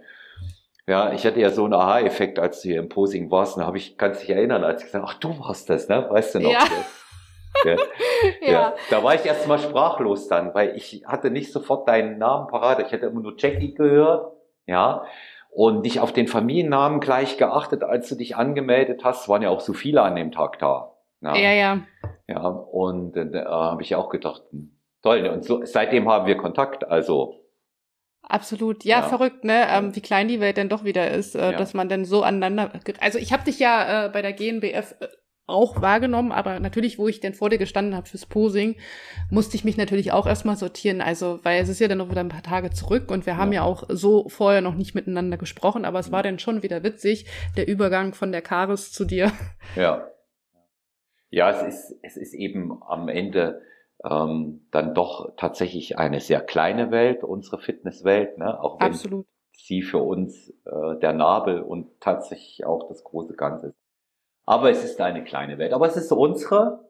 Ja, 0.87 1.13
ich 1.13 1.25
hatte 1.25 1.39
ja 1.39 1.49
so 1.49 1.63
einen 1.63 1.73
Aha-Effekt, 1.73 2.37
als 2.37 2.61
du 2.61 2.69
hier 2.69 2.79
im 2.79 2.89
Posing 2.89 3.31
warst. 3.31 3.57
Da 3.57 3.65
habe 3.65 3.77
ich, 3.77 3.97
kannst 3.97 4.21
dich 4.21 4.29
erinnern, 4.29 4.63
als 4.63 4.81
ich 4.81 4.87
gesagt 4.87 5.05
ach, 5.07 5.13
du 5.15 5.39
warst 5.39 5.69
das, 5.69 5.87
ne? 5.87 6.05
Weißt 6.09 6.35
du 6.35 6.39
noch? 6.39 6.51
Ja. 6.51 6.65
ja. 7.65 7.77
ja. 8.41 8.73
Da 8.89 9.03
war 9.03 9.15
ich 9.15 9.25
erst 9.25 9.47
mal 9.47 9.59
sprachlos 9.59 10.27
dann, 10.27 10.53
weil 10.53 10.75
ich 10.75 11.03
hatte 11.05 11.31
nicht 11.31 11.51
sofort 11.51 11.87
deinen 11.87 12.17
Namen 12.17 12.47
parat. 12.47 12.79
Ich 12.79 12.91
hätte 12.91 13.07
immer 13.07 13.21
nur 13.21 13.35
Jackie 13.37 13.73
gehört, 13.73 14.33
ja, 14.67 15.05
und 15.49 15.81
nicht 15.81 15.99
auf 15.99 16.13
den 16.13 16.27
Familiennamen 16.27 16.99
gleich 16.99 17.37
geachtet, 17.37 17.83
als 17.83 18.07
du 18.09 18.15
dich 18.15 18.35
angemeldet 18.35 19.03
hast. 19.03 19.23
Es 19.23 19.29
waren 19.29 19.41
ja 19.41 19.49
auch 19.49 19.59
so 19.59 19.73
viele 19.73 20.01
an 20.01 20.15
dem 20.15 20.31
Tag 20.31 20.59
da. 20.59 20.90
Ja, 21.21 21.35
ja. 21.35 21.51
Ja, 21.51 21.81
ja 22.27 22.47
und 22.47 23.15
äh, 23.15 23.29
da 23.29 23.71
habe 23.71 23.81
ich 23.81 23.95
auch 23.95 24.09
gedacht, 24.09 24.43
hm, 24.51 24.71
toll. 25.01 25.25
Und 25.27 25.45
so, 25.45 25.61
seitdem 25.63 26.09
haben 26.09 26.27
wir 26.27 26.37
Kontakt, 26.37 26.87
also. 26.87 27.35
Absolut, 28.23 28.85
ja, 28.85 28.99
ja. 28.99 29.07
verrückt, 29.07 29.43
ne? 29.43 29.67
Ähm, 29.69 29.95
wie 29.95 30.01
klein 30.01 30.27
die 30.27 30.39
Welt 30.39 30.57
denn 30.57 30.69
doch 30.69 30.83
wieder 30.83 31.09
ist, 31.11 31.35
äh, 31.35 31.51
ja. 31.51 31.57
dass 31.57 31.73
man 31.73 31.89
denn 31.89 32.05
so 32.05 32.23
aneinander. 32.23 32.71
Also 32.99 33.17
ich 33.17 33.33
habe 33.33 33.43
dich 33.43 33.59
ja 33.59 34.05
äh, 34.05 34.09
bei 34.09 34.21
der 34.21 34.33
GNBF 34.33 34.95
äh, 34.99 35.07
auch 35.47 35.81
wahrgenommen, 35.81 36.31
aber 36.31 36.59
natürlich, 36.59 36.97
wo 36.97 37.07
ich 37.07 37.19
denn 37.19 37.33
vor 37.33 37.49
dir 37.49 37.57
gestanden 37.57 37.95
habe 37.95 38.07
fürs 38.07 38.25
Posing, 38.25 38.75
musste 39.29 39.55
ich 39.55 39.63
mich 39.63 39.75
natürlich 39.75 40.11
auch 40.11 40.27
erstmal 40.27 40.55
sortieren. 40.55 41.01
Also, 41.01 41.39
weil 41.43 41.61
es 41.61 41.67
ist 41.67 41.79
ja 41.79 41.87
dann 41.87 41.97
noch 41.97 42.09
wieder 42.09 42.21
ein 42.21 42.29
paar 42.29 42.43
Tage 42.43 42.71
zurück 42.71 43.11
und 43.11 43.25
wir 43.25 43.37
haben 43.37 43.51
ja, 43.51 43.61
ja 43.61 43.67
auch 43.67 43.83
so 43.89 44.29
vorher 44.29 44.61
noch 44.61 44.75
nicht 44.75 44.95
miteinander 44.95 45.37
gesprochen, 45.37 45.83
aber 45.83 45.99
es 45.99 46.11
war 46.11 46.23
dann 46.23 46.39
schon 46.39 46.63
wieder 46.63 46.83
witzig, 46.83 47.25
der 47.57 47.67
Übergang 47.67 48.13
von 48.13 48.31
der 48.31 48.41
Karis 48.41 48.91
zu 48.91 49.03
dir. 49.03 49.31
Ja. 49.75 50.07
Ja, 51.31 51.49
es 51.49 51.63
ist, 51.63 51.99
es 52.03 52.17
ist 52.17 52.33
eben 52.33 52.83
am 52.83 53.07
Ende 53.07 53.61
ähm, 54.03 54.67
dann 54.71 54.93
doch 54.93 55.33
tatsächlich 55.37 55.97
eine 55.97 56.19
sehr 56.19 56.41
kleine 56.41 56.91
Welt, 56.91 57.23
unsere 57.23 57.59
Fitnesswelt, 57.59 58.37
ne? 58.37 58.61
auch 58.61 58.79
wenn 58.79 58.91
Absolut. 58.91 59.25
sie 59.53 59.81
für 59.81 59.99
uns 59.99 60.49
äh, 60.65 60.99
der 61.01 61.13
Nabel 61.13 61.61
und 61.61 62.01
tatsächlich 62.01 62.65
auch 62.65 62.87
das 62.89 63.03
große 63.03 63.35
Ganze 63.35 63.67
ist. 63.67 63.77
Aber 64.45 64.69
es 64.69 64.83
ist 64.83 64.99
eine 64.99 65.23
kleine 65.23 65.57
Welt. 65.57 65.71
Aber 65.71 65.87
es 65.87 65.95
ist 65.95 66.11
unsere. 66.11 66.83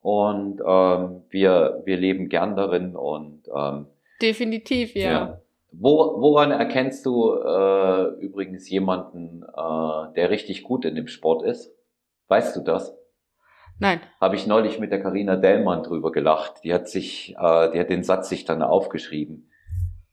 und 0.00 0.60
ähm, 0.60 1.22
wir, 1.30 1.82
wir 1.84 1.96
leben 1.96 2.28
gern 2.28 2.56
darin 2.56 2.94
und 2.94 3.48
ähm, 3.54 3.86
definitiv, 4.20 4.94
ja. 4.94 5.10
ja. 5.10 5.40
Wo, 5.70 6.20
woran 6.20 6.50
erkennst 6.50 7.06
du 7.06 7.32
äh, 7.32 8.04
übrigens 8.20 8.68
jemanden, 8.68 9.44
äh, 9.44 10.12
der 10.14 10.30
richtig 10.30 10.62
gut 10.62 10.84
in 10.84 10.94
dem 10.94 11.08
Sport 11.08 11.42
ist? 11.42 11.74
Weißt 12.28 12.56
du 12.56 12.60
das? 12.60 12.97
Nein. 13.80 14.00
Habe 14.20 14.36
ich 14.36 14.46
neulich 14.46 14.78
mit 14.78 14.90
der 14.90 15.00
Karina 15.00 15.36
Dellmann 15.36 15.82
drüber 15.82 16.10
gelacht. 16.10 16.64
Die 16.64 16.74
hat 16.74 16.88
sich, 16.88 17.36
äh, 17.38 17.70
die 17.70 17.78
hat 17.78 17.90
den 17.90 18.02
Satz 18.02 18.28
sich 18.28 18.44
dann 18.44 18.62
aufgeschrieben. 18.62 19.50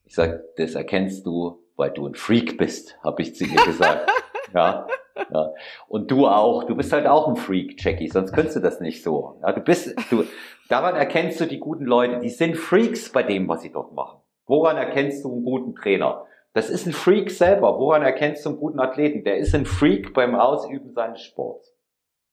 Ich 0.04 0.14
sag, 0.14 0.42
das 0.58 0.76
erkennst 0.76 1.26
du, 1.26 1.64
weil 1.76 1.92
du 1.92 2.08
ein 2.08 2.16
Freak 2.16 2.58
bist, 2.58 2.98
habe 3.04 3.22
ich 3.22 3.36
zu 3.36 3.44
ihr 3.44 3.64
gesagt. 3.66 4.10
ja, 4.54 4.88
ja. 5.34 5.54
Und 5.88 6.12
du 6.12 6.28
auch. 6.28 6.66
Du 6.66 6.76
bist 6.76 6.94
halt 6.94 7.08
auch 7.08 7.28
ein 7.28 7.36
Freak, 7.36 7.84
Jackie, 7.84 8.08
sonst 8.08 8.34
könntest 8.34 8.58
du 8.58 8.60
das 8.60 8.80
nicht 8.80 9.04
so. 9.04 9.40
Ja, 9.42 9.52
du 9.52 9.62
bist, 9.62 9.96
du, 10.12 10.26
daran 10.70 10.96
erkennst 10.96 11.40
du 11.42 11.46
die 11.46 11.60
guten 11.60 11.86
Leute. 11.86 12.20
Die 12.20 12.30
sind 12.30 12.58
Freaks 12.58 13.12
bei 13.12 13.24
dem, 13.24 13.48
was 13.48 13.62
sie 13.62 13.72
dort 13.72 13.94
machen. 13.94 14.20
Woran 14.46 14.78
erkennst 14.78 15.24
du 15.26 15.34
einen 15.34 15.44
guten 15.44 15.76
Trainer? 15.76 16.26
Das 16.54 16.70
ist 16.70 16.86
ein 16.86 16.94
Freak 16.94 17.32
selber. 17.32 17.80
Woran 17.80 18.04
erkennst 18.04 18.46
du 18.46 18.50
einen 18.50 18.60
guten 18.60 18.80
Athleten? 18.80 19.24
Der 19.24 19.38
ist 19.38 19.56
ein 19.56 19.66
Freak 19.66 20.14
beim 20.14 20.36
Ausüben 20.36 20.94
seines 20.94 21.22
Sports. 21.22 21.75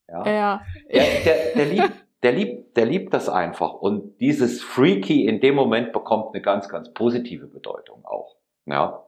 Ja. 0.08 0.26
ja. 0.28 0.62
Der, 0.92 1.04
der, 1.24 1.54
der, 1.54 1.66
liebt, 1.66 1.92
der, 2.22 2.32
liebt, 2.32 2.76
der 2.76 2.86
liebt 2.86 3.14
das 3.14 3.28
einfach. 3.28 3.74
Und 3.74 4.20
dieses 4.20 4.62
Freaky 4.62 5.26
in 5.26 5.40
dem 5.40 5.54
Moment 5.54 5.92
bekommt 5.92 6.34
eine 6.34 6.42
ganz, 6.42 6.68
ganz 6.68 6.92
positive 6.92 7.46
Bedeutung 7.46 8.04
auch. 8.04 8.36
Ja. 8.66 9.06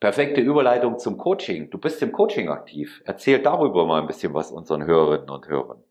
Perfekte 0.00 0.40
Überleitung 0.40 0.98
zum 0.98 1.16
Coaching. 1.16 1.70
Du 1.70 1.78
bist 1.78 2.02
im 2.02 2.10
Coaching 2.10 2.48
aktiv. 2.48 3.02
Erzähl 3.04 3.40
darüber 3.40 3.86
mal 3.86 4.00
ein 4.00 4.08
bisschen 4.08 4.34
was 4.34 4.50
unseren 4.50 4.84
Hörerinnen 4.84 5.30
und 5.30 5.46
Hörern. 5.46 5.82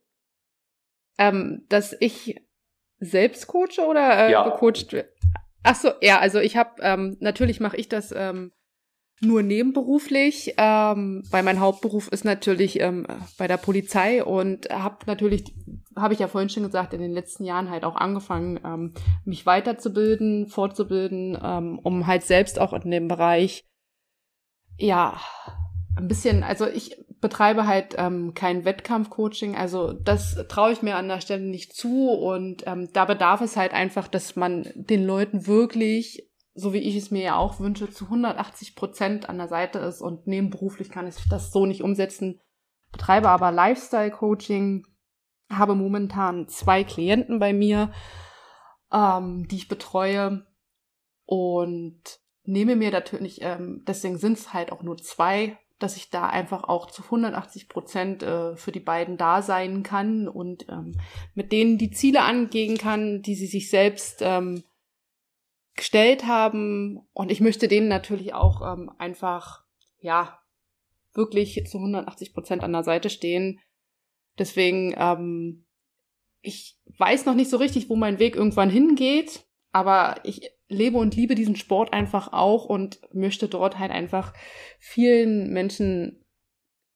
Ähm, 1.18 1.66
dass 1.70 1.96
ich 2.00 2.42
selbst 3.00 3.48
coache 3.48 3.86
oder 3.88 4.28
äh, 4.28 4.32
ja. 4.32 4.44
gecoacht 4.44 4.92
werde? 4.92 5.10
Ach 5.64 5.76
so, 5.76 5.92
ja, 6.02 6.20
also 6.20 6.40
ich 6.40 6.58
habe 6.58 6.82
ähm, 6.82 7.18
natürlich 7.20 7.60
mache 7.60 7.78
ich 7.78 7.88
das 7.88 8.12
ähm, 8.12 8.52
nur 9.22 9.44
nebenberuflich, 9.44 10.56
ähm, 10.58 11.24
weil 11.30 11.44
mein 11.44 11.60
Hauptberuf 11.60 12.08
ist 12.08 12.26
natürlich 12.26 12.80
ähm, 12.80 13.06
bei 13.38 13.48
der 13.48 13.58
Polizei 13.58 14.24
und 14.24 14.70
habe 14.70 14.98
natürlich, 15.06 15.54
habe 15.96 16.14
ich 16.14 16.20
ja 16.20 16.28
vorhin 16.28 16.50
schon 16.50 16.64
gesagt, 16.64 16.94
in 16.94 17.02
den 17.02 17.12
letzten 17.12 17.44
Jahren 17.44 17.70
halt 17.70 17.84
auch 17.84 17.96
angefangen, 17.96 18.60
ähm, 18.66 18.94
mich 19.24 19.46
weiterzubilden, 19.46 20.48
fortzubilden, 20.48 21.38
ähm, 21.42 21.80
um 21.84 22.08
halt 22.08 22.24
selbst 22.24 22.60
auch 22.60 22.74
in 22.74 22.90
dem 22.90 23.08
Bereich 23.08 23.64
ja, 24.78 25.20
ein 25.96 26.08
bisschen, 26.08 26.44
also 26.44 26.68
ich 26.68 26.98
betreibe 27.20 27.68
halt 27.68 27.96
ähm, 27.98 28.34
kein 28.34 28.66
Wettkampfcoaching, 28.66 29.56
also 29.56 29.94
das 29.94 30.44
traue 30.48 30.72
ich 30.72 30.82
mir 30.82 30.96
an 30.96 31.08
der 31.08 31.22
Stelle 31.22 31.44
nicht 31.44 31.74
zu 31.74 32.10
und 32.10 32.64
ähm, 32.66 32.90
da 32.94 33.06
bedarf 33.06 33.42
es 33.42 33.56
halt 33.56 33.74
einfach, 33.74 34.08
dass 34.08 34.36
man 34.36 34.68
den 34.74 35.06
Leuten 35.06 35.46
wirklich, 35.46 36.31
so 36.54 36.74
wie 36.74 36.80
ich 36.80 36.96
es 36.96 37.12
mir 37.12 37.24
ja 37.24 37.36
auch 37.38 37.60
wünsche, 37.60 37.90
zu 37.90 38.06
180 38.06 38.76
Prozent 38.76 39.30
an 39.30 39.38
der 39.38 39.48
Seite 39.48 39.80
ist 39.80 40.02
und 40.02 40.28
nebenberuflich 40.28 40.90
kann 40.90 41.08
ich 41.08 41.16
das 41.30 41.52
so 41.52 41.66
nicht 41.66 41.82
umsetzen, 41.82 42.40
betreibe 42.92 43.30
aber 43.30 43.52
Lifestyle-Coaching, 43.52 44.86
habe 45.50 45.76
momentan 45.76 46.48
zwei 46.48 46.84
Klienten 46.84 47.40
bei 47.40 47.54
mir, 47.54 47.92
ähm, 48.92 49.48
die 49.48 49.58
ich 49.58 49.68
betreue 49.68 50.46
und 51.26 52.02
nehme 52.44 52.76
mir 52.76 52.92
natürlich, 52.92 53.42
ähm, 53.42 53.84
deswegen 53.88 54.18
sind 54.18 54.38
es 54.38 54.54
halt 54.54 54.72
auch 54.72 54.84
nur 54.84 54.98
zwei, 54.98 55.58
dass 55.80 55.98
ich 55.98 56.10
da 56.10 56.28
einfach 56.28 56.64
auch 56.66 56.92
zu 56.92 57.04
180 57.04 57.70
Prozent 57.70 58.24
äh, 58.24 58.56
für 58.56 58.72
die 58.72 58.80
beiden 58.80 59.18
da 59.18 59.42
sein 59.42 59.84
kann 59.84 60.28
und 60.28 60.68
ähm, 60.70 60.94
mit 61.34 61.52
denen 61.52 61.78
die 61.78 61.92
Ziele 61.92 62.22
angehen 62.22 62.78
kann, 62.78 63.22
die 63.22 63.36
sie 63.36 63.48
sich 63.48 63.70
selbst 63.70 64.20
ähm, 64.22 64.64
gestellt 65.76 66.26
haben. 66.26 67.00
Und 67.14 67.32
ich 67.32 67.42
möchte 67.42 67.68
denen 67.68 67.88
natürlich 67.88 68.34
auch 68.34 68.62
ähm, 68.62 68.92
einfach, 68.98 69.64
ja, 70.00 70.40
wirklich 71.14 71.66
zu 71.68 71.78
180 71.78 72.34
Prozent 72.34 72.64
an 72.64 72.74
der 72.74 72.84
Seite 72.84 73.10
stehen. 73.10 73.60
Deswegen, 74.40 74.94
ähm, 74.98 75.66
ich 76.42 76.80
weiß 76.98 77.26
noch 77.26 77.36
nicht 77.36 77.50
so 77.50 77.58
richtig, 77.58 77.90
wo 77.90 77.96
mein 77.96 78.20
Weg 78.20 78.36
irgendwann 78.36 78.70
hingeht, 78.70 79.46
aber 79.72 80.20
ich 80.24 80.52
lebe 80.68 80.98
und 80.98 81.16
liebe 81.16 81.36
diesen 81.36 81.56
Sport 81.56 81.94
einfach 81.94 82.32
auch 82.32 82.66
und 82.66 83.02
möchte 83.14 83.48
dort 83.48 83.78
halt 83.78 83.92
einfach 83.92 84.34
vielen 84.80 85.52
Menschen 85.52 86.24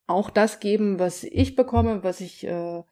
auch 0.06 0.30
das 0.30 0.60
geben, 0.60 0.98
was 0.98 1.24
ich 1.24 1.56
bekomme, 1.56 2.02
was 2.02 2.20
ich 2.20 2.46
äh, 2.46 2.82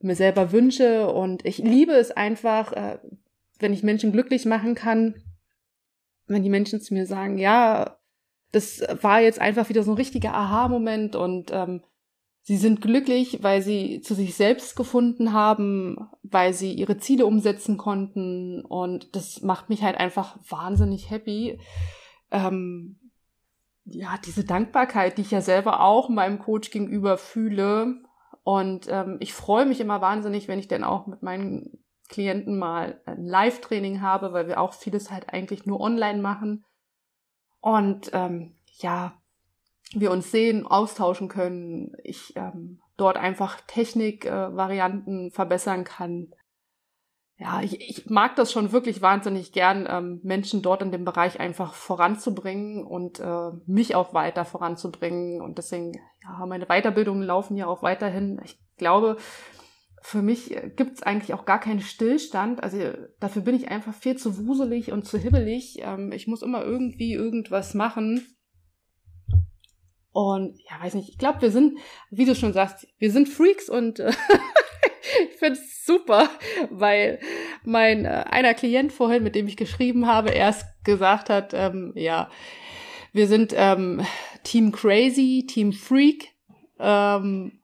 mir 0.00 0.14
selber 0.14 0.52
wünsche. 0.52 1.10
Und 1.12 1.44
ich 1.44 1.58
liebe 1.58 1.92
es 1.92 2.10
einfach, 2.10 2.72
äh, 2.72 2.98
wenn 3.58 3.72
ich 3.72 3.82
Menschen 3.82 4.12
glücklich 4.12 4.46
machen 4.46 4.74
kann, 4.74 5.22
wenn 6.32 6.42
die 6.42 6.50
Menschen 6.50 6.80
zu 6.80 6.94
mir 6.94 7.06
sagen, 7.06 7.38
ja, 7.38 7.96
das 8.52 8.82
war 9.00 9.20
jetzt 9.20 9.40
einfach 9.40 9.68
wieder 9.68 9.82
so 9.82 9.92
ein 9.92 9.96
richtiger 9.96 10.34
Aha-Moment 10.34 11.14
und 11.16 11.50
ähm, 11.52 11.82
Sie 12.42 12.56
sind 12.56 12.80
glücklich, 12.80 13.42
weil 13.42 13.60
sie 13.60 14.00
zu 14.00 14.14
sich 14.14 14.34
selbst 14.34 14.74
gefunden 14.74 15.32
haben, 15.32 16.08
weil 16.22 16.54
sie 16.54 16.72
ihre 16.72 16.96
Ziele 16.96 17.26
umsetzen 17.26 17.76
konnten 17.76 18.64
und 18.64 19.14
das 19.14 19.42
macht 19.42 19.68
mich 19.68 19.82
halt 19.82 19.98
einfach 19.98 20.38
wahnsinnig 20.48 21.10
happy. 21.10 21.60
Ähm, 22.30 22.98
ja, 23.84 24.18
diese 24.24 24.44
Dankbarkeit, 24.44 25.18
die 25.18 25.22
ich 25.22 25.30
ja 25.30 25.42
selber 25.42 25.80
auch 25.80 26.08
meinem 26.08 26.38
Coach 26.38 26.70
gegenüber 26.70 27.18
fühle. 27.18 28.02
Und 28.42 28.86
ähm, 28.88 29.18
ich 29.20 29.34
freue 29.34 29.66
mich 29.66 29.80
immer 29.80 30.00
wahnsinnig, 30.00 30.48
wenn 30.48 30.58
ich 30.58 30.68
dann 30.68 30.84
auch 30.84 31.06
mit 31.06 31.22
meinen 31.22 31.84
Klienten 32.10 32.58
mal 32.58 33.00
ein 33.06 33.24
Live-Training 33.24 34.02
habe, 34.02 34.32
weil 34.32 34.48
wir 34.48 34.60
auch 34.60 34.74
vieles 34.74 35.10
halt 35.10 35.32
eigentlich 35.32 35.64
nur 35.64 35.80
online 35.80 36.20
machen. 36.20 36.64
Und 37.60 38.10
ähm, 38.12 38.56
ja, 38.78 39.14
wir 39.92 40.10
uns 40.10 40.30
sehen, 40.30 40.66
austauschen 40.66 41.28
können, 41.28 41.96
ich 42.02 42.36
ähm, 42.36 42.80
dort 42.96 43.16
einfach 43.16 43.60
Technikvarianten 43.62 45.28
äh, 45.28 45.30
verbessern 45.30 45.84
kann. 45.84 46.34
Ja, 47.38 47.62
ich, 47.62 47.80
ich 47.80 48.10
mag 48.10 48.36
das 48.36 48.52
schon 48.52 48.72
wirklich 48.72 49.00
wahnsinnig 49.00 49.52
gern, 49.52 49.86
ähm, 49.88 50.20
Menschen 50.22 50.62
dort 50.62 50.82
in 50.82 50.92
dem 50.92 51.04
Bereich 51.04 51.40
einfach 51.40 51.74
voranzubringen 51.74 52.84
und 52.84 53.18
äh, 53.20 53.50
mich 53.66 53.94
auch 53.94 54.12
weiter 54.12 54.44
voranzubringen. 54.44 55.40
Und 55.40 55.58
deswegen, 55.58 55.92
ja, 56.22 56.44
meine 56.44 56.66
Weiterbildungen 56.66 57.22
laufen 57.22 57.56
ja 57.56 57.66
auch 57.66 57.82
weiterhin. 57.82 58.40
Ich 58.44 58.58
glaube, 58.76 59.16
für 60.00 60.22
mich 60.22 60.56
gibt's 60.76 61.02
eigentlich 61.02 61.34
auch 61.34 61.44
gar 61.44 61.60
keinen 61.60 61.80
Stillstand. 61.80 62.62
Also 62.62 62.78
dafür 63.20 63.42
bin 63.42 63.54
ich 63.54 63.68
einfach 63.68 63.94
viel 63.94 64.16
zu 64.16 64.46
wuselig 64.46 64.92
und 64.92 65.04
zu 65.06 65.18
hibbelig. 65.18 65.78
Ähm, 65.80 66.12
ich 66.12 66.26
muss 66.26 66.42
immer 66.42 66.64
irgendwie 66.64 67.12
irgendwas 67.12 67.74
machen. 67.74 68.26
Und 70.12 70.58
ja, 70.68 70.82
weiß 70.82 70.94
nicht, 70.94 71.10
ich 71.10 71.18
glaube, 71.18 71.42
wir 71.42 71.50
sind, 71.50 71.78
wie 72.10 72.24
du 72.24 72.34
schon 72.34 72.52
sagst, 72.52 72.88
wir 72.98 73.12
sind 73.12 73.28
Freaks 73.28 73.68
und 73.68 74.00
äh, 74.00 74.10
ich 75.30 75.36
finde 75.36 75.60
es 75.60 75.84
super, 75.84 76.28
weil 76.70 77.20
mein 77.64 78.04
äh, 78.06 78.24
einer 78.28 78.54
Klient 78.54 78.92
vorhin, 78.92 79.22
mit 79.22 79.34
dem 79.34 79.46
ich 79.46 79.56
geschrieben 79.56 80.06
habe, 80.06 80.30
erst 80.30 80.66
gesagt 80.82 81.30
hat, 81.30 81.52
ähm, 81.54 81.92
ja, 81.94 82.28
wir 83.12 83.28
sind 83.28 83.52
ähm, 83.56 84.02
Team 84.42 84.72
Crazy, 84.72 85.46
Team 85.48 85.72
Freak. 85.72 86.28
Ähm, 86.78 87.59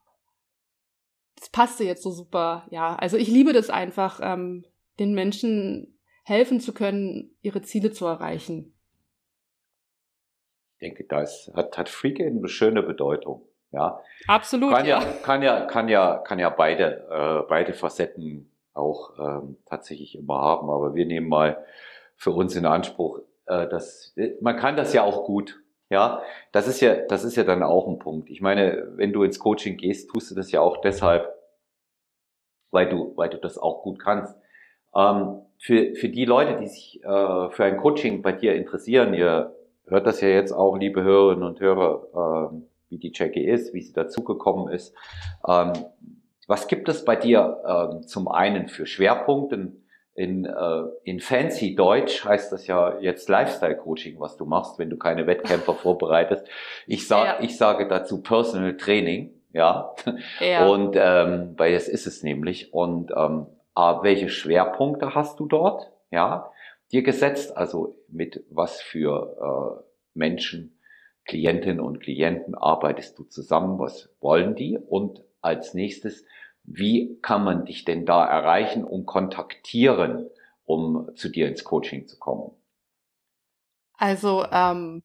das 1.39 1.49
passte 1.51 1.85
jetzt 1.85 2.03
so 2.03 2.11
super. 2.11 2.67
Ja, 2.71 2.97
also 2.97 3.17
ich 3.17 3.29
liebe 3.29 3.53
das 3.53 3.71
einfach, 3.71 4.21
ähm, 4.23 4.65
den 4.99 5.15
Menschen 5.15 5.99
helfen 6.25 6.61
zu 6.61 6.73
können, 6.73 7.37
ihre 7.43 7.63
Ziele 7.63 7.93
zu 7.93 8.07
erreichen. 8.07 8.75
Ich 10.73 10.81
denke, 10.81 11.05
das 11.05 11.51
hat, 11.55 11.79
hat 11.79 11.89
Freak 11.89 12.21
eine 12.21 12.49
schöne 12.49 12.83
Bedeutung. 12.83 13.47
Ja. 13.71 14.01
Absolut. 14.27 14.73
Kann 14.73 14.87
ja, 14.87 15.01
ja 15.01 15.13
kann 15.23 15.43
ja, 15.43 15.61
kann 15.67 15.89
ja, 15.89 16.19
kann 16.19 16.39
ja 16.39 16.51
beide, 16.51 17.07
äh, 17.11 17.49
beide 17.49 17.75
Facetten 17.75 18.51
auch 18.75 19.19
ähm, 19.19 19.57
tatsächlich 19.67 20.17
immer 20.17 20.41
haben. 20.41 20.71
Aber 20.71 20.95
wir 20.95 21.07
nehmen 21.07 21.29
mal 21.29 21.65
für 22.17 22.31
uns 22.31 22.57
in 22.57 22.67
Anspruch, 22.67 23.21
äh, 23.47 23.69
dass 23.69 24.15
man 24.41 24.57
kann 24.57 24.77
das 24.77 24.93
ja 24.93 25.03
auch 25.03 25.25
gut. 25.25 25.63
Ja, 25.89 26.23
das 26.53 26.67
ist 26.67 26.81
ja, 26.81 26.97
das 27.07 27.25
ist 27.25 27.37
ja 27.37 27.45
dann 27.45 27.63
auch 27.63 27.87
ein 27.87 27.99
Punkt. 27.99 28.29
Ich 28.31 28.41
meine, 28.41 28.89
wenn 28.97 29.13
du 29.13 29.23
ins 29.23 29.39
Coaching 29.39 29.77
gehst, 29.77 30.11
tust 30.11 30.31
du 30.31 30.35
das 30.35 30.51
ja 30.51 30.61
auch 30.61 30.81
deshalb, 30.81 31.33
weil 32.73 32.89
du, 32.89 33.13
weil 33.17 33.29
du 33.29 33.39
das 33.39 33.57
auch 33.57 33.83
gut 33.83 34.01
kannst. 34.01 34.35
Ähm, 34.95 35.43
für, 35.59 35.95
für 35.95 36.09
die 36.09 36.25
Leute, 36.25 36.57
die 36.57 36.67
sich 36.67 37.03
äh, 37.05 37.51
für 37.51 37.65
ein 37.65 37.77
Coaching 37.77 38.23
bei 38.23 38.33
dir 38.33 38.55
interessieren, 38.55 39.15
ihr 39.15 39.55
hört 39.87 40.07
das 40.07 40.21
ja 40.21 40.29
jetzt 40.29 40.53
auch, 40.53 40.77
liebe 40.77 41.03
Hörerinnen 41.03 41.45
und 41.45 41.61
Hörer, 41.61 42.51
äh, 42.53 42.57
wie 42.89 42.99
die 42.99 43.13
Jackie 43.15 43.45
ist, 43.45 43.73
wie 43.73 43.83
sie 43.83 43.93
dazugekommen 43.93 44.73
ist. 44.73 44.95
Ähm, 45.49 45.73
was 46.49 46.67
gibt 46.69 46.89
es 46.89 47.05
bei 47.05 47.17
dir 47.17 48.01
äh, 48.03 48.07
zum 48.07 48.29
einen 48.29 48.69
für 48.69 48.87
Schwerpunkte? 48.87 49.73
In, 50.17 50.47
äh, 50.47 50.83
in 51.05 51.21
fancy 51.21 51.75
Deutsch 51.75 52.25
heißt 52.25 52.51
das 52.51 52.67
ja 52.67 52.99
jetzt 53.01 53.29
Lifestyle 53.29 53.77
Coaching, 53.77 54.19
was 54.19 54.37
du 54.37 54.47
machst, 54.47 54.79
wenn 54.79 54.89
du 54.89 54.97
keine 54.97 55.27
Wettkämpfer 55.27 55.75
vorbereitest. 55.83 56.47
Ich 56.87 57.07
sag, 57.07 57.27
ja. 57.27 57.45
ich 57.45 57.57
sage 57.59 57.87
dazu 57.87 58.23
Personal 58.23 58.77
Training, 58.79 59.35
ja. 59.53 59.95
ja. 60.41 60.67
Und 60.67 60.97
ähm, 60.99 61.55
weil 61.57 61.75
das 61.75 61.89
ist 61.89 62.07
es 62.07 62.23
nämlich. 62.23 62.73
Und 62.73 63.13
ähm, 63.15 63.47
welche 63.75 64.31
Schwerpunkte 64.31 65.15
hast 65.15 65.39
du 65.39 65.47
dort, 65.47 65.93
ja, 66.11 66.51
dir 66.93 67.03
gesetzt, 67.03 67.57
also 67.57 67.99
mit 68.09 68.45
was 68.51 68.81
für 68.81 69.83
äh, 69.83 69.85
Menschen, 70.15 70.79
Klientinnen 71.27 71.81
und 71.81 72.01
Klienten 72.01 72.55
arbeitest 72.55 73.19
du 73.19 73.25
zusammen, 73.25 73.79
was 73.79 74.09
wollen 74.21 74.55
die 74.55 74.79
und 74.79 75.23
als 75.41 75.75
nächstes, 75.75 76.25
wie 76.67 77.19
kann 77.23 77.45
man 77.45 77.65
dich 77.65 77.85
denn 77.85 78.05
da 78.05 78.25
erreichen 78.25 78.85
und 78.85 79.07
kontaktieren, 79.07 80.29
um 80.65 81.11
zu 81.15 81.29
dir 81.29 81.49
ins 81.49 81.65
Coaching 81.65 82.07
zu 82.07 82.19
kommen? 82.19 82.51
Also 83.97 84.45
ähm, 84.51 85.03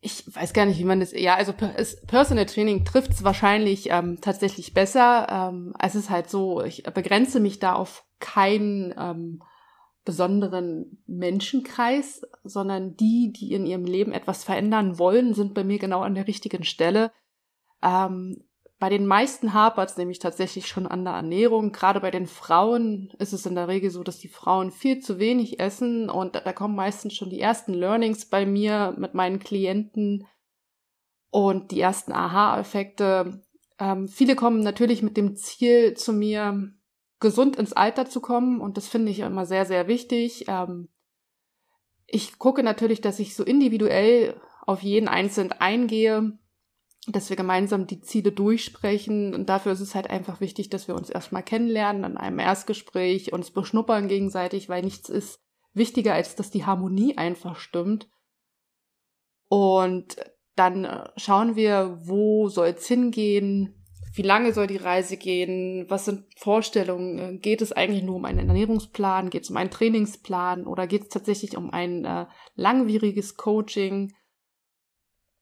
ich 0.00 0.24
weiß 0.34 0.52
gar 0.52 0.66
nicht, 0.66 0.78
wie 0.78 0.84
man 0.84 1.00
das, 1.00 1.12
ja, 1.12 1.34
also 1.34 1.52
Personal 1.52 2.46
Training 2.46 2.84
trifft 2.84 3.12
es 3.12 3.24
wahrscheinlich 3.24 3.90
ähm, 3.90 4.20
tatsächlich 4.20 4.74
besser. 4.74 5.26
Ähm, 5.30 5.74
es 5.80 5.94
ist 5.94 6.10
halt 6.10 6.30
so, 6.30 6.62
ich 6.62 6.84
begrenze 6.84 7.40
mich 7.40 7.58
da 7.58 7.72
auf 7.74 8.04
keinen 8.20 8.94
ähm, 8.98 9.42
besonderen 10.04 11.02
Menschenkreis, 11.06 12.22
sondern 12.44 12.96
die, 12.96 13.32
die 13.32 13.52
in 13.52 13.66
ihrem 13.66 13.84
Leben 13.84 14.12
etwas 14.12 14.44
verändern 14.44 14.98
wollen, 14.98 15.34
sind 15.34 15.54
bei 15.54 15.64
mir 15.64 15.78
genau 15.78 16.00
an 16.00 16.14
der 16.14 16.26
richtigen 16.26 16.64
Stelle. 16.64 17.12
Ähm, 17.82 18.47
bei 18.78 18.88
den 18.88 19.06
meisten 19.06 19.54
hapert 19.54 19.90
es 19.90 19.96
nämlich 19.96 20.20
tatsächlich 20.20 20.68
schon 20.68 20.86
an 20.86 21.04
der 21.04 21.14
Ernährung. 21.14 21.72
Gerade 21.72 22.00
bei 22.00 22.12
den 22.12 22.28
Frauen 22.28 23.12
ist 23.18 23.32
es 23.32 23.44
in 23.44 23.56
der 23.56 23.66
Regel 23.66 23.90
so, 23.90 24.04
dass 24.04 24.18
die 24.18 24.28
Frauen 24.28 24.70
viel 24.70 25.00
zu 25.00 25.18
wenig 25.18 25.58
essen 25.58 26.08
und 26.08 26.36
da, 26.36 26.52
kommen 26.52 26.76
meistens 26.76 27.14
schon 27.14 27.28
die 27.28 27.40
ersten 27.40 27.74
Learnings 27.74 28.26
bei 28.26 28.46
mir 28.46 28.94
mit 28.96 29.14
meinen 29.14 29.40
Klienten 29.40 30.26
und 31.30 31.72
die 31.72 31.80
ersten 31.80 32.12
Aha-Effekte. 32.12 33.42
Ähm, 33.80 34.06
viele 34.06 34.36
kommen 34.36 34.60
natürlich 34.60 35.02
mit 35.02 35.16
dem 35.16 35.34
Ziel 35.34 35.94
zu 35.94 36.12
mir, 36.12 36.72
gesund 37.18 37.56
ins 37.56 37.72
Alter 37.72 38.06
zu 38.06 38.20
kommen 38.20 38.60
und 38.60 38.76
das 38.76 38.86
finde 38.86 39.10
ich 39.10 39.18
immer 39.20 39.44
sehr, 39.44 39.66
sehr 39.66 39.88
wichtig. 39.88 40.44
Ähm, 40.46 40.88
ich 42.06 42.38
gucke 42.38 42.62
natürlich, 42.62 43.00
dass 43.00 43.18
ich 43.18 43.34
so 43.34 43.42
individuell 43.42 44.40
auf 44.66 44.82
jeden 44.84 45.08
Einzelnen 45.08 45.50
eingehe 45.50 46.38
dass 47.12 47.30
wir 47.30 47.36
gemeinsam 47.36 47.86
die 47.86 48.00
Ziele 48.00 48.32
durchsprechen. 48.32 49.34
Und 49.34 49.48
dafür 49.48 49.72
ist 49.72 49.80
es 49.80 49.94
halt 49.94 50.10
einfach 50.10 50.40
wichtig, 50.40 50.70
dass 50.70 50.88
wir 50.88 50.94
uns 50.94 51.10
erstmal 51.10 51.42
kennenlernen 51.42 52.04
in 52.04 52.16
einem 52.16 52.38
Erstgespräch, 52.38 53.32
uns 53.32 53.50
beschnuppern 53.50 54.08
gegenseitig, 54.08 54.68
weil 54.68 54.82
nichts 54.82 55.08
ist 55.08 55.40
wichtiger, 55.74 56.14
als 56.14 56.36
dass 56.36 56.50
die 56.50 56.66
Harmonie 56.66 57.16
einfach 57.16 57.56
stimmt. 57.56 58.08
Und 59.48 60.16
dann 60.56 60.84
äh, 60.84 61.08
schauen 61.16 61.56
wir, 61.56 61.98
wo 62.02 62.48
soll 62.48 62.68
es 62.68 62.86
hingehen, 62.86 63.74
wie 64.14 64.22
lange 64.22 64.52
soll 64.52 64.66
die 64.66 64.76
Reise 64.76 65.16
gehen, 65.16 65.86
was 65.88 66.06
sind 66.06 66.24
Vorstellungen, 66.36 67.40
geht 67.40 67.62
es 67.62 67.72
eigentlich 67.72 68.02
nur 68.02 68.16
um 68.16 68.24
einen 68.24 68.48
Ernährungsplan, 68.48 69.30
geht 69.30 69.44
es 69.44 69.50
um 69.50 69.56
einen 69.56 69.70
Trainingsplan 69.70 70.66
oder 70.66 70.86
geht 70.86 71.02
es 71.02 71.08
tatsächlich 71.08 71.56
um 71.56 71.70
ein 71.70 72.04
äh, 72.04 72.26
langwieriges 72.56 73.36
Coaching? 73.36 74.12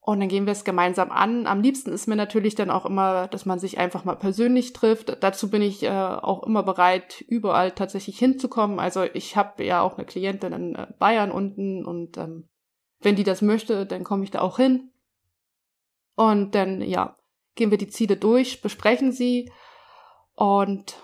Und 0.06 0.20
dann 0.20 0.28
gehen 0.28 0.46
wir 0.46 0.52
es 0.52 0.62
gemeinsam 0.62 1.10
an. 1.10 1.48
Am 1.48 1.62
liebsten 1.62 1.90
ist 1.90 2.06
mir 2.06 2.14
natürlich 2.14 2.54
dann 2.54 2.70
auch 2.70 2.86
immer, 2.86 3.26
dass 3.26 3.44
man 3.44 3.58
sich 3.58 3.78
einfach 3.78 4.04
mal 4.04 4.14
persönlich 4.14 4.72
trifft. 4.72 5.20
Dazu 5.20 5.50
bin 5.50 5.62
ich 5.62 5.82
äh, 5.82 5.90
auch 5.90 6.44
immer 6.44 6.62
bereit, 6.62 7.24
überall 7.26 7.72
tatsächlich 7.72 8.16
hinzukommen. 8.16 8.78
Also 8.78 9.02
ich 9.02 9.36
habe 9.36 9.64
ja 9.64 9.80
auch 9.80 9.98
eine 9.98 10.06
Klientin 10.06 10.52
in 10.52 10.74
äh, 10.76 10.86
Bayern 11.00 11.32
unten 11.32 11.84
und 11.84 12.18
ähm, 12.18 12.48
wenn 13.00 13.16
die 13.16 13.24
das 13.24 13.42
möchte, 13.42 13.84
dann 13.84 14.04
komme 14.04 14.22
ich 14.22 14.30
da 14.30 14.42
auch 14.42 14.58
hin. 14.58 14.92
Und 16.14 16.54
dann, 16.54 16.82
ja, 16.82 17.16
gehen 17.56 17.72
wir 17.72 17.78
die 17.78 17.88
Ziele 17.88 18.16
durch, 18.16 18.62
besprechen 18.62 19.10
sie 19.10 19.50
und 20.36 20.94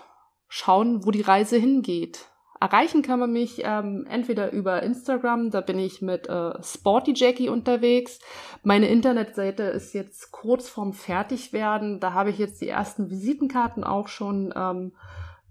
schauen, 0.47 1.05
wo 1.05 1.11
die 1.11 1.19
Reise 1.19 1.57
hingeht. 1.57 2.29
Erreichen 2.63 3.01
kann 3.01 3.19
man 3.19 3.33
mich 3.33 3.61
ähm, 3.65 4.07
entweder 4.09 4.53
über 4.53 4.81
Instagram, 4.83 5.51
da 5.51 5.59
bin 5.59 5.77
ich 5.77 6.01
mit 6.01 6.29
äh, 6.29 6.53
Sporty 6.63 7.11
Jackie 7.13 7.49
unterwegs. 7.49 8.19
Meine 8.63 8.87
Internetseite 8.87 9.63
ist 9.63 9.93
jetzt 9.93 10.31
kurz 10.31 10.69
vorm 10.69 10.93
Fertigwerden. 10.93 11.99
Da 11.99 12.13
habe 12.13 12.29
ich 12.29 12.37
jetzt 12.37 12.61
die 12.61 12.69
ersten 12.69 13.09
Visitenkarten 13.09 13.83
auch 13.83 14.07
schon 14.07 14.53
ähm, 14.55 14.93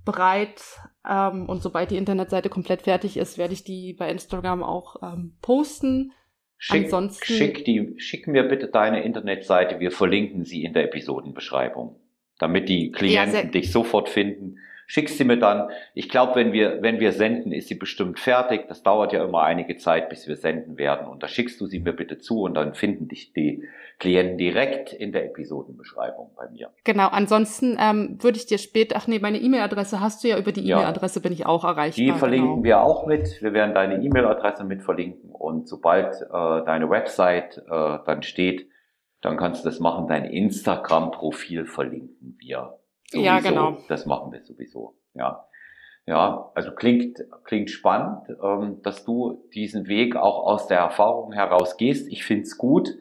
bereit. 0.07 0.63
Ähm, 1.07 1.51
und 1.51 1.61
sobald 1.63 1.91
die 1.91 1.99
Internetseite 1.99 2.49
komplett 2.49 2.81
fertig 2.81 3.19
ist, 3.19 3.37
werde 3.37 3.53
ich 3.53 3.63
die 3.63 3.93
bei 3.93 4.09
Instagram 4.09 4.63
auch 4.63 4.97
ähm, 5.03 5.37
posten. 5.43 6.13
Schick, 6.57 6.85
Ansonsten, 6.85 7.27
schick, 7.27 7.67
die, 7.67 7.93
schick 7.99 8.27
mir 8.27 8.45
bitte 8.45 8.69
deine 8.69 9.05
Internetseite. 9.05 9.81
Wir 9.81 9.91
verlinken 9.91 10.45
sie 10.45 10.65
in 10.65 10.73
der 10.73 10.85
Episodenbeschreibung, 10.85 12.01
damit 12.39 12.71
die 12.71 12.91
Klienten 12.91 13.35
ja, 13.35 13.45
dich 13.45 13.71
sofort 13.71 14.09
finden 14.09 14.57
schickst 14.93 15.17
sie 15.17 15.25
mir 15.25 15.39
dann. 15.39 15.71
Ich 15.95 16.11
glaube, 16.11 16.35
wenn 16.35 16.53
wir, 16.53 16.83
wenn 16.83 17.01
wir 17.01 17.13
senden, 17.13 17.51
ist 17.51 17.69
sie 17.69 17.77
bestimmt 17.77 18.19
fertig. 18.19 18.69
Das 18.69 18.83
dauert 18.83 19.15
ja 19.15 19.25
immer 19.25 19.43
einige 19.43 19.79
Zeit, 19.79 20.11
bis 20.11 20.29
wir 20.29 20.37
senden 20.37 20.77
werden. 20.77 21.09
Und 21.09 21.23
da 21.23 21.29
schickst 21.29 21.59
du 21.63 21.67
sie 21.67 21.81
mir 21.81 21.95
bitte 21.95 22.19
zu 22.19 22.43
und 22.43 22.53
dann 22.53 22.75
finden 22.75 23.09
dich 23.09 23.33
die 23.33 23.65
Klienten 23.99 24.37
direkt 24.37 24.93
in 24.93 25.13
der 25.13 25.25
Episodenbeschreibung 25.25 26.33
bei 26.37 26.51
mir. 26.51 26.69
Genau, 26.85 27.09
ansonsten 27.09 27.79
ähm, 27.81 28.19
würde 28.21 28.37
ich 28.37 28.45
dir 28.45 28.59
später, 28.59 28.97
ach 28.99 29.07
nee, 29.07 29.19
meine 29.19 29.39
E-Mail-Adresse 29.39 29.99
hast 29.99 30.25
du 30.25 30.29
ja, 30.29 30.39
über 30.39 30.53
die 30.53 30.69
E-Mail-Adresse 30.69 31.23
bin 31.23 31.33
ich 31.33 31.47
auch 31.47 31.65
erreichbar. 31.65 32.05
Die 32.05 32.13
verlinken 32.13 32.57
genau. 32.57 32.65
wir 32.65 32.83
auch 32.83 33.07
mit. 33.07 33.41
Wir 33.41 33.55
werden 33.55 33.75
deine 33.75 33.95
E-Mail-Adresse 34.05 34.65
mit 34.65 34.83
verlinken 34.83 35.31
und 35.31 35.69
sobald 35.69 36.21
äh, 36.21 36.65
deine 36.67 36.91
Website 36.91 37.57
äh, 37.57 37.99
dann 38.05 38.23
steht, 38.23 38.69
dann 39.23 39.39
kannst 39.39 39.65
du 39.65 39.71
das 39.71 39.81
machen. 39.81 40.07
Dein 40.07 40.27
Instagram-Profil 40.27 41.65
verlinken 41.65 42.37
wir 42.39 42.77
Sowieso. 43.13 43.27
Ja, 43.27 43.41
genau. 43.41 43.77
Das 43.89 44.07
machen 44.07 44.33
wir 44.33 44.43
sowieso. 44.43 44.95
Ja. 45.15 45.47
Ja, 46.05 46.51
also 46.57 46.73
klingt, 46.73 47.25
klingt 47.45 47.71
spannend, 47.71 48.23
ähm, 48.43 48.83
dass 48.83 49.05
du 49.05 49.45
diesen 49.55 49.87
Weg 49.87 50.17
auch 50.17 50.45
aus 50.45 50.67
der 50.67 50.79
Erfahrung 50.79 51.33
heraus 51.33 51.77
gehst. 51.77 52.09
Ich 52.09 52.25
find's 52.25 52.59
gut, 52.59 52.97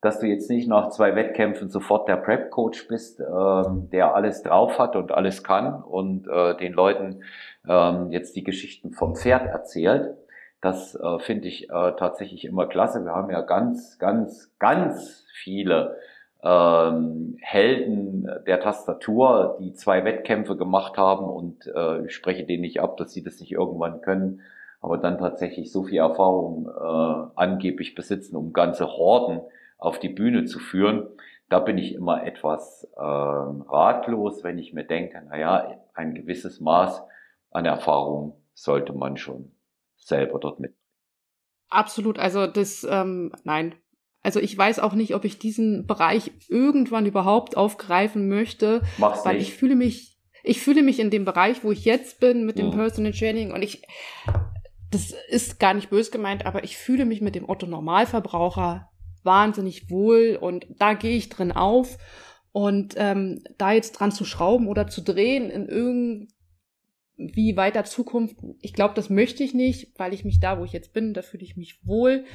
dass 0.00 0.20
du 0.20 0.26
jetzt 0.26 0.48
nicht 0.48 0.66
nach 0.66 0.88
zwei 0.88 1.14
Wettkämpfen 1.14 1.68
sofort 1.68 2.08
der 2.08 2.16
Prep-Coach 2.16 2.88
bist, 2.88 3.20
ähm, 3.20 3.90
der 3.90 4.14
alles 4.14 4.42
drauf 4.42 4.78
hat 4.78 4.96
und 4.96 5.12
alles 5.12 5.44
kann 5.44 5.82
und 5.82 6.26
äh, 6.26 6.56
den 6.56 6.72
Leuten 6.72 7.22
ähm, 7.68 8.12
jetzt 8.12 8.34
die 8.34 8.44
Geschichten 8.44 8.92
vom 8.92 9.14
Pferd 9.14 9.46
erzählt. 9.46 10.16
Das 10.62 10.94
äh, 10.94 11.18
finde 11.18 11.48
ich 11.48 11.64
äh, 11.68 11.92
tatsächlich 11.98 12.46
immer 12.46 12.66
klasse. 12.66 13.04
Wir 13.04 13.12
haben 13.12 13.30
ja 13.30 13.42
ganz, 13.42 13.98
ganz, 13.98 14.54
ganz 14.58 15.26
viele 15.34 15.98
ähm, 16.42 17.36
Helden 17.40 18.28
der 18.46 18.60
Tastatur, 18.60 19.58
die 19.60 19.72
zwei 19.72 20.04
Wettkämpfe 20.04 20.56
gemacht 20.56 20.96
haben 20.96 21.26
und 21.26 21.66
äh, 21.66 22.04
ich 22.06 22.14
spreche 22.14 22.44
denen 22.44 22.62
nicht 22.62 22.80
ab, 22.80 22.96
dass 22.96 23.12
sie 23.12 23.22
das 23.22 23.40
nicht 23.40 23.52
irgendwann 23.52 24.00
können, 24.00 24.42
aber 24.80 24.98
dann 24.98 25.18
tatsächlich 25.18 25.72
so 25.72 25.84
viel 25.84 25.98
Erfahrung 25.98 26.68
äh, 26.68 27.30
angeblich 27.34 27.94
besitzen, 27.94 28.36
um 28.36 28.52
ganze 28.52 28.86
Horden 28.86 29.40
auf 29.78 29.98
die 29.98 30.08
Bühne 30.08 30.44
zu 30.44 30.58
führen. 30.58 31.08
Da 31.48 31.58
bin 31.58 31.78
ich 31.78 31.94
immer 31.94 32.24
etwas 32.24 32.84
äh, 32.96 33.00
ratlos, 33.00 34.44
wenn 34.44 34.58
ich 34.58 34.72
mir 34.72 34.84
denke, 34.84 35.22
naja, 35.28 35.80
ein 35.94 36.14
gewisses 36.14 36.60
Maß 36.60 37.02
an 37.50 37.64
Erfahrung 37.64 38.40
sollte 38.54 38.92
man 38.92 39.16
schon 39.16 39.52
selber 39.96 40.38
dort 40.38 40.60
mit. 40.60 40.74
Absolut, 41.70 42.18
also 42.18 42.46
das, 42.46 42.86
ähm, 42.88 43.32
nein, 43.44 43.74
also 44.28 44.40
ich 44.40 44.58
weiß 44.58 44.78
auch 44.80 44.92
nicht, 44.92 45.14
ob 45.14 45.24
ich 45.24 45.38
diesen 45.38 45.86
Bereich 45.86 46.32
irgendwann 46.50 47.06
überhaupt 47.06 47.56
aufgreifen 47.56 48.28
möchte, 48.28 48.82
Mach's 48.98 49.24
weil 49.24 49.38
nicht. 49.38 49.48
ich 49.48 49.54
fühle 49.54 49.74
mich, 49.74 50.18
ich 50.44 50.60
fühle 50.60 50.82
mich 50.82 51.00
in 51.00 51.08
dem 51.08 51.24
Bereich, 51.24 51.64
wo 51.64 51.72
ich 51.72 51.86
jetzt 51.86 52.20
bin 52.20 52.44
mit 52.44 52.58
dem 52.58 52.66
mhm. 52.66 52.72
Personal 52.72 53.12
Training 53.12 53.52
und 53.52 53.62
ich, 53.62 53.86
das 54.90 55.14
ist 55.30 55.58
gar 55.58 55.72
nicht 55.72 55.88
bös 55.88 56.10
gemeint, 56.10 56.44
aber 56.44 56.62
ich 56.62 56.76
fühle 56.76 57.06
mich 57.06 57.22
mit 57.22 57.36
dem 57.36 57.48
Otto 57.48 57.66
Normalverbraucher 57.66 58.90
wahnsinnig 59.22 59.88
wohl 59.88 60.36
und 60.38 60.66
da 60.78 60.92
gehe 60.92 61.16
ich 61.16 61.30
drin 61.30 61.50
auf 61.50 61.96
und 62.52 62.96
ähm, 62.98 63.42
da 63.56 63.72
jetzt 63.72 63.92
dran 63.92 64.12
zu 64.12 64.26
schrauben 64.26 64.68
oder 64.68 64.88
zu 64.88 65.00
drehen 65.00 65.48
in 65.48 66.28
irgendwie 67.16 67.56
weiter 67.56 67.84
Zukunft, 67.84 68.36
ich 68.60 68.74
glaube, 68.74 68.92
das 68.92 69.08
möchte 69.08 69.42
ich 69.42 69.54
nicht, 69.54 69.98
weil 69.98 70.12
ich 70.12 70.26
mich 70.26 70.38
da, 70.38 70.58
wo 70.58 70.66
ich 70.66 70.72
jetzt 70.72 70.92
bin, 70.92 71.14
da 71.14 71.22
fühle 71.22 71.44
ich 71.44 71.56
mich 71.56 71.80
wohl 71.82 72.26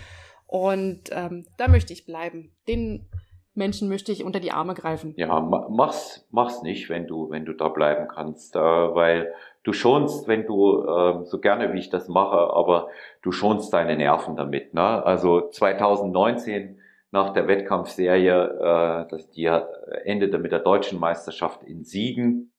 und 0.53 1.09
ähm, 1.09 1.47
da 1.57 1.67
möchte 1.67 1.93
ich 1.93 2.05
bleiben. 2.05 2.51
Den 2.67 3.09
Menschen 3.55 3.89
möchte 3.89 4.11
ich 4.11 4.23
unter 4.23 4.39
die 4.39 4.51
Arme 4.51 4.75
greifen. 4.75 5.15
Ja, 5.17 5.39
mach's, 5.39 6.27
mach's 6.29 6.61
nicht, 6.61 6.89
wenn 6.89 7.07
du, 7.07 7.31
wenn 7.31 7.43
du 7.43 7.53
da 7.53 7.69
bleiben 7.69 8.07
kannst, 8.07 8.55
äh, 8.55 8.59
weil 8.59 9.33
du 9.63 9.73
schonst, 9.73 10.27
wenn 10.27 10.45
du 10.45 10.83
äh, 10.83 11.25
so 11.25 11.39
gerne 11.39 11.73
wie 11.73 11.79
ich 11.79 11.89
das 11.89 12.07
mache, 12.07 12.37
aber 12.37 12.89
du 13.23 13.31
schonst 13.31 13.73
deine 13.73 13.97
Nerven 13.97 14.35
damit. 14.35 14.75
Ne? 14.75 15.03
Also 15.03 15.49
2019 15.49 16.79
nach 17.09 17.33
der 17.33 17.47
Wettkampfserie, 17.47 18.43
äh, 18.43 19.09
das 19.09 19.31
die 19.31 19.49
endete 20.05 20.37
mit 20.37 20.51
der 20.51 20.59
deutschen 20.59 20.99
Meisterschaft 20.99 21.63
in 21.63 21.83
Siegen. 21.83 22.52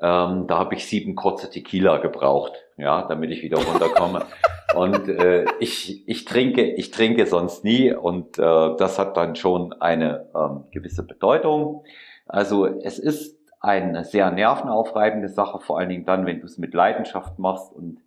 Ähm, 0.00 0.46
da 0.46 0.58
habe 0.58 0.74
ich 0.74 0.86
sieben 0.86 1.14
kurze 1.14 1.50
Tequila 1.50 1.98
gebraucht, 1.98 2.52
ja, 2.76 3.02
damit 3.02 3.30
ich 3.30 3.42
wieder 3.42 3.58
runterkomme. 3.58 4.24
Und 4.74 5.08
äh, 5.08 5.44
ich, 5.60 6.08
ich 6.08 6.24
trinke, 6.24 6.64
ich 6.64 6.90
trinke 6.90 7.26
sonst 7.26 7.62
nie 7.62 7.94
und 7.94 8.38
äh, 8.40 8.76
das 8.76 8.98
hat 8.98 9.16
dann 9.16 9.36
schon 9.36 9.72
eine 9.74 10.26
ähm, 10.34 10.64
gewisse 10.72 11.06
Bedeutung. 11.06 11.84
Also 12.26 12.66
es 12.66 12.98
ist 12.98 13.38
eine 13.60 14.04
sehr 14.04 14.30
nervenaufreibende 14.30 15.28
Sache, 15.28 15.60
vor 15.60 15.78
allen 15.78 15.90
Dingen 15.90 16.04
dann, 16.04 16.26
wenn 16.26 16.40
du 16.40 16.46
es 16.46 16.58
mit 16.58 16.74
Leidenschaft 16.74 17.38
machst. 17.38 17.72
Und 17.72 18.00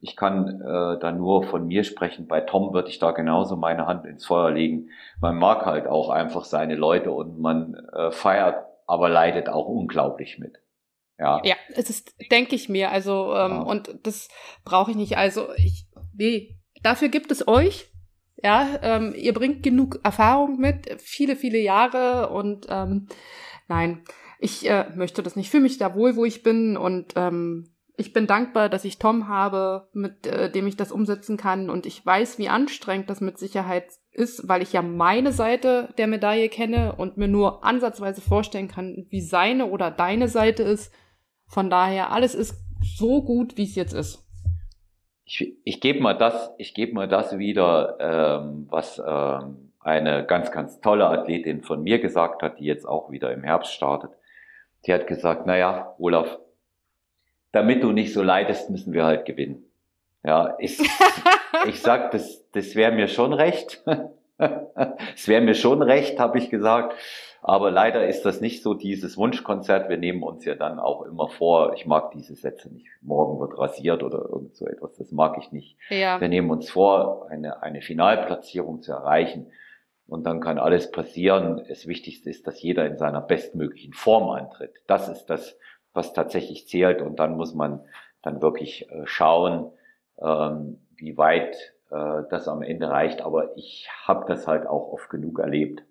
ich 0.00 0.16
kann 0.16 0.60
äh, 0.60 0.98
da 0.98 1.12
nur 1.12 1.44
von 1.44 1.66
mir 1.66 1.84
sprechen. 1.84 2.26
Bei 2.26 2.40
Tom 2.40 2.72
würde 2.72 2.88
ich 2.88 2.98
da 2.98 3.10
genauso 3.10 3.56
meine 3.56 3.86
Hand 3.86 4.06
ins 4.06 4.24
Feuer 4.24 4.50
legen. 4.50 4.88
Man 5.20 5.36
mag 5.36 5.66
halt 5.66 5.86
auch 5.86 6.08
einfach 6.08 6.44
seine 6.44 6.76
Leute 6.76 7.12
und 7.12 7.38
man 7.38 7.74
äh, 7.92 8.10
feiert, 8.10 8.64
aber 8.86 9.08
leidet 9.08 9.48
auch 9.48 9.68
unglaublich 9.68 10.38
mit. 10.38 10.60
Ja. 11.18 11.40
Ja, 11.44 11.56
es 11.74 11.90
ist, 11.90 12.14
denke 12.30 12.54
ich 12.54 12.68
mir. 12.68 12.90
Also, 12.90 13.34
ähm, 13.34 13.52
ja. 13.52 13.60
und 13.60 13.94
das 14.02 14.28
brauche 14.64 14.90
ich 14.90 14.96
nicht. 14.96 15.16
Also, 15.16 15.48
ich, 15.56 15.86
nee, 16.14 16.58
dafür 16.82 17.08
gibt 17.08 17.30
es 17.30 17.48
euch. 17.48 17.90
Ja, 18.42 18.78
ähm, 18.82 19.14
ihr 19.16 19.32
bringt 19.32 19.62
genug 19.62 20.00
Erfahrung 20.02 20.58
mit, 20.58 21.00
viele, 21.00 21.36
viele 21.36 21.58
Jahre 21.58 22.28
und 22.28 22.66
ähm, 22.68 23.08
nein, 23.66 24.04
ich 24.38 24.68
äh, 24.68 24.90
möchte 24.94 25.22
das 25.22 25.36
nicht. 25.36 25.46
Ich 25.46 25.50
fühle 25.50 25.62
mich 25.62 25.78
da 25.78 25.94
wohl, 25.94 26.16
wo 26.16 26.24
ich 26.26 26.42
bin 26.42 26.76
und 26.76 27.14
ähm, 27.16 27.72
ich 27.96 28.12
bin 28.12 28.26
dankbar, 28.26 28.68
dass 28.68 28.84
ich 28.84 28.98
Tom 28.98 29.28
habe, 29.28 29.88
mit 29.94 30.26
äh, 30.26 30.50
dem 30.50 30.66
ich 30.66 30.76
das 30.76 30.92
umsetzen 30.92 31.38
kann 31.38 31.70
und 31.70 31.86
ich 31.86 32.04
weiß, 32.04 32.38
wie 32.38 32.50
anstrengend 32.50 33.08
das 33.08 33.22
mit 33.22 33.38
Sicherheit 33.38 33.86
ist, 34.12 34.46
weil 34.48 34.62
ich 34.62 34.72
ja 34.72 34.82
meine 34.82 35.32
Seite 35.32 35.94
der 35.96 36.06
Medaille 36.06 36.50
kenne 36.50 36.94
und 36.96 37.16
mir 37.16 37.28
nur 37.28 37.64
ansatzweise 37.64 38.20
vorstellen 38.20 38.68
kann, 38.68 39.06
wie 39.08 39.22
seine 39.22 39.66
oder 39.66 39.90
deine 39.90 40.28
Seite 40.28 40.62
ist. 40.62 40.92
Von 41.48 41.70
daher, 41.70 42.12
alles 42.12 42.34
ist 42.34 42.56
so 42.82 43.22
gut, 43.22 43.56
wie 43.56 43.64
es 43.64 43.74
jetzt 43.74 43.92
ist. 43.92 44.22
Ich, 45.24 45.54
ich 45.64 45.80
gebe 45.80 46.00
mal 46.00 46.16
das, 46.16 46.50
ich 46.58 46.74
gebe 46.74 46.94
mal 46.94 47.08
das 47.08 47.38
wieder, 47.38 47.96
ähm, 47.98 48.66
was 48.70 49.02
ähm, 49.04 49.72
eine 49.80 50.24
ganz, 50.24 50.50
ganz 50.52 50.80
tolle 50.80 51.06
Athletin 51.06 51.62
von 51.62 51.82
mir 51.82 52.00
gesagt 52.00 52.42
hat, 52.42 52.58
die 52.58 52.64
jetzt 52.64 52.86
auch 52.86 53.10
wieder 53.10 53.32
im 53.32 53.42
Herbst 53.42 53.72
startet. 53.72 54.10
Die 54.84 54.92
hat 54.92 55.06
gesagt, 55.06 55.46
naja, 55.46 55.94
Olaf, 55.98 56.38
damit 57.52 57.82
du 57.82 57.92
nicht 57.92 58.12
so 58.12 58.22
leidest, 58.22 58.70
müssen 58.70 58.92
wir 58.92 59.04
halt 59.04 59.24
gewinnen. 59.24 59.64
Ja, 60.24 60.56
ich, 60.58 60.78
ich 61.66 61.80
sag, 61.80 62.10
das, 62.10 62.44
das 62.52 62.74
wäre 62.74 62.92
mir 62.92 63.08
schon 63.08 63.32
recht. 63.32 63.82
Es 65.14 65.28
wäre 65.28 65.40
mir 65.40 65.54
schon 65.54 65.80
recht, 65.80 66.18
habe 66.18 66.36
ich 66.36 66.50
gesagt. 66.50 66.94
Aber 67.42 67.70
leider 67.70 68.06
ist 68.06 68.24
das 68.24 68.40
nicht 68.40 68.62
so 68.62 68.74
dieses 68.74 69.16
Wunschkonzert. 69.16 69.88
Wir 69.88 69.98
nehmen 69.98 70.22
uns 70.22 70.44
ja 70.44 70.54
dann 70.54 70.78
auch 70.78 71.02
immer 71.02 71.28
vor, 71.28 71.74
ich 71.74 71.86
mag 71.86 72.10
diese 72.12 72.34
Sätze 72.34 72.72
nicht, 72.72 72.88
morgen 73.02 73.38
wird 73.38 73.58
rasiert 73.58 74.02
oder 74.02 74.18
irgend 74.18 74.56
so 74.56 74.66
etwas, 74.66 74.94
das 74.96 75.12
mag 75.12 75.36
ich 75.38 75.52
nicht. 75.52 75.76
Ja. 75.90 76.20
Wir 76.20 76.28
nehmen 76.28 76.50
uns 76.50 76.70
vor, 76.70 77.28
eine, 77.30 77.62
eine 77.62 77.82
Finalplatzierung 77.82 78.82
zu 78.82 78.92
erreichen. 78.92 79.50
Und 80.08 80.24
dann 80.24 80.40
kann 80.40 80.58
alles 80.58 80.90
passieren. 80.90 81.64
Das 81.68 81.86
Wichtigste 81.86 82.30
ist, 82.30 82.46
dass 82.46 82.62
jeder 82.62 82.86
in 82.86 82.96
seiner 82.96 83.20
bestmöglichen 83.20 83.92
Form 83.92 84.30
antritt. 84.30 84.72
Das 84.86 85.08
ist 85.08 85.26
das, 85.26 85.58
was 85.92 86.12
tatsächlich 86.12 86.68
zählt. 86.68 87.02
Und 87.02 87.18
dann 87.18 87.36
muss 87.36 87.54
man 87.54 87.84
dann 88.22 88.40
wirklich 88.40 88.90
äh, 88.90 89.02
schauen, 89.04 89.70
ähm, 90.20 90.78
wie 90.96 91.16
weit 91.16 91.74
äh, 91.90 92.22
das 92.30 92.48
am 92.48 92.62
Ende 92.62 92.88
reicht. 92.88 93.22
Aber 93.22 93.56
ich 93.56 93.88
habe 94.04 94.26
das 94.28 94.46
halt 94.46 94.66
auch 94.66 94.92
oft 94.92 95.10
genug 95.10 95.40
erlebt, 95.40 95.82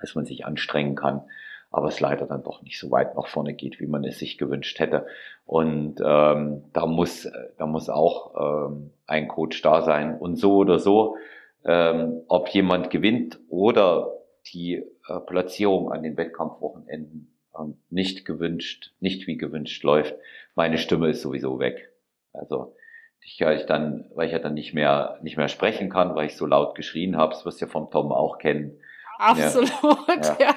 dass 0.00 0.14
man 0.14 0.24
sich 0.24 0.44
anstrengen 0.44 0.94
kann, 0.94 1.22
aber 1.70 1.88
es 1.88 2.00
leider 2.00 2.26
dann 2.26 2.42
doch 2.42 2.62
nicht 2.62 2.78
so 2.78 2.90
weit 2.90 3.14
nach 3.14 3.28
vorne 3.28 3.54
geht, 3.54 3.80
wie 3.80 3.86
man 3.86 4.04
es 4.04 4.18
sich 4.18 4.38
gewünscht 4.38 4.78
hätte. 4.80 5.06
Und 5.46 6.00
ähm, 6.04 6.64
da 6.72 6.86
muss 6.86 7.30
da 7.58 7.66
muss 7.66 7.88
auch 7.88 8.68
ähm, 8.68 8.90
ein 9.06 9.28
Coach 9.28 9.62
da 9.62 9.82
sein. 9.82 10.18
Und 10.18 10.36
so 10.36 10.56
oder 10.56 10.78
so, 10.78 11.16
ähm, 11.64 12.22
ob 12.28 12.48
jemand 12.48 12.90
gewinnt 12.90 13.38
oder 13.48 14.12
die 14.52 14.82
äh, 15.08 15.20
Platzierung 15.26 15.92
an 15.92 16.02
den 16.02 16.16
Wettkampfwochenenden 16.16 17.32
ähm, 17.58 17.76
nicht 17.90 18.24
gewünscht, 18.24 18.92
nicht 19.00 19.26
wie 19.26 19.36
gewünscht 19.36 19.82
läuft, 19.84 20.14
meine 20.54 20.78
Stimme 20.78 21.10
ist 21.10 21.22
sowieso 21.22 21.58
weg. 21.58 21.92
Also 22.32 22.74
ich, 23.20 23.40
ich 23.40 23.66
dann, 23.66 24.06
weil 24.14 24.26
ich 24.26 24.32
ja 24.32 24.38
dann 24.38 24.54
nicht 24.54 24.74
mehr, 24.74 25.18
nicht 25.22 25.36
mehr 25.36 25.48
sprechen 25.48 25.90
kann, 25.90 26.14
weil 26.14 26.26
ich 26.26 26.36
so 26.36 26.46
laut 26.46 26.74
geschrien 26.74 27.16
habe, 27.16 27.32
das 27.32 27.44
wirst 27.44 27.60
du 27.60 27.66
ja 27.66 27.70
vom 27.70 27.90
Tom 27.90 28.12
auch 28.12 28.38
kennen. 28.38 28.78
Absolut, 29.20 29.70
ja. 30.08 30.36
ja. 30.40 30.54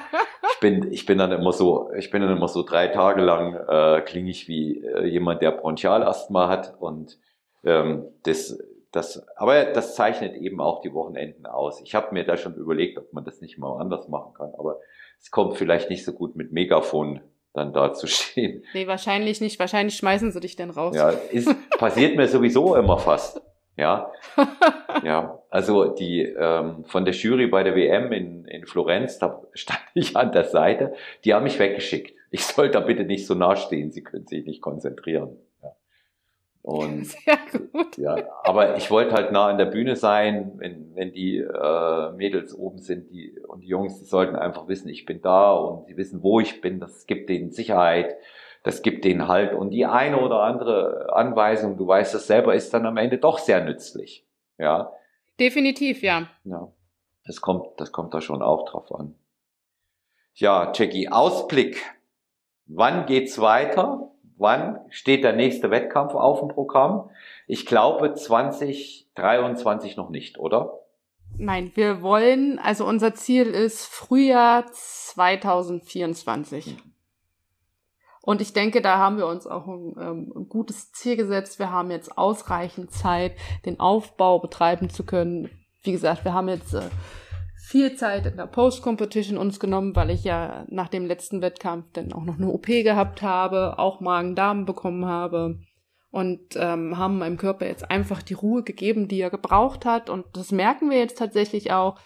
Ich 0.54 0.60
bin, 0.60 0.92
ich 0.92 1.06
bin 1.06 1.18
dann 1.18 1.32
immer 1.32 1.52
so, 1.52 1.90
ich 1.96 2.10
bin 2.10 2.22
dann 2.22 2.34
immer 2.34 2.48
so 2.48 2.62
drei 2.62 2.88
Tage 2.88 3.20
lang 3.20 3.54
äh, 3.54 4.00
klinge 4.02 4.30
ich 4.30 4.48
wie 4.48 4.82
äh, 4.84 5.06
jemand, 5.06 5.42
der 5.42 5.52
Bronchialasthma 5.52 6.48
hat 6.48 6.74
und 6.78 7.18
ähm, 7.64 8.06
das, 8.22 8.58
das, 8.90 9.26
aber 9.36 9.64
das 9.64 9.94
zeichnet 9.94 10.34
eben 10.36 10.60
auch 10.60 10.80
die 10.80 10.94
Wochenenden 10.94 11.46
aus. 11.46 11.80
Ich 11.82 11.94
habe 11.94 12.14
mir 12.14 12.24
da 12.24 12.36
schon 12.36 12.54
überlegt, 12.54 12.98
ob 12.98 13.12
man 13.12 13.24
das 13.24 13.40
nicht 13.40 13.58
mal 13.58 13.78
anders 13.80 14.08
machen 14.08 14.32
kann, 14.34 14.54
aber 14.58 14.80
es 15.20 15.30
kommt 15.30 15.56
vielleicht 15.56 15.90
nicht 15.90 16.04
so 16.04 16.12
gut 16.12 16.36
mit 16.36 16.52
Megafon 16.52 17.20
dann 17.52 17.72
da 17.72 17.92
zu 17.92 18.06
stehen. 18.08 18.64
Nee, 18.74 18.86
wahrscheinlich 18.86 19.40
nicht. 19.40 19.58
Wahrscheinlich 19.58 19.96
schmeißen 19.96 20.32
sie 20.32 20.40
dich 20.40 20.56
dann 20.56 20.70
raus. 20.70 20.94
Ja, 20.96 21.10
ist, 21.10 21.54
passiert 21.78 22.16
mir 22.16 22.28
sowieso 22.28 22.76
immer 22.76 22.98
fast. 22.98 23.40
Ja, 23.76 24.12
ja. 25.02 25.38
Also 25.50 25.86
die 25.86 26.22
ähm, 26.22 26.84
von 26.84 27.04
der 27.04 27.14
Jury 27.14 27.46
bei 27.46 27.62
der 27.62 27.74
WM 27.74 28.12
in, 28.12 28.44
in 28.44 28.66
Florenz, 28.66 29.18
da 29.18 29.42
stand 29.52 29.80
ich 29.94 30.16
an 30.16 30.32
der 30.32 30.44
Seite. 30.44 30.94
Die 31.24 31.34
haben 31.34 31.44
mich 31.44 31.58
weggeschickt. 31.58 32.14
Ich 32.30 32.44
soll 32.44 32.70
da 32.70 32.80
bitte 32.80 33.04
nicht 33.04 33.26
so 33.26 33.34
nah 33.34 33.56
stehen. 33.56 33.92
Sie 33.92 34.02
können 34.02 34.26
sich 34.26 34.44
nicht 34.44 34.60
konzentrieren. 34.60 35.36
Und 36.64 37.04
Sehr 37.24 37.38
gut. 37.52 37.98
ja, 37.98 38.16
aber 38.42 38.78
ich 38.78 38.90
wollte 38.90 39.14
halt 39.14 39.32
nah 39.32 39.48
an 39.48 39.58
der 39.58 39.66
Bühne 39.66 39.96
sein, 39.96 40.52
wenn, 40.56 40.94
wenn 40.94 41.12
die 41.12 41.36
äh, 41.36 42.12
Mädels 42.12 42.54
oben 42.54 42.78
sind, 42.78 43.10
die 43.10 43.38
und 43.46 43.60
die 43.60 43.68
Jungs, 43.68 43.98
die 43.98 44.06
sollten 44.06 44.34
einfach 44.34 44.66
wissen, 44.66 44.88
ich 44.88 45.04
bin 45.04 45.20
da 45.20 45.52
und 45.52 45.84
sie 45.84 45.98
wissen, 45.98 46.22
wo 46.22 46.40
ich 46.40 46.62
bin. 46.62 46.80
Das 46.80 47.06
gibt 47.06 47.28
denen 47.28 47.50
Sicherheit, 47.50 48.16
das 48.64 48.82
gibt 48.82 49.04
denen 49.04 49.28
Halt 49.28 49.54
und 49.54 49.70
die 49.70 49.86
eine 49.86 50.20
oder 50.20 50.40
andere 50.40 51.14
Anweisung, 51.14 51.76
du 51.76 51.86
weißt 51.86 52.14
das 52.14 52.26
selber, 52.26 52.54
ist 52.54 52.74
dann 52.74 52.84
am 52.84 52.96
Ende 52.96 53.18
doch 53.18 53.38
sehr 53.38 53.64
nützlich. 53.64 54.26
Ja. 54.58 54.92
Definitiv, 55.38 56.02
ja. 56.02 56.26
Ja. 56.42 56.68
Das 57.24 57.40
kommt, 57.40 57.78
das 57.78 57.92
kommt 57.92 58.12
da 58.12 58.20
schon 58.20 58.42
auch 58.42 58.68
drauf 58.68 58.92
an. 58.92 59.14
Ja, 60.34 60.72
Jackie, 60.74 61.08
Ausblick. 61.08 61.80
Wann 62.66 63.06
geht's 63.06 63.40
weiter? 63.40 64.10
wann 64.36 64.78
steht 64.90 65.24
der 65.24 65.32
nächste 65.32 65.70
Wettkampf 65.70 66.14
auf 66.14 66.40
dem 66.40 66.48
Programm? 66.48 67.08
Ich 67.46 67.64
glaube 67.66 68.14
2023 68.14 69.96
noch 69.96 70.10
nicht, 70.10 70.38
oder? 70.38 70.80
Nein, 71.36 71.72
wir 71.74 72.00
wollen, 72.02 72.60
also 72.60 72.86
unser 72.86 73.14
Ziel 73.14 73.46
ist 73.46 73.86
Frühjahr 73.86 74.66
2024. 74.70 76.76
Und 78.24 78.40
ich 78.40 78.54
denke, 78.54 78.80
da 78.80 78.96
haben 78.96 79.18
wir 79.18 79.26
uns 79.26 79.46
auch 79.46 79.66
ein, 79.66 79.94
ähm, 80.00 80.32
ein, 80.34 80.48
gutes 80.48 80.92
Ziel 80.92 81.14
gesetzt. 81.14 81.58
Wir 81.58 81.70
haben 81.70 81.90
jetzt 81.90 82.16
ausreichend 82.16 82.90
Zeit, 82.90 83.32
den 83.66 83.78
Aufbau 83.78 84.38
betreiben 84.38 84.88
zu 84.88 85.04
können. 85.04 85.50
Wie 85.82 85.92
gesagt, 85.92 86.24
wir 86.24 86.32
haben 86.32 86.48
jetzt 86.48 86.72
äh, 86.72 86.88
viel 87.66 87.96
Zeit 87.96 88.24
in 88.24 88.38
der 88.38 88.46
Post-Competition 88.46 89.36
uns 89.36 89.60
genommen, 89.60 89.94
weil 89.94 90.08
ich 90.08 90.24
ja 90.24 90.64
nach 90.68 90.88
dem 90.88 91.04
letzten 91.04 91.42
Wettkampf 91.42 91.84
dann 91.92 92.14
auch 92.14 92.24
noch 92.24 92.38
eine 92.38 92.48
OP 92.48 92.64
gehabt 92.64 93.20
habe, 93.20 93.78
auch 93.78 94.00
Magen-Darm 94.00 94.64
bekommen 94.64 95.04
habe 95.04 95.58
und 96.10 96.56
ähm, 96.56 96.96
haben 96.96 97.18
meinem 97.18 97.36
Körper 97.36 97.66
jetzt 97.66 97.90
einfach 97.90 98.22
die 98.22 98.32
Ruhe 98.32 98.62
gegeben, 98.62 99.06
die 99.06 99.20
er 99.20 99.28
gebraucht 99.28 99.84
hat. 99.84 100.08
Und 100.08 100.24
das 100.32 100.50
merken 100.50 100.88
wir 100.88 100.98
jetzt 100.98 101.18
tatsächlich 101.18 101.72
auch. 101.72 101.98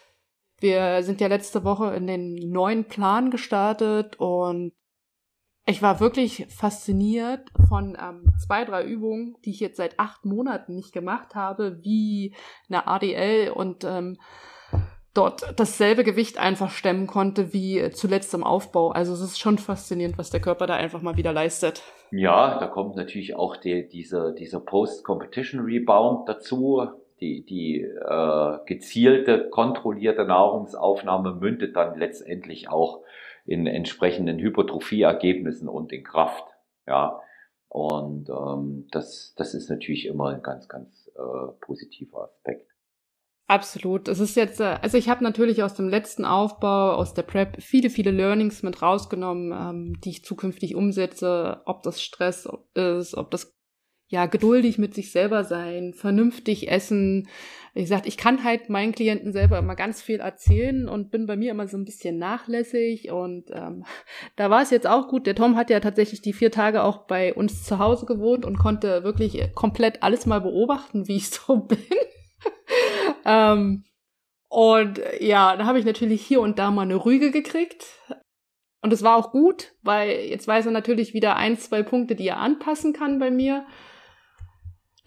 Wir 0.59 1.05
sind 1.05 1.21
ja 1.21 1.29
letzte 1.29 1.63
Woche 1.63 1.95
in 1.95 2.09
den 2.09 2.51
neuen 2.51 2.87
Plan 2.87 3.31
gestartet 3.31 4.17
und 4.19 4.73
ich 5.69 5.83
war 5.83 6.01
wirklich 6.01 6.47
fasziniert 6.49 7.41
von 7.69 7.97
ähm, 8.01 8.33
zwei, 8.39 8.65
drei 8.65 8.85
Übungen, 8.85 9.37
die 9.45 9.51
ich 9.51 9.61
jetzt 9.61 9.77
seit 9.77 10.01
acht 10.01 10.25
Monaten 10.25 10.75
nicht 10.75 10.93
gemacht 10.93 11.35
habe, 11.35 11.79
wie 11.83 12.35
eine 12.69 12.87
ADL 12.87 13.51
und 13.51 13.85
ähm, 13.85 14.19
dort 15.13 15.55
dasselbe 15.61 16.05
Gewicht 16.05 16.39
einfach 16.39 16.71
stemmen 16.71 17.07
konnte 17.07 17.53
wie 17.53 17.91
zuletzt 17.91 18.33
im 18.33 18.45
Aufbau. 18.45 18.93
Also 18.93 19.13
es 19.13 19.21
ist 19.21 19.39
schon 19.39 19.59
faszinierend, 19.59 20.17
was 20.17 20.31
der 20.31 20.41
Körper 20.41 20.67
da 20.67 20.75
einfach 20.75 21.03
mal 21.03 21.19
wieder 21.19 21.35
leistet. 21.35 21.83
Ja, 22.11 22.59
da 22.59 22.67
kommt 22.67 22.97
natürlich 22.97 23.37
auch 23.37 23.57
die, 23.57 23.87
dieser, 23.89 24.33
dieser 24.33 24.61
Post-Competition-Rebound 24.61 26.29
dazu. 26.29 26.83
Die, 27.21 27.45
die 27.45 27.81
äh, 27.83 28.59
gezielte, 28.65 29.51
kontrollierte 29.51 30.25
Nahrungsaufnahme 30.25 31.35
mündet 31.35 31.75
dann 31.75 31.99
letztendlich 31.99 32.71
auch 32.71 33.01
in 33.49 33.67
entsprechenden 33.67 34.39
Hypertrophie-Ergebnissen 34.39 35.69
und 35.69 35.93
in 35.93 36.05
Kraft. 36.05 36.45
Ja, 36.87 37.21
und 37.69 38.29
ähm, 38.29 38.87
das, 38.91 39.35
das 39.37 39.55
ist 39.55 39.69
natürlich 39.69 40.07
immer 40.07 40.29
ein 40.29 40.43
ganz, 40.43 40.69
ganz 40.69 41.11
äh, 41.17 41.53
positiver 41.61 42.25
Aspekt. 42.25 42.71
Absolut. 43.47 44.09
Es 44.09 44.21
ist 44.21 44.37
jetzt, 44.37 44.61
äh, 44.61 44.79
also 44.83 44.99
ich 44.99 45.09
habe 45.09 45.25
natürlich 45.25 45.63
aus 45.63 45.75
dem 45.75 45.89
letzten 45.89 46.25
Aufbau, 46.25 46.93
aus 46.93 47.15
der 47.15 47.23
Prep, 47.23 47.63
viele, 47.63 47.89
viele 47.89 48.11
Learnings 48.11 48.63
mit 48.63 48.83
rausgenommen, 48.83 49.53
ähm, 49.53 50.01
die 50.03 50.11
ich 50.11 50.25
zukünftig 50.25 50.75
umsetze, 50.75 51.63
ob 51.65 51.83
das 51.83 52.03
Stress 52.03 52.49
ist, 52.75 53.15
ob 53.15 53.31
das 53.31 53.58
ja, 54.11 54.25
geduldig 54.25 54.79
mit 54.79 54.95
sich 54.95 55.13
selber 55.13 55.45
sein, 55.45 55.93
vernünftig 55.93 56.71
essen. 56.71 57.29
Wie 57.75 57.83
gesagt, 57.83 58.07
ich 58.07 58.17
kann 58.17 58.43
halt 58.43 58.71
meinen 58.71 58.93
Klienten 58.93 59.33
selber 59.33 59.59
immer 59.59 59.77
ganz 59.77 60.01
viel 60.01 60.21
erzählen 60.21 60.89
und 60.89 61.11
bin 61.11 61.27
bei 61.27 61.37
mir 61.37 61.51
immer 61.51 61.69
so 61.69 61.77
ein 61.77 61.85
bisschen 61.85 62.19
nachlässig. 62.19 63.11
Und 63.13 63.51
ähm, 63.53 63.85
da 64.37 64.49
war 64.49 64.63
es 64.63 64.71
jetzt 64.71 64.87
auch 64.87 65.09
gut. 65.09 65.27
Der 65.27 65.35
Tom 65.35 65.57
hat 65.57 65.69
ja 65.69 65.81
tatsächlich 65.81 66.23
die 66.23 66.33
vier 66.33 66.51
Tage 66.51 66.83
auch 66.83 67.07
bei 67.07 67.35
uns 67.35 67.65
zu 67.65 67.79
Hause 67.79 68.07
gewohnt 68.07 68.47
und 68.47 68.59
konnte 68.59 69.05
wirklich 69.05 69.55
komplett 69.55 70.03
alles 70.03 70.25
mal 70.25 70.41
beobachten, 70.41 71.07
wie 71.07 71.17
ich 71.19 71.29
so 71.29 71.57
bin. 71.57 71.79
ähm, 73.27 73.85
und 74.49 75.03
ja, 75.21 75.55
da 75.57 75.67
habe 75.67 75.79
ich 75.79 75.85
natürlich 75.85 76.23
hier 76.23 76.41
und 76.41 76.59
da 76.59 76.71
mal 76.71 76.83
eine 76.83 77.05
Rüge 77.05 77.31
gekriegt. 77.31 77.85
Und 78.81 78.93
es 78.93 79.03
war 79.03 79.17
auch 79.17 79.33
gut, 79.33 79.75
weil 79.83 80.11
jetzt 80.21 80.49
weiß 80.49 80.65
er 80.65 80.73
natürlich 80.73 81.13
wieder 81.13 81.37
ein, 81.37 81.59
zwei 81.59 81.83
Punkte, 81.83 82.15
die 82.15 82.29
er 82.29 82.39
anpassen 82.39 82.95
kann 82.95 83.19
bei 83.19 83.31
mir. 83.31 83.67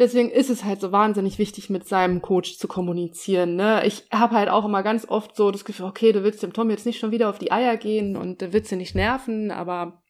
Deswegen 0.02 0.32
ist 0.32 0.50
es 0.50 0.64
halt 0.64 0.82
so 0.82 0.92
wahnsinnig 0.92 1.38
wichtig, 1.38 1.70
mit 1.70 1.88
seinem 1.88 2.24
Coach 2.24 2.58
zu 2.58 2.68
kommunizieren. 2.68 3.56
Ne? 3.56 3.86
Ich 3.86 4.08
habe 4.12 4.36
halt 4.36 4.50
auch 4.50 4.66
immer 4.66 4.82
ganz 4.82 5.08
oft 5.08 5.36
so 5.36 5.52
das 5.52 5.64
Gefühl, 5.64 5.86
okay, 5.86 6.12
du 6.12 6.24
willst 6.24 6.42
dem 6.42 6.54
Tom 6.54 6.72
jetzt 6.72 6.88
nicht 6.88 7.00
schon 7.00 7.12
wieder 7.12 7.30
auf 7.30 7.38
die 7.38 7.52
Eier 7.52 7.78
gehen 7.78 8.18
und 8.18 8.42
du 8.42 8.52
willst 8.52 8.72
ihn 8.72 8.80
nicht 8.80 8.96
nerven, 8.96 9.52
aber 9.52 10.02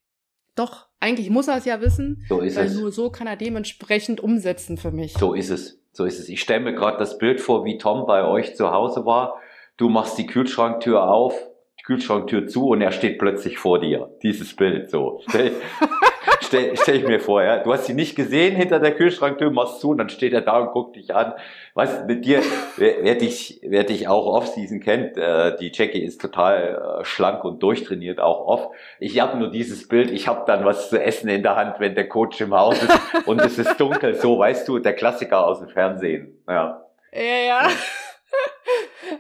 doch, 0.56 0.88
eigentlich 1.02 1.30
muss 1.30 1.50
er 1.50 1.58
es 1.58 1.66
ja 1.66 1.82
wissen. 1.82 2.24
So 2.30 2.40
ist 2.40 2.56
weil 2.56 2.68
es. 2.68 2.80
nur 2.80 2.94
so 2.94 3.10
kann 3.10 3.28
er 3.28 3.36
dementsprechend 3.36 4.22
umsetzen 4.22 4.78
für 4.78 4.92
mich. 4.92 5.12
So 5.12 5.34
ist 5.34 5.50
es. 5.50 5.84
So 5.92 6.06
ist 6.06 6.20
es. 6.20 6.30
Ich 6.30 6.40
stelle 6.40 6.62
mir 6.62 6.74
gerade 6.74 6.98
das 6.98 7.18
Bild 7.18 7.42
vor, 7.42 7.66
wie 7.66 7.78
Tom 7.78 8.08
bei 8.08 8.24
euch 8.24 8.56
zu 8.56 8.72
Hause 8.72 9.06
war. 9.06 9.42
Du 9.76 9.90
machst 9.90 10.18
die 10.18 10.26
Kühlschranktür 10.26 11.04
auf, 11.04 11.36
die 11.78 11.84
Kühlschranktür 11.84 12.48
zu 12.48 12.70
und 12.70 12.80
er 12.80 12.94
steht 12.94 13.20
plötzlich 13.20 13.58
vor 13.58 13.82
dir. 13.82 14.10
Dieses 14.24 14.56
Bild 14.56 14.90
so. 14.90 15.20
Stell, 15.28 15.52
stell, 16.52 16.76
stell 16.76 16.96
ich 16.98 17.08
mir 17.08 17.20
vor, 17.20 17.42
ja. 17.42 17.60
Du 17.60 17.72
hast 17.72 17.88
ihn 17.88 17.96
nicht 17.96 18.16
gesehen 18.16 18.56
hinter 18.56 18.80
der 18.80 18.94
Kühlschranktür, 18.94 19.52
machst 19.52 19.80
zu 19.80 19.92
und 19.92 19.98
dann 20.00 20.10
steht 20.10 20.34
er 20.34 20.42
da 20.42 20.60
und 20.60 20.72
guckt 20.72 20.98
dich 20.98 21.16
an. 21.16 21.34
Weißt 21.74 22.06
mit 22.08 22.26
dir, 22.26 22.42
wer, 22.76 22.96
wer 23.02 23.16
dich, 23.16 23.62
wer 23.64 23.86
dich 23.86 24.10
auch 24.10 24.26
Off-Season 24.26 24.82
kennt, 24.82 25.18
äh, 25.18 25.56
die 25.58 25.72
Jackie 25.74 26.04
ist 26.04 26.20
total 26.20 27.00
äh, 27.02 27.06
schlank 27.06 27.46
und 27.46 27.64
durchtrainiert, 27.64 28.20
auch 28.20 28.46
off. 28.46 28.68
Ich 29.00 29.20
habe 29.22 29.38
nur 29.38 29.50
dieses 29.50 29.88
Bild, 29.88 30.12
ich 30.12 30.28
habe 30.28 30.44
dann 30.46 30.66
was 30.66 30.90
zu 30.90 31.02
essen 31.02 31.30
in 31.30 31.44
der 31.44 31.56
Hand, 31.56 31.80
wenn 31.80 31.96
der 31.96 32.10
Coach 32.10 32.42
im 32.42 32.54
Haus 32.54 32.82
ist 32.84 33.28
und 33.28 33.40
es 33.42 33.58
ist 33.58 33.80
dunkel, 33.80 34.16
so 34.16 34.38
weißt 34.38 34.68
du, 34.68 34.80
der 34.80 34.94
Klassiker 34.94 35.46
aus 35.46 35.60
dem 35.60 35.70
Fernsehen. 35.70 36.44
Ja. 36.48 36.86
Ja, 37.14 37.22
ja. 37.22 37.70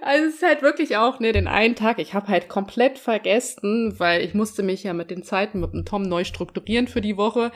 Also 0.01 0.25
es 0.25 0.35
ist 0.35 0.43
halt 0.43 0.61
wirklich 0.61 0.97
auch, 0.97 1.19
ne, 1.19 1.31
den 1.31 1.47
einen 1.47 1.75
Tag, 1.75 1.99
ich 1.99 2.13
habe 2.13 2.27
halt 2.27 2.47
komplett 2.47 2.97
vergessen, 2.97 3.99
weil 3.99 4.21
ich 4.21 4.33
musste 4.33 4.63
mich 4.63 4.83
ja 4.83 4.93
mit 4.93 5.11
den 5.11 5.23
Zeiten 5.23 5.59
mit 5.59 5.73
dem 5.73 5.85
Tom 5.85 6.03
neu 6.03 6.23
strukturieren 6.23 6.87
für 6.87 7.01
die 7.01 7.17
Woche. 7.17 7.51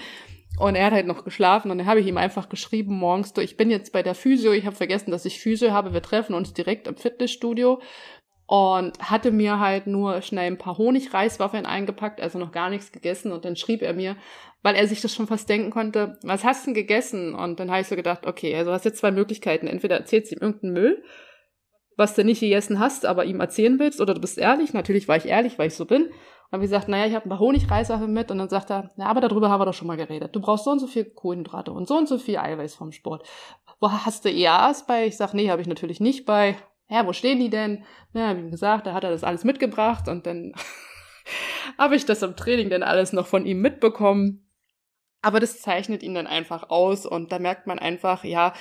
Und 0.57 0.75
er 0.75 0.85
hat 0.85 0.93
halt 0.93 1.07
noch 1.07 1.25
geschlafen 1.25 1.69
und 1.69 1.79
dann 1.79 1.87
habe 1.87 1.99
ich 1.99 2.07
ihm 2.07 2.17
einfach 2.17 2.47
geschrieben 2.47 2.95
morgens, 2.95 3.33
du, 3.33 3.41
ich 3.41 3.57
bin 3.57 3.69
jetzt 3.69 3.91
bei 3.91 4.03
der 4.03 4.15
Physio, 4.15 4.53
ich 4.53 4.65
habe 4.65 4.75
vergessen, 4.75 5.11
dass 5.11 5.25
ich 5.25 5.39
Physio 5.39 5.71
habe, 5.71 5.93
wir 5.93 6.01
treffen 6.01 6.33
uns 6.33 6.53
direkt 6.53 6.87
im 6.87 6.95
Fitnessstudio 6.95 7.81
und 8.47 8.97
hatte 8.99 9.31
mir 9.31 9.59
halt 9.59 9.87
nur 9.87 10.21
schnell 10.21 10.47
ein 10.47 10.57
paar 10.57 10.77
Honigreiswaffeln 10.77 11.65
eingepackt, 11.65 12.21
also 12.21 12.39
noch 12.39 12.53
gar 12.53 12.69
nichts 12.69 12.93
gegessen 12.93 13.33
und 13.33 13.43
dann 13.43 13.57
schrieb 13.57 13.81
er 13.81 13.93
mir, 13.93 14.15
weil 14.61 14.75
er 14.75 14.87
sich 14.87 15.01
das 15.01 15.13
schon 15.13 15.27
fast 15.27 15.49
denken 15.49 15.71
konnte, 15.71 16.17
was 16.23 16.45
hast 16.45 16.63
du 16.63 16.67
denn 16.67 16.75
gegessen? 16.75 17.35
Und 17.35 17.59
dann 17.59 17.69
habe 17.69 17.81
ich 17.81 17.87
so 17.87 17.95
gedacht, 17.95 18.25
okay, 18.25 18.55
also 18.55 18.71
hast 18.71 18.85
jetzt 18.85 18.99
zwei 18.99 19.11
Möglichkeiten, 19.11 19.67
entweder 19.67 19.97
erzählst 19.97 20.31
du 20.31 20.35
ihm 20.35 20.41
irgendeinen 20.41 20.73
Müll 20.73 21.03
was 21.97 22.15
du 22.15 22.23
nicht 22.23 22.39
gegessen 22.39 22.79
hast, 22.79 23.05
aber 23.05 23.25
ihm 23.25 23.39
erzählen 23.39 23.79
willst, 23.79 24.01
oder 24.01 24.13
du 24.13 24.21
bist 24.21 24.37
ehrlich. 24.37 24.73
Natürlich 24.73 25.07
war 25.07 25.17
ich 25.17 25.25
ehrlich, 25.25 25.57
weil 25.57 25.67
ich 25.67 25.75
so 25.75 25.85
bin. 25.85 26.03
Und 26.03 26.51
habe 26.51 26.61
gesagt, 26.61 26.87
naja, 26.87 27.05
ich 27.07 27.15
habe 27.15 27.25
ein 27.25 27.29
paar 27.29 27.39
Honigreiswaffeln 27.39 28.11
mit. 28.11 28.31
Und 28.31 28.37
dann 28.37 28.49
sagt 28.49 28.69
er, 28.69 28.91
ja, 28.97 29.05
aber 29.05 29.21
darüber 29.21 29.49
haben 29.49 29.61
wir 29.61 29.65
doch 29.65 29.73
schon 29.73 29.87
mal 29.87 29.97
geredet. 29.97 30.35
Du 30.35 30.41
brauchst 30.41 30.65
so 30.65 30.71
und 30.71 30.79
so 30.79 30.87
viel 30.87 31.05
Kohlenhydrate 31.05 31.71
und 31.71 31.87
so 31.87 31.97
und 31.97 32.07
so 32.07 32.17
viel 32.17 32.37
Eiweiß 32.37 32.75
vom 32.75 32.91
Sport. 32.91 33.27
Wo 33.79 33.91
hast 33.91 34.25
du 34.25 34.29
EAAs 34.29 34.85
bei? 34.85 35.05
Ich 35.05 35.17
sag, 35.17 35.33
nee, 35.33 35.49
habe 35.49 35.61
ich 35.61 35.67
natürlich 35.67 35.99
nicht 35.99 36.25
bei. 36.25 36.55
Ja, 36.89 37.07
wo 37.07 37.13
stehen 37.13 37.39
die 37.39 37.49
denn? 37.49 37.83
Ja, 38.13 38.37
wie 38.37 38.49
gesagt, 38.49 38.85
da 38.85 38.93
hat 38.93 39.03
er 39.03 39.09
das 39.09 39.23
alles 39.23 39.43
mitgebracht 39.43 40.07
und 40.07 40.27
dann 40.27 40.53
habe 41.77 41.95
ich 41.95 42.05
das 42.05 42.21
im 42.21 42.35
Training 42.35 42.69
dann 42.69 42.83
alles 42.83 43.11
noch 43.11 43.25
von 43.25 43.45
ihm 43.45 43.59
mitbekommen. 43.61 44.47
Aber 45.23 45.39
das 45.39 45.61
zeichnet 45.61 46.03
ihn 46.03 46.13
dann 46.13 46.27
einfach 46.27 46.69
aus 46.69 47.07
und 47.07 47.31
da 47.31 47.39
merkt 47.39 47.65
man 47.65 47.79
einfach, 47.79 48.23
ja, 48.23 48.53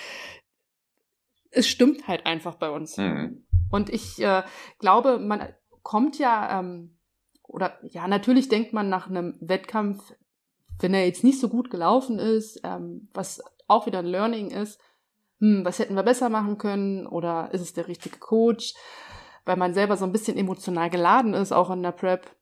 es 1.55 1.69
stimmt 1.69 2.07
halt 2.09 2.27
einfach 2.27 2.57
bei 2.57 2.71
uns. 2.71 2.97
Mhm. 2.97 3.47
Und 3.71 3.91
ich 3.91 4.21
äh, 4.21 4.43
glaube, 4.79 5.19
man 5.19 5.49
kommt 5.83 6.19
ja, 6.19 6.61
ähm, 6.61 6.99
oder 7.43 7.79
ja, 7.83 8.09
natürlich 8.09 8.49
denkt 8.49 8.73
man 8.73 8.89
nach 8.89 9.09
einem 9.09 9.37
Wettkampf, 9.41 10.13
wenn 10.81 10.95
er 10.95 11.07
jetzt 11.07 11.25
nicht 11.25 11.41
so 11.41 11.49
gut 11.49 11.71
gelaufen 11.71 12.19
ist, 12.19 12.61
ähm, 12.65 13.09
was 13.15 13.43
auch 13.69 13.87
wieder 13.87 14.01
ein 14.01 14.07
Learning 14.07 14.51
ist, 14.51 14.81
hm, 15.41 15.65
was 15.65 15.79
hätten 15.79 15.95
wir 15.95 16.03
besser 16.03 16.29
machen 16.29 16.59
können 16.59 17.07
oder 17.07 17.53
ist 17.53 17.61
es 17.61 17.73
der 17.73 17.89
richtige 17.89 18.19
Coach, 18.19 18.75
weil 19.45 19.57
man 19.57 19.75
selber 19.75 19.97
so 19.97 20.05
ein 20.05 20.13
bisschen 20.13 20.37
emotional 20.37 20.91
geladen 20.91 21.35
ist, 21.35 21.53
auch 21.53 21.71
in 21.71 21.83
der 21.83 21.93
Prep. 21.93 22.35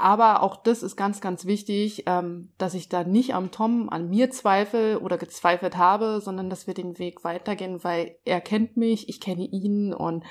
Aber 0.00 0.42
auch 0.42 0.56
das 0.56 0.82
ist 0.82 0.96
ganz, 0.96 1.20
ganz 1.20 1.44
wichtig, 1.44 2.04
ähm, 2.06 2.52
dass 2.58 2.74
ich 2.74 2.88
da 2.88 3.04
nicht 3.04 3.34
am 3.34 3.50
Tom, 3.50 3.88
an 3.88 4.08
mir 4.08 4.30
zweifle 4.30 5.00
oder 5.00 5.18
gezweifelt 5.18 5.76
habe, 5.76 6.20
sondern 6.20 6.50
dass 6.50 6.66
wir 6.66 6.74
den 6.74 6.98
Weg 6.98 7.22
weitergehen, 7.24 7.84
weil 7.84 8.16
er 8.24 8.40
kennt 8.40 8.76
mich, 8.76 9.08
ich 9.08 9.20
kenne 9.20 9.44
ihn 9.44 9.92
und 9.92 10.24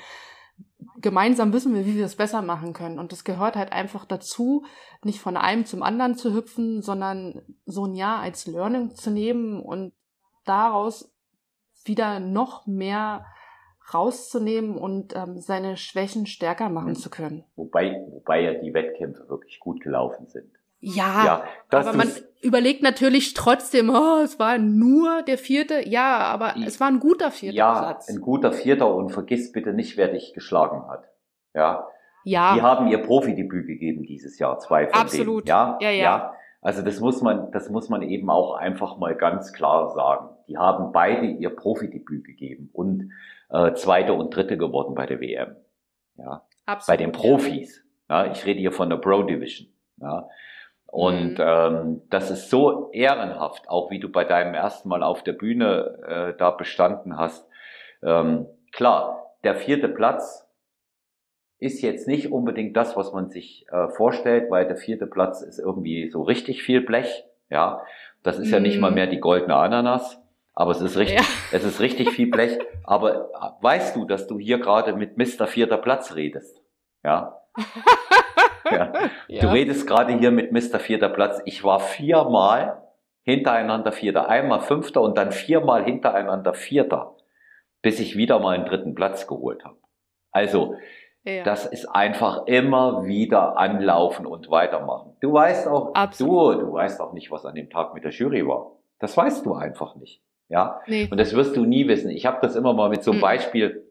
gemeinsam 1.00 1.52
wissen 1.52 1.74
wir, 1.74 1.86
wie 1.86 1.96
wir 1.96 2.04
es 2.04 2.16
besser 2.16 2.42
machen 2.42 2.72
können. 2.72 2.98
Und 2.98 3.12
das 3.12 3.24
gehört 3.24 3.56
halt 3.56 3.72
einfach 3.72 4.04
dazu, 4.04 4.64
nicht 5.02 5.20
von 5.20 5.36
einem 5.36 5.64
zum 5.64 5.82
anderen 5.82 6.16
zu 6.16 6.34
hüpfen, 6.34 6.82
sondern 6.82 7.42
so 7.64 7.86
ein 7.86 7.94
Jahr 7.94 8.20
als 8.20 8.46
Learning 8.46 8.94
zu 8.94 9.10
nehmen 9.10 9.60
und 9.60 9.92
daraus 10.44 11.12
wieder 11.84 12.20
noch 12.20 12.66
mehr 12.66 13.24
rauszunehmen 13.94 14.76
und 14.76 15.14
ähm, 15.16 15.38
seine 15.40 15.76
Schwächen 15.76 16.26
stärker 16.26 16.68
machen 16.68 16.94
zu 16.96 17.10
können. 17.10 17.44
Wobei, 17.56 18.00
wobei 18.10 18.40
ja 18.42 18.54
die 18.54 18.72
Wettkämpfe 18.74 19.28
wirklich 19.28 19.60
gut 19.60 19.80
gelaufen 19.82 20.26
sind. 20.28 20.50
Ja, 20.82 21.24
Ja, 21.26 21.44
aber 21.78 21.92
man 21.92 22.08
überlegt 22.40 22.82
natürlich 22.82 23.34
trotzdem, 23.34 23.90
oh, 23.90 24.20
es 24.24 24.38
war 24.38 24.56
nur 24.56 25.22
der 25.22 25.36
vierte. 25.36 25.86
Ja, 25.86 26.18
aber 26.20 26.54
Die- 26.56 26.64
es 26.64 26.80
war 26.80 26.88
ein 26.88 27.00
guter 27.00 27.30
vierter 27.30 27.56
ja, 27.56 27.78
Platz. 27.78 28.08
ein 28.08 28.20
guter 28.22 28.52
Vierter 28.52 28.94
und 28.94 29.10
vergiss 29.10 29.52
bitte 29.52 29.74
nicht, 29.74 29.98
wer 29.98 30.08
dich 30.08 30.32
geschlagen 30.32 30.88
hat. 30.88 31.04
Ja, 31.54 31.86
Ja, 32.24 32.54
die 32.54 32.62
haben 32.62 32.86
ihr 32.88 32.98
Profidebüt 33.02 33.66
gegeben 33.66 34.04
dieses 34.04 34.38
Jahr, 34.38 34.58
zwei 34.58 34.86
von 34.88 35.00
Absolut. 35.02 35.46
denen. 35.46 35.48
Ja, 35.48 35.78
Ja, 35.82 35.90
ja. 35.90 36.34
Also 36.62 36.80
das 36.82 36.98
muss 37.00 37.20
man, 37.22 37.50
das 37.52 37.68
muss 37.70 37.88
man 37.90 38.00
eben 38.02 38.28
auch 38.30 38.54
einfach 38.54 38.96
mal 38.98 39.14
ganz 39.14 39.52
klar 39.52 39.90
sagen. 39.90 40.29
Die 40.50 40.58
haben 40.58 40.92
beide 40.92 41.26
ihr 41.26 41.50
Profidebüt 41.50 42.24
gegeben 42.24 42.68
und 42.72 43.12
äh, 43.50 43.72
Zweite 43.74 44.12
und 44.12 44.34
Dritte 44.34 44.58
geworden 44.58 44.94
bei 44.94 45.06
der 45.06 45.20
WM. 45.20 45.56
Ja, 46.16 46.42
absolut. 46.66 46.98
bei 46.98 47.02
den 47.04 47.12
Profis. 47.12 47.84
Ja, 48.08 48.30
ich 48.30 48.44
rede 48.44 48.58
hier 48.60 48.72
von 48.72 48.90
der 48.90 48.96
Pro 48.96 49.22
Division. 49.22 49.68
Ja. 49.98 50.28
Und 50.86 51.38
Mhm. 51.38 51.44
ähm, 51.46 52.02
das 52.10 52.32
ist 52.32 52.50
so 52.50 52.90
ehrenhaft, 52.90 53.68
auch 53.68 53.90
wie 53.92 54.00
du 54.00 54.08
bei 54.10 54.24
deinem 54.24 54.54
ersten 54.54 54.88
Mal 54.88 55.04
auf 55.04 55.22
der 55.22 55.34
Bühne 55.34 55.98
äh, 56.34 56.36
da 56.36 56.50
bestanden 56.50 57.16
hast. 57.16 57.48
Ähm, 58.02 58.46
klar, 58.72 59.34
der 59.44 59.54
vierte 59.54 59.88
Platz 59.88 60.48
ist 61.58 61.80
jetzt 61.82 62.08
nicht 62.08 62.32
unbedingt 62.32 62.76
das, 62.76 62.96
was 62.96 63.12
man 63.12 63.28
sich 63.30 63.66
äh, 63.70 63.88
vorstellt, 63.90 64.50
weil 64.50 64.66
der 64.66 64.76
vierte 64.76 65.06
Platz 65.06 65.42
ist 65.42 65.60
irgendwie 65.60 66.08
so 66.10 66.22
richtig 66.22 66.62
viel 66.64 66.80
Blech. 66.80 67.24
Ja, 67.50 67.82
das 68.24 68.38
ist 68.40 68.50
ja 68.50 68.58
nicht 68.58 68.76
Mhm. 68.76 68.80
mal 68.80 68.90
mehr 68.90 69.06
die 69.06 69.20
goldene 69.20 69.54
Ananas, 69.54 70.20
aber 70.60 70.72
es 70.72 70.82
ist 70.82 70.98
richtig, 70.98 71.16
Ja. 71.16 71.24
es 71.52 71.64
ist 71.64 71.80
richtig 71.80 72.10
viel 72.10 72.30
Blech. 72.30 72.58
Aber 72.84 73.30
äh, 73.30 73.62
weißt 73.62 73.96
du, 73.96 74.04
dass 74.04 74.26
du 74.26 74.38
hier 74.38 74.58
gerade 74.58 74.92
mit 74.92 75.16
Mr. 75.16 75.46
Vierter 75.46 75.78
Platz 75.78 76.14
redest? 76.16 76.60
Ja. 77.02 77.40
ja. 78.70 78.92
Du 79.26 79.34
ja. 79.34 79.52
redest 79.52 79.86
gerade 79.86 80.12
hier 80.18 80.30
mit 80.30 80.52
Mr. 80.52 80.78
Vierter 80.78 81.08
Platz. 81.08 81.40
Ich 81.46 81.64
war 81.64 81.80
viermal 81.80 82.82
hintereinander 83.22 83.90
Vierter, 83.90 84.28
einmal 84.28 84.60
Fünfter 84.60 85.00
und 85.00 85.16
dann 85.16 85.32
viermal 85.32 85.82
hintereinander 85.82 86.52
Vierter, 86.52 87.16
bis 87.80 87.98
ich 87.98 88.18
wieder 88.18 88.38
mal 88.38 88.54
einen 88.54 88.66
dritten 88.66 88.94
Platz 88.94 89.26
geholt 89.26 89.64
habe. 89.64 89.78
Also, 90.30 90.74
ja. 91.24 91.42
das 91.42 91.64
ist 91.64 91.86
einfach 91.86 92.46
immer 92.46 93.06
wieder 93.06 93.56
anlaufen 93.56 94.26
und 94.26 94.50
weitermachen. 94.50 95.16
Du 95.22 95.32
weißt 95.32 95.68
auch, 95.68 95.94
Absolut. 95.94 96.56
du, 96.56 96.66
du 96.66 96.72
weißt 96.74 97.00
auch 97.00 97.14
nicht, 97.14 97.30
was 97.30 97.46
an 97.46 97.54
dem 97.54 97.70
Tag 97.70 97.94
mit 97.94 98.04
der 98.04 98.10
Jury 98.10 98.46
war. 98.46 98.72
Das 98.98 99.16
weißt 99.16 99.46
du 99.46 99.54
einfach 99.54 99.96
nicht. 99.96 100.22
Ja. 100.50 100.80
nee. 100.86 101.08
Und 101.10 101.16
das 101.18 101.34
wirst 101.34 101.56
du 101.56 101.64
nie 101.64 101.88
wissen. 101.88 102.10
Ich 102.10 102.26
habe 102.26 102.38
das 102.42 102.56
immer 102.56 102.74
mal 102.74 102.90
mit 102.90 103.02
so 103.02 103.12
einem 103.12 103.18
Mhm. 103.20 103.22
Beispiel, 103.22 103.86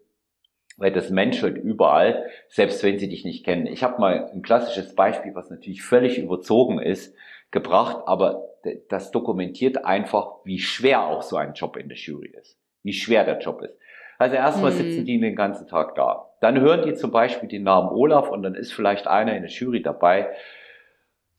weil 0.77 0.91
das 0.91 1.09
menschelt 1.09 1.57
überall, 1.57 2.25
selbst 2.47 2.83
wenn 2.83 2.99
sie 2.99 3.09
dich 3.09 3.25
nicht 3.25 3.43
kennen. 3.43 3.65
Ich 3.65 3.83
habe 3.83 3.99
mal 3.99 4.29
ein 4.33 4.41
klassisches 4.43 4.93
Beispiel, 4.93 5.33
was 5.35 5.49
natürlich 5.49 5.81
völlig 5.81 6.17
überzogen 6.19 6.79
ist, 6.79 7.15
gebracht, 7.51 8.03
aber 8.05 8.43
das 8.89 9.11
dokumentiert 9.11 9.85
einfach, 9.85 10.31
wie 10.43 10.59
schwer 10.59 11.07
auch 11.07 11.21
so 11.21 11.37
ein 11.37 11.53
Job 11.53 11.77
in 11.77 11.87
der 11.89 11.97
Jury 11.97 12.29
ist. 12.39 12.57
Wie 12.83 12.93
schwer 12.93 13.23
der 13.23 13.39
Job 13.39 13.61
ist. 13.61 13.75
Also 14.17 14.35
erstmal 14.35 14.71
Mhm. 14.71 14.75
sitzen 14.75 15.05
die 15.05 15.19
den 15.19 15.35
ganzen 15.35 15.65
Tag 15.67 15.95
da. 15.95 16.29
Dann 16.41 16.59
hören 16.59 16.85
die 16.85 16.93
zum 16.93 17.11
Beispiel 17.11 17.47
den 17.49 17.63
Namen 17.63 17.89
Olaf 17.89 18.29
und 18.29 18.43
dann 18.43 18.55
ist 18.55 18.73
vielleicht 18.73 19.07
einer 19.07 19.33
in 19.35 19.43
der 19.43 19.51
Jury 19.51 19.81
dabei, 19.81 20.29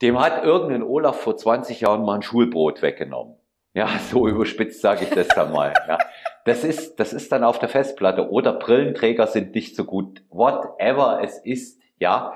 dem 0.03 0.18
hat 0.18 0.45
irgendein 0.45 0.83
Olaf 0.83 1.21
vor 1.21 1.37
20 1.37 1.83
Jahren 1.83 2.05
mal 2.07 2.14
ein 2.16 2.23
Schulbrot 2.23 2.81
weggenommen. 2.81 3.35
Ja, 3.75 3.89
so 4.11 4.29
überspitzt 4.29 4.81
sage 4.81 5.05
ich 5.05 5.11
das 5.11 5.29
dann 5.29 5.53
mal. 5.53 5.73
Ja. 5.87 5.99
Das 6.45 6.64
ist, 6.64 6.99
das 6.99 7.12
ist 7.12 7.31
dann 7.33 7.45
auf 7.45 7.59
der 7.59 7.68
Festplatte. 7.68 8.31
Oder 8.31 8.55
Brillenträger 8.55 9.27
sind 9.27 9.55
nicht 9.55 9.77
so 9.77 9.85
gut. 9.85 10.23
Whatever 10.31 11.21
es 11.23 11.39
ist, 11.39 11.81
ja. 11.99 12.35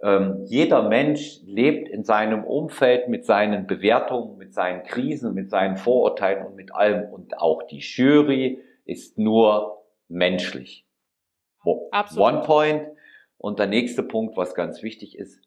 Ähm, 0.00 0.44
jeder 0.44 0.88
Mensch 0.88 1.40
lebt 1.44 1.88
in 1.88 2.04
seinem 2.04 2.44
Umfeld 2.44 3.08
mit 3.08 3.24
seinen 3.24 3.66
Bewertungen, 3.66 4.38
mit 4.38 4.54
seinen 4.54 4.84
Krisen, 4.84 5.34
mit 5.34 5.50
seinen 5.50 5.76
Vorurteilen 5.76 6.46
und 6.46 6.54
mit 6.54 6.72
allem. 6.72 7.10
Und 7.12 7.38
auch 7.38 7.64
die 7.64 7.80
Jury 7.80 8.62
ist 8.84 9.18
nur 9.18 9.82
menschlich. 10.08 10.86
Absolut. 11.90 12.32
One 12.32 12.42
point. 12.44 12.82
Und 13.38 13.58
der 13.58 13.66
nächste 13.66 14.02
Punkt, 14.02 14.36
was 14.36 14.54
ganz 14.54 14.82
wichtig 14.82 15.18
ist, 15.18 15.40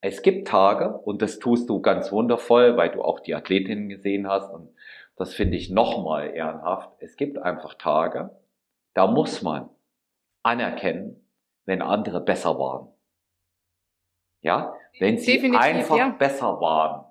es 0.00 0.22
gibt 0.22 0.48
Tage, 0.48 0.96
und 0.98 1.22
das 1.22 1.38
tust 1.38 1.68
du 1.68 1.80
ganz 1.80 2.12
wundervoll, 2.12 2.76
weil 2.76 2.90
du 2.90 3.02
auch 3.02 3.20
die 3.20 3.34
Athletinnen 3.34 3.88
gesehen 3.88 4.28
hast, 4.28 4.52
und 4.52 4.70
das 5.16 5.34
finde 5.34 5.56
ich 5.56 5.70
nochmal 5.70 6.30
ehrenhaft. 6.30 6.90
Es 7.00 7.16
gibt 7.16 7.38
einfach 7.38 7.74
Tage, 7.74 8.30
da 8.94 9.06
muss 9.08 9.42
man 9.42 9.68
anerkennen, 10.42 11.26
wenn 11.64 11.82
andere 11.82 12.20
besser 12.20 12.58
waren. 12.58 12.88
Ja, 14.40 14.74
wenn 15.00 15.18
sie 15.18 15.32
Definitiv, 15.32 15.60
einfach 15.60 15.96
ja. 15.96 16.08
besser 16.10 16.60
waren. 16.60 17.04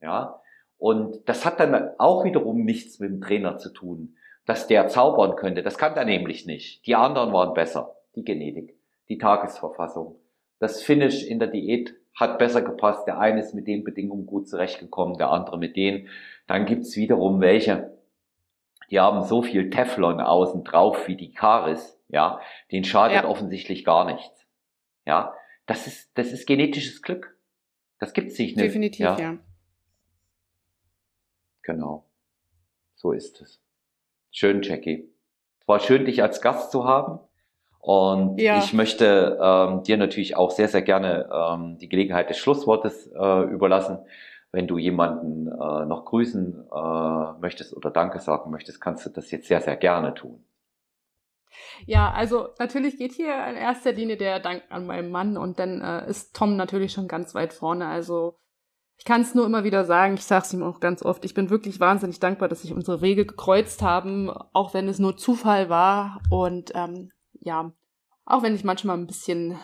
Ja, 0.00 0.40
und 0.76 1.28
das 1.28 1.44
hat 1.44 1.60
dann 1.60 1.90
auch 1.98 2.24
wiederum 2.24 2.64
nichts 2.64 2.98
mit 2.98 3.10
dem 3.10 3.20
Trainer 3.20 3.58
zu 3.58 3.72
tun, 3.72 4.16
dass 4.44 4.66
der 4.66 4.88
zaubern 4.88 5.36
könnte. 5.36 5.62
Das 5.62 5.78
kann 5.78 5.96
er 5.96 6.04
nämlich 6.04 6.46
nicht. 6.46 6.86
Die 6.86 6.94
anderen 6.96 7.32
waren 7.32 7.54
besser. 7.54 7.96
Die 8.16 8.24
Genetik, 8.24 8.76
die 9.08 9.18
Tagesverfassung, 9.18 10.18
das 10.58 10.82
Finish 10.82 11.24
in 11.24 11.38
der 11.38 11.48
Diät 11.48 11.94
hat 12.18 12.38
besser 12.38 12.62
gepasst. 12.62 13.06
Der 13.06 13.18
eine 13.18 13.40
ist 13.40 13.54
mit 13.54 13.66
den 13.66 13.84
Bedingungen 13.84 14.26
gut 14.26 14.48
zurechtgekommen, 14.48 15.18
der 15.18 15.30
andere 15.30 15.56
mit 15.56 15.76
denen. 15.76 16.08
Dann 16.46 16.66
gibt's 16.66 16.96
wiederum 16.96 17.40
welche, 17.40 17.96
die 18.90 18.98
haben 18.98 19.22
so 19.22 19.42
viel 19.42 19.70
Teflon 19.70 20.20
außen 20.20 20.64
drauf 20.64 21.06
wie 21.06 21.16
die 21.16 21.32
Karis, 21.32 22.00
ja, 22.08 22.40
den 22.72 22.84
schadet 22.84 23.22
ja. 23.22 23.28
offensichtlich 23.28 23.84
gar 23.84 24.04
nichts. 24.04 24.46
Ja, 25.06 25.34
das 25.66 25.86
ist, 25.86 26.10
das 26.14 26.32
ist 26.32 26.46
genetisches 26.46 27.02
Glück. 27.02 27.36
Das 27.98 28.12
gibt's 28.12 28.36
sich 28.36 28.56
nicht. 28.56 28.64
Definitiv, 28.64 29.00
ja. 29.00 29.18
ja. 29.18 29.38
Genau. 31.62 32.04
So 32.94 33.12
ist 33.12 33.40
es. 33.40 33.60
Schön, 34.30 34.62
Jackie. 34.62 35.08
War 35.66 35.80
schön, 35.80 36.04
dich 36.04 36.22
als 36.22 36.40
Gast 36.40 36.72
zu 36.72 36.84
haben. 36.84 37.20
Und 37.88 38.38
ja. 38.38 38.58
ich 38.58 38.74
möchte 38.74 39.38
ähm, 39.40 39.82
dir 39.82 39.96
natürlich 39.96 40.36
auch 40.36 40.50
sehr, 40.50 40.68
sehr 40.68 40.82
gerne 40.82 41.26
ähm, 41.32 41.78
die 41.78 41.88
Gelegenheit 41.88 42.28
des 42.28 42.36
Schlusswortes 42.36 43.06
äh, 43.06 43.44
überlassen. 43.44 44.00
Wenn 44.52 44.66
du 44.66 44.76
jemanden 44.76 45.46
äh, 45.46 45.86
noch 45.86 46.04
grüßen 46.04 46.66
äh, 46.70 47.40
möchtest 47.40 47.74
oder 47.74 47.90
Danke 47.90 48.18
sagen 48.18 48.50
möchtest, 48.50 48.82
kannst 48.82 49.06
du 49.06 49.10
das 49.10 49.30
jetzt 49.30 49.48
sehr, 49.48 49.62
sehr 49.62 49.76
gerne 49.76 50.12
tun. 50.12 50.44
Ja, 51.86 52.12
also 52.12 52.48
natürlich 52.58 52.98
geht 52.98 53.12
hier 53.12 53.32
in 53.46 53.56
erster 53.56 53.92
Linie 53.92 54.18
der 54.18 54.38
Dank 54.40 54.64
an 54.68 54.84
meinen 54.84 55.10
Mann 55.10 55.38
und 55.38 55.58
dann 55.58 55.80
äh, 55.80 56.10
ist 56.10 56.36
Tom 56.36 56.56
natürlich 56.56 56.92
schon 56.92 57.08
ganz 57.08 57.34
weit 57.34 57.54
vorne. 57.54 57.86
Also 57.86 58.36
ich 58.98 59.06
kann 59.06 59.22
es 59.22 59.34
nur 59.34 59.46
immer 59.46 59.64
wieder 59.64 59.86
sagen, 59.86 60.12
ich 60.12 60.24
sage 60.24 60.44
es 60.44 60.52
ihm 60.52 60.62
auch 60.62 60.80
ganz 60.80 61.02
oft, 61.02 61.24
ich 61.24 61.32
bin 61.32 61.48
wirklich 61.48 61.80
wahnsinnig 61.80 62.20
dankbar, 62.20 62.50
dass 62.50 62.60
sich 62.60 62.74
unsere 62.74 63.00
Wege 63.00 63.24
gekreuzt 63.24 63.80
haben, 63.80 64.28
auch 64.52 64.74
wenn 64.74 64.88
es 64.88 64.98
nur 64.98 65.16
Zufall 65.16 65.70
war. 65.70 66.20
Und 66.28 66.72
ähm, 66.74 67.12
ja, 67.40 67.72
auch 68.28 68.42
wenn 68.42 68.54
ich 68.54 68.62
manchmal 68.62 68.96
ein 68.98 69.06
bisschen, 69.06 69.58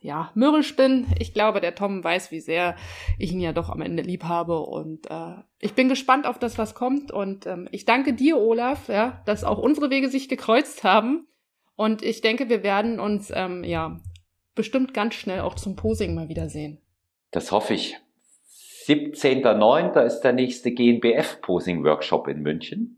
ja, 0.00 0.30
mürrisch 0.34 0.76
bin, 0.76 1.06
ich 1.18 1.32
glaube, 1.32 1.60
der 1.60 1.74
Tom 1.74 2.02
weiß, 2.02 2.30
wie 2.30 2.40
sehr 2.40 2.76
ich 3.18 3.32
ihn 3.32 3.40
ja 3.40 3.52
doch 3.52 3.70
am 3.70 3.80
Ende 3.80 4.02
lieb 4.02 4.24
habe 4.24 4.60
und 4.60 5.10
äh, 5.10 5.36
ich 5.60 5.74
bin 5.74 5.88
gespannt 5.88 6.26
auf 6.26 6.38
das, 6.38 6.58
was 6.58 6.74
kommt 6.74 7.10
und 7.10 7.46
ähm, 7.46 7.68
ich 7.72 7.84
danke 7.84 8.12
dir, 8.12 8.38
Olaf, 8.38 8.88
ja, 8.88 9.22
dass 9.24 9.44
auch 9.44 9.58
unsere 9.58 9.90
Wege 9.90 10.08
sich 10.08 10.28
gekreuzt 10.28 10.84
haben 10.84 11.26
und 11.76 12.02
ich 12.02 12.20
denke, 12.20 12.48
wir 12.48 12.62
werden 12.62 13.00
uns, 13.00 13.32
ähm, 13.34 13.62
ja, 13.64 14.00
bestimmt 14.54 14.92
ganz 14.92 15.14
schnell 15.14 15.40
auch 15.40 15.54
zum 15.54 15.76
Posing 15.76 16.14
mal 16.16 16.28
wiedersehen. 16.28 16.80
Das 17.30 17.52
hoffe 17.52 17.74
ich. 17.74 17.96
17.09. 18.86 20.00
ist 20.02 20.22
der 20.22 20.32
nächste 20.32 20.72
GNBF-Posing-Workshop 20.72 22.26
in 22.26 22.40
München. 22.40 22.97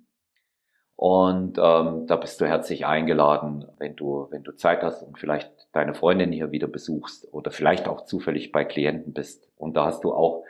Und 1.00 1.56
ähm, 1.56 2.06
da 2.06 2.16
bist 2.16 2.42
du 2.42 2.46
herzlich 2.46 2.84
eingeladen, 2.84 3.64
wenn 3.78 3.96
du, 3.96 4.26
wenn 4.28 4.42
du 4.42 4.52
Zeit 4.52 4.82
hast 4.82 5.02
und 5.02 5.18
vielleicht 5.18 5.50
deine 5.72 5.94
Freundin 5.94 6.30
hier 6.30 6.50
wieder 6.50 6.66
besuchst 6.66 7.26
oder 7.32 7.50
vielleicht 7.50 7.88
auch 7.88 8.04
zufällig 8.04 8.52
bei 8.52 8.66
Klienten 8.66 9.14
bist. 9.14 9.48
Und 9.56 9.78
da 9.78 9.86
hast 9.86 10.04
du 10.04 10.12
auch 10.12 10.44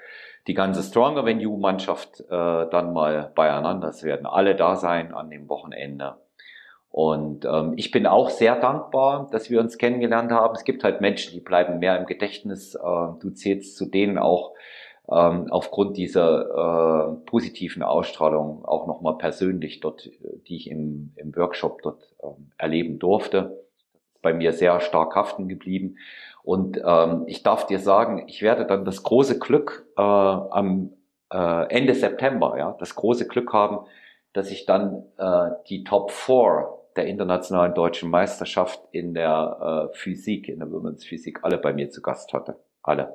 die 0.49 0.55
ganze 0.55 0.83
Stronger 0.83 1.25
Venue 1.25 1.57
Mannschaft 1.57 2.19
äh, 2.23 2.27
dann 2.29 2.93
mal 2.93 3.31
beieinander. 3.37 3.91
Es 3.91 4.03
werden 4.03 4.27
alle 4.27 4.57
da 4.57 4.75
sein 4.75 5.15
an 5.15 5.31
dem 5.31 5.49
Wochenende. 5.49 6.17
Und 6.91 7.45
ähm, 7.45 7.75
ich 7.77 7.93
bin 7.93 8.09
auch 8.09 8.29
sehr 8.29 8.57
dankbar, 8.57 9.29
dass 9.31 9.51
wir 9.51 9.61
uns 9.61 9.79
kennengelernt 9.79 10.33
haben. 10.33 10.57
Es 10.57 10.65
gibt 10.65 10.83
halt 10.83 11.01
Menschen, 11.01 11.33
die 11.33 11.41
bleiben 11.41 11.79
mehr 11.79 11.97
im 11.97 12.07
Gedächtnis. 12.07 12.75
Äh, 12.75 12.81
du 12.81 13.31
zählst 13.35 13.77
zu 13.77 13.87
denen 13.87 14.19
auch, 14.19 14.55
aufgrund 15.11 15.97
dieser 15.97 17.17
äh, 17.19 17.27
positiven 17.27 17.83
Ausstrahlung 17.83 18.65
auch 18.65 18.87
nochmal 18.87 19.19
persönlich 19.19 19.81
dort, 19.81 20.09
die 20.47 20.57
ich 20.57 20.71
im, 20.71 21.13
im 21.17 21.35
Workshop 21.35 21.83
dort 21.83 22.15
ähm, 22.23 22.53
erleben 22.59 22.99
durfte. 23.01 23.65
Bei 24.23 24.33
mir 24.33 24.53
sehr 24.53 24.81
stark 24.81 25.17
haften 25.17 25.49
geblieben. 25.49 25.97
Und 26.45 26.81
ähm, 26.85 27.25
ich 27.27 27.43
darf 27.43 27.67
dir 27.67 27.81
sagen, 27.81 28.25
ich 28.29 28.41
werde 28.43 28.67
dann 28.67 28.85
das 28.85 29.03
große 29.03 29.39
Glück 29.41 29.87
äh, 29.97 30.01
am 30.01 30.93
äh, 31.33 31.69
Ende 31.69 31.95
September, 31.95 32.55
ja, 32.57 32.77
das 32.79 32.95
große 32.95 33.27
Glück 33.27 33.53
haben, 33.53 33.87
dass 34.33 34.51
ich 34.51 34.65
dann 34.65 35.05
äh, 35.17 35.51
die 35.69 35.83
Top 35.83 36.13
4 36.13 36.69
der 36.97 37.07
internationalen 37.07 37.75
deutschen 37.75 38.11
Meisterschaft 38.11 38.81
in 38.93 39.15
der 39.15 39.91
äh, 39.93 39.97
Physik, 39.97 40.49
in 40.49 40.61
der 40.61 40.71
Women's 40.71 41.05
Physik, 41.05 41.41
alle 41.43 41.59
bei 41.59 41.73
mir 41.73 41.91
zu 41.91 42.01
Gast 42.01 42.33
hatte 42.33 42.57
alle. 42.83 43.15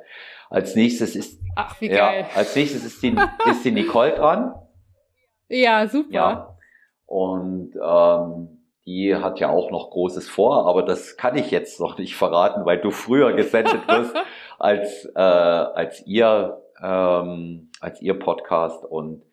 Als 0.50 0.76
nächstes 0.76 1.16
ist, 1.16 1.42
Ach, 1.56 1.80
wie 1.82 1.90
ja, 1.90 2.12
geil. 2.12 2.26
als 2.36 2.56
nächstes 2.56 2.84
ist 2.86 3.02
die, 3.02 3.16
ist 3.50 3.66
die 3.66 3.72
Nicole 3.72 4.14
dran. 4.14 4.54
Ja, 5.48 5.88
super. 5.88 6.14
Ja. 6.14 6.58
Und 7.06 7.76
ähm, 7.82 8.66
die 8.86 9.16
hat 9.16 9.40
ja 9.40 9.50
auch 9.50 9.72
noch 9.72 9.90
Großes 9.92 10.30
vor, 10.30 10.68
aber 10.68 10.84
das 10.84 11.18
kann 11.18 11.36
ich 11.36 11.52
jetzt 11.52 11.80
noch 11.80 11.98
nicht 11.98 12.16
verraten, 12.16 12.66
weil 12.66 12.80
du 12.80 12.92
früher 12.92 13.34
gesendet 13.34 13.88
wirst 13.88 14.16
als 14.60 15.06
äh, 15.16 15.20
als 15.20 16.06
ihr 16.06 16.62
ähm, 16.82 17.72
als 17.80 18.02
ihr 18.02 18.18
Podcast 18.18 18.84
und 18.86 19.24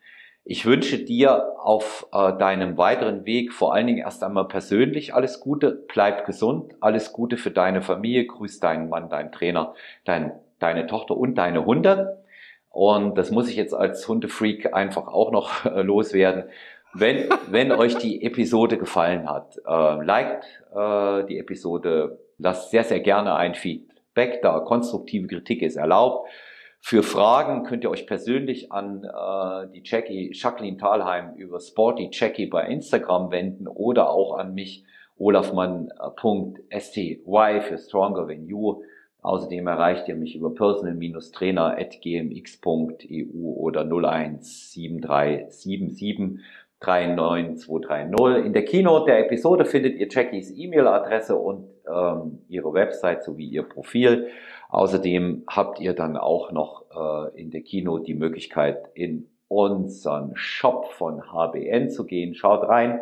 ich 0.45 0.65
wünsche 0.65 0.97
dir 0.97 1.53
auf 1.59 2.07
äh, 2.11 2.37
deinem 2.37 2.77
weiteren 2.77 3.25
Weg 3.25 3.53
vor 3.53 3.73
allen 3.73 3.87
Dingen 3.87 3.99
erst 3.99 4.23
einmal 4.23 4.47
persönlich 4.47 5.13
alles 5.13 5.39
Gute, 5.39 5.85
bleib 5.87 6.25
gesund, 6.25 6.73
alles 6.81 7.13
Gute 7.13 7.37
für 7.37 7.51
deine 7.51 7.81
Familie, 7.81 8.25
grüß 8.25 8.59
deinen 8.59 8.89
Mann, 8.89 9.09
deinen 9.09 9.31
Trainer, 9.31 9.73
dein, 10.03 10.33
deine 10.59 10.87
Tochter 10.87 11.15
und 11.15 11.35
deine 11.35 11.65
Hunde. 11.65 12.23
Und 12.69 13.17
das 13.17 13.31
muss 13.31 13.49
ich 13.49 13.55
jetzt 13.55 13.73
als 13.73 14.05
Hundefreak 14.07 14.73
einfach 14.73 15.07
auch 15.07 15.31
noch 15.31 15.65
äh, 15.65 15.81
loswerden. 15.81 16.45
Wenn, 16.93 17.29
wenn 17.47 17.71
euch 17.71 17.97
die 17.97 18.23
Episode 18.23 18.77
gefallen 18.77 19.29
hat, 19.29 19.57
äh, 19.65 20.03
liked 20.03 20.45
äh, 20.75 21.23
die 21.25 21.39
Episode, 21.39 22.19
lasst 22.37 22.71
sehr, 22.71 22.83
sehr 22.83 22.99
gerne 22.99 23.35
ein 23.35 23.55
Feedback 23.55 24.41
da. 24.41 24.59
Konstruktive 24.59 25.27
Kritik 25.27 25.61
ist 25.61 25.77
erlaubt. 25.77 26.27
Für 26.85 27.01
Fragen 27.01 27.63
könnt 27.63 27.85
ihr 27.85 27.89
euch 27.89 28.07
persönlich 28.07 28.73
an 28.73 29.05
äh, 29.05 29.67
die 29.73 29.83
Jackie 29.85 30.31
Jacqueline 30.33 30.75
Thalheim 30.75 31.33
über 31.37 31.61
Sporty 31.61 32.09
Jackie 32.11 32.47
bei 32.47 32.67
Instagram 32.67 33.31
wenden 33.31 33.69
oder 33.69 34.09
auch 34.09 34.37
an 34.37 34.53
mich 34.53 34.83
olafmann.sty 35.17 37.23
für 37.61 37.77
Stronger 37.77 38.27
Than 38.27 38.47
You. 38.47 38.83
Außerdem 39.21 39.65
erreicht 39.65 40.09
ihr 40.09 40.15
mich 40.15 40.35
über 40.35 40.53
personal-trainer.gmx.eu 40.53 43.33
oder 43.33 43.85
017377 43.85 46.41
39230. 46.81 48.45
In 48.45 48.51
der 48.51 48.65
Keynote 48.65 49.05
der 49.05 49.19
Episode 49.19 49.63
findet 49.63 49.95
ihr 49.95 50.09
Jackies 50.09 50.51
E-Mail-Adresse 50.53 51.37
und 51.37 51.69
ähm, 51.87 52.39
ihre 52.49 52.73
Website 52.73 53.23
sowie 53.23 53.47
ihr 53.47 53.63
Profil. 53.63 54.27
Außerdem 54.73 55.43
habt 55.45 55.79
ihr 55.79 55.93
dann 55.93 56.17
auch 56.17 56.51
noch 56.51 56.85
äh, 56.89 57.39
in 57.39 57.51
der 57.51 57.61
Keynote 57.61 58.05
die 58.05 58.15
Möglichkeit, 58.15 58.89
in 58.95 59.29
unseren 59.47 60.35
Shop 60.35 60.91
von 60.93 61.31
HBN 61.31 61.91
zu 61.91 62.05
gehen. 62.05 62.33
Schaut 62.33 62.67
rein, 62.67 63.01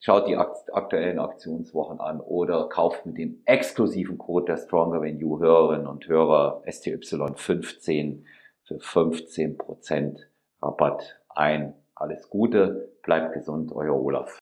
schaut 0.00 0.28
die 0.28 0.36
aktuellen 0.36 1.18
Aktionswochen 1.18 1.98
an 1.98 2.20
oder 2.20 2.68
kauft 2.68 3.06
mit 3.06 3.16
dem 3.16 3.40
exklusiven 3.46 4.18
Code 4.18 4.52
der 4.52 4.58
Stronger 4.58 5.00
Venue 5.00 5.40
Hörerinnen 5.40 5.86
und 5.86 6.06
Hörer 6.06 6.62
STY15 6.66 8.24
für 8.64 8.74
15% 8.74 10.18
Rabatt 10.60 11.22
ein. 11.30 11.72
Alles 11.94 12.28
Gute, 12.28 12.92
bleibt 13.02 13.32
gesund, 13.32 13.72
euer 13.72 13.98
Olaf. 13.98 14.38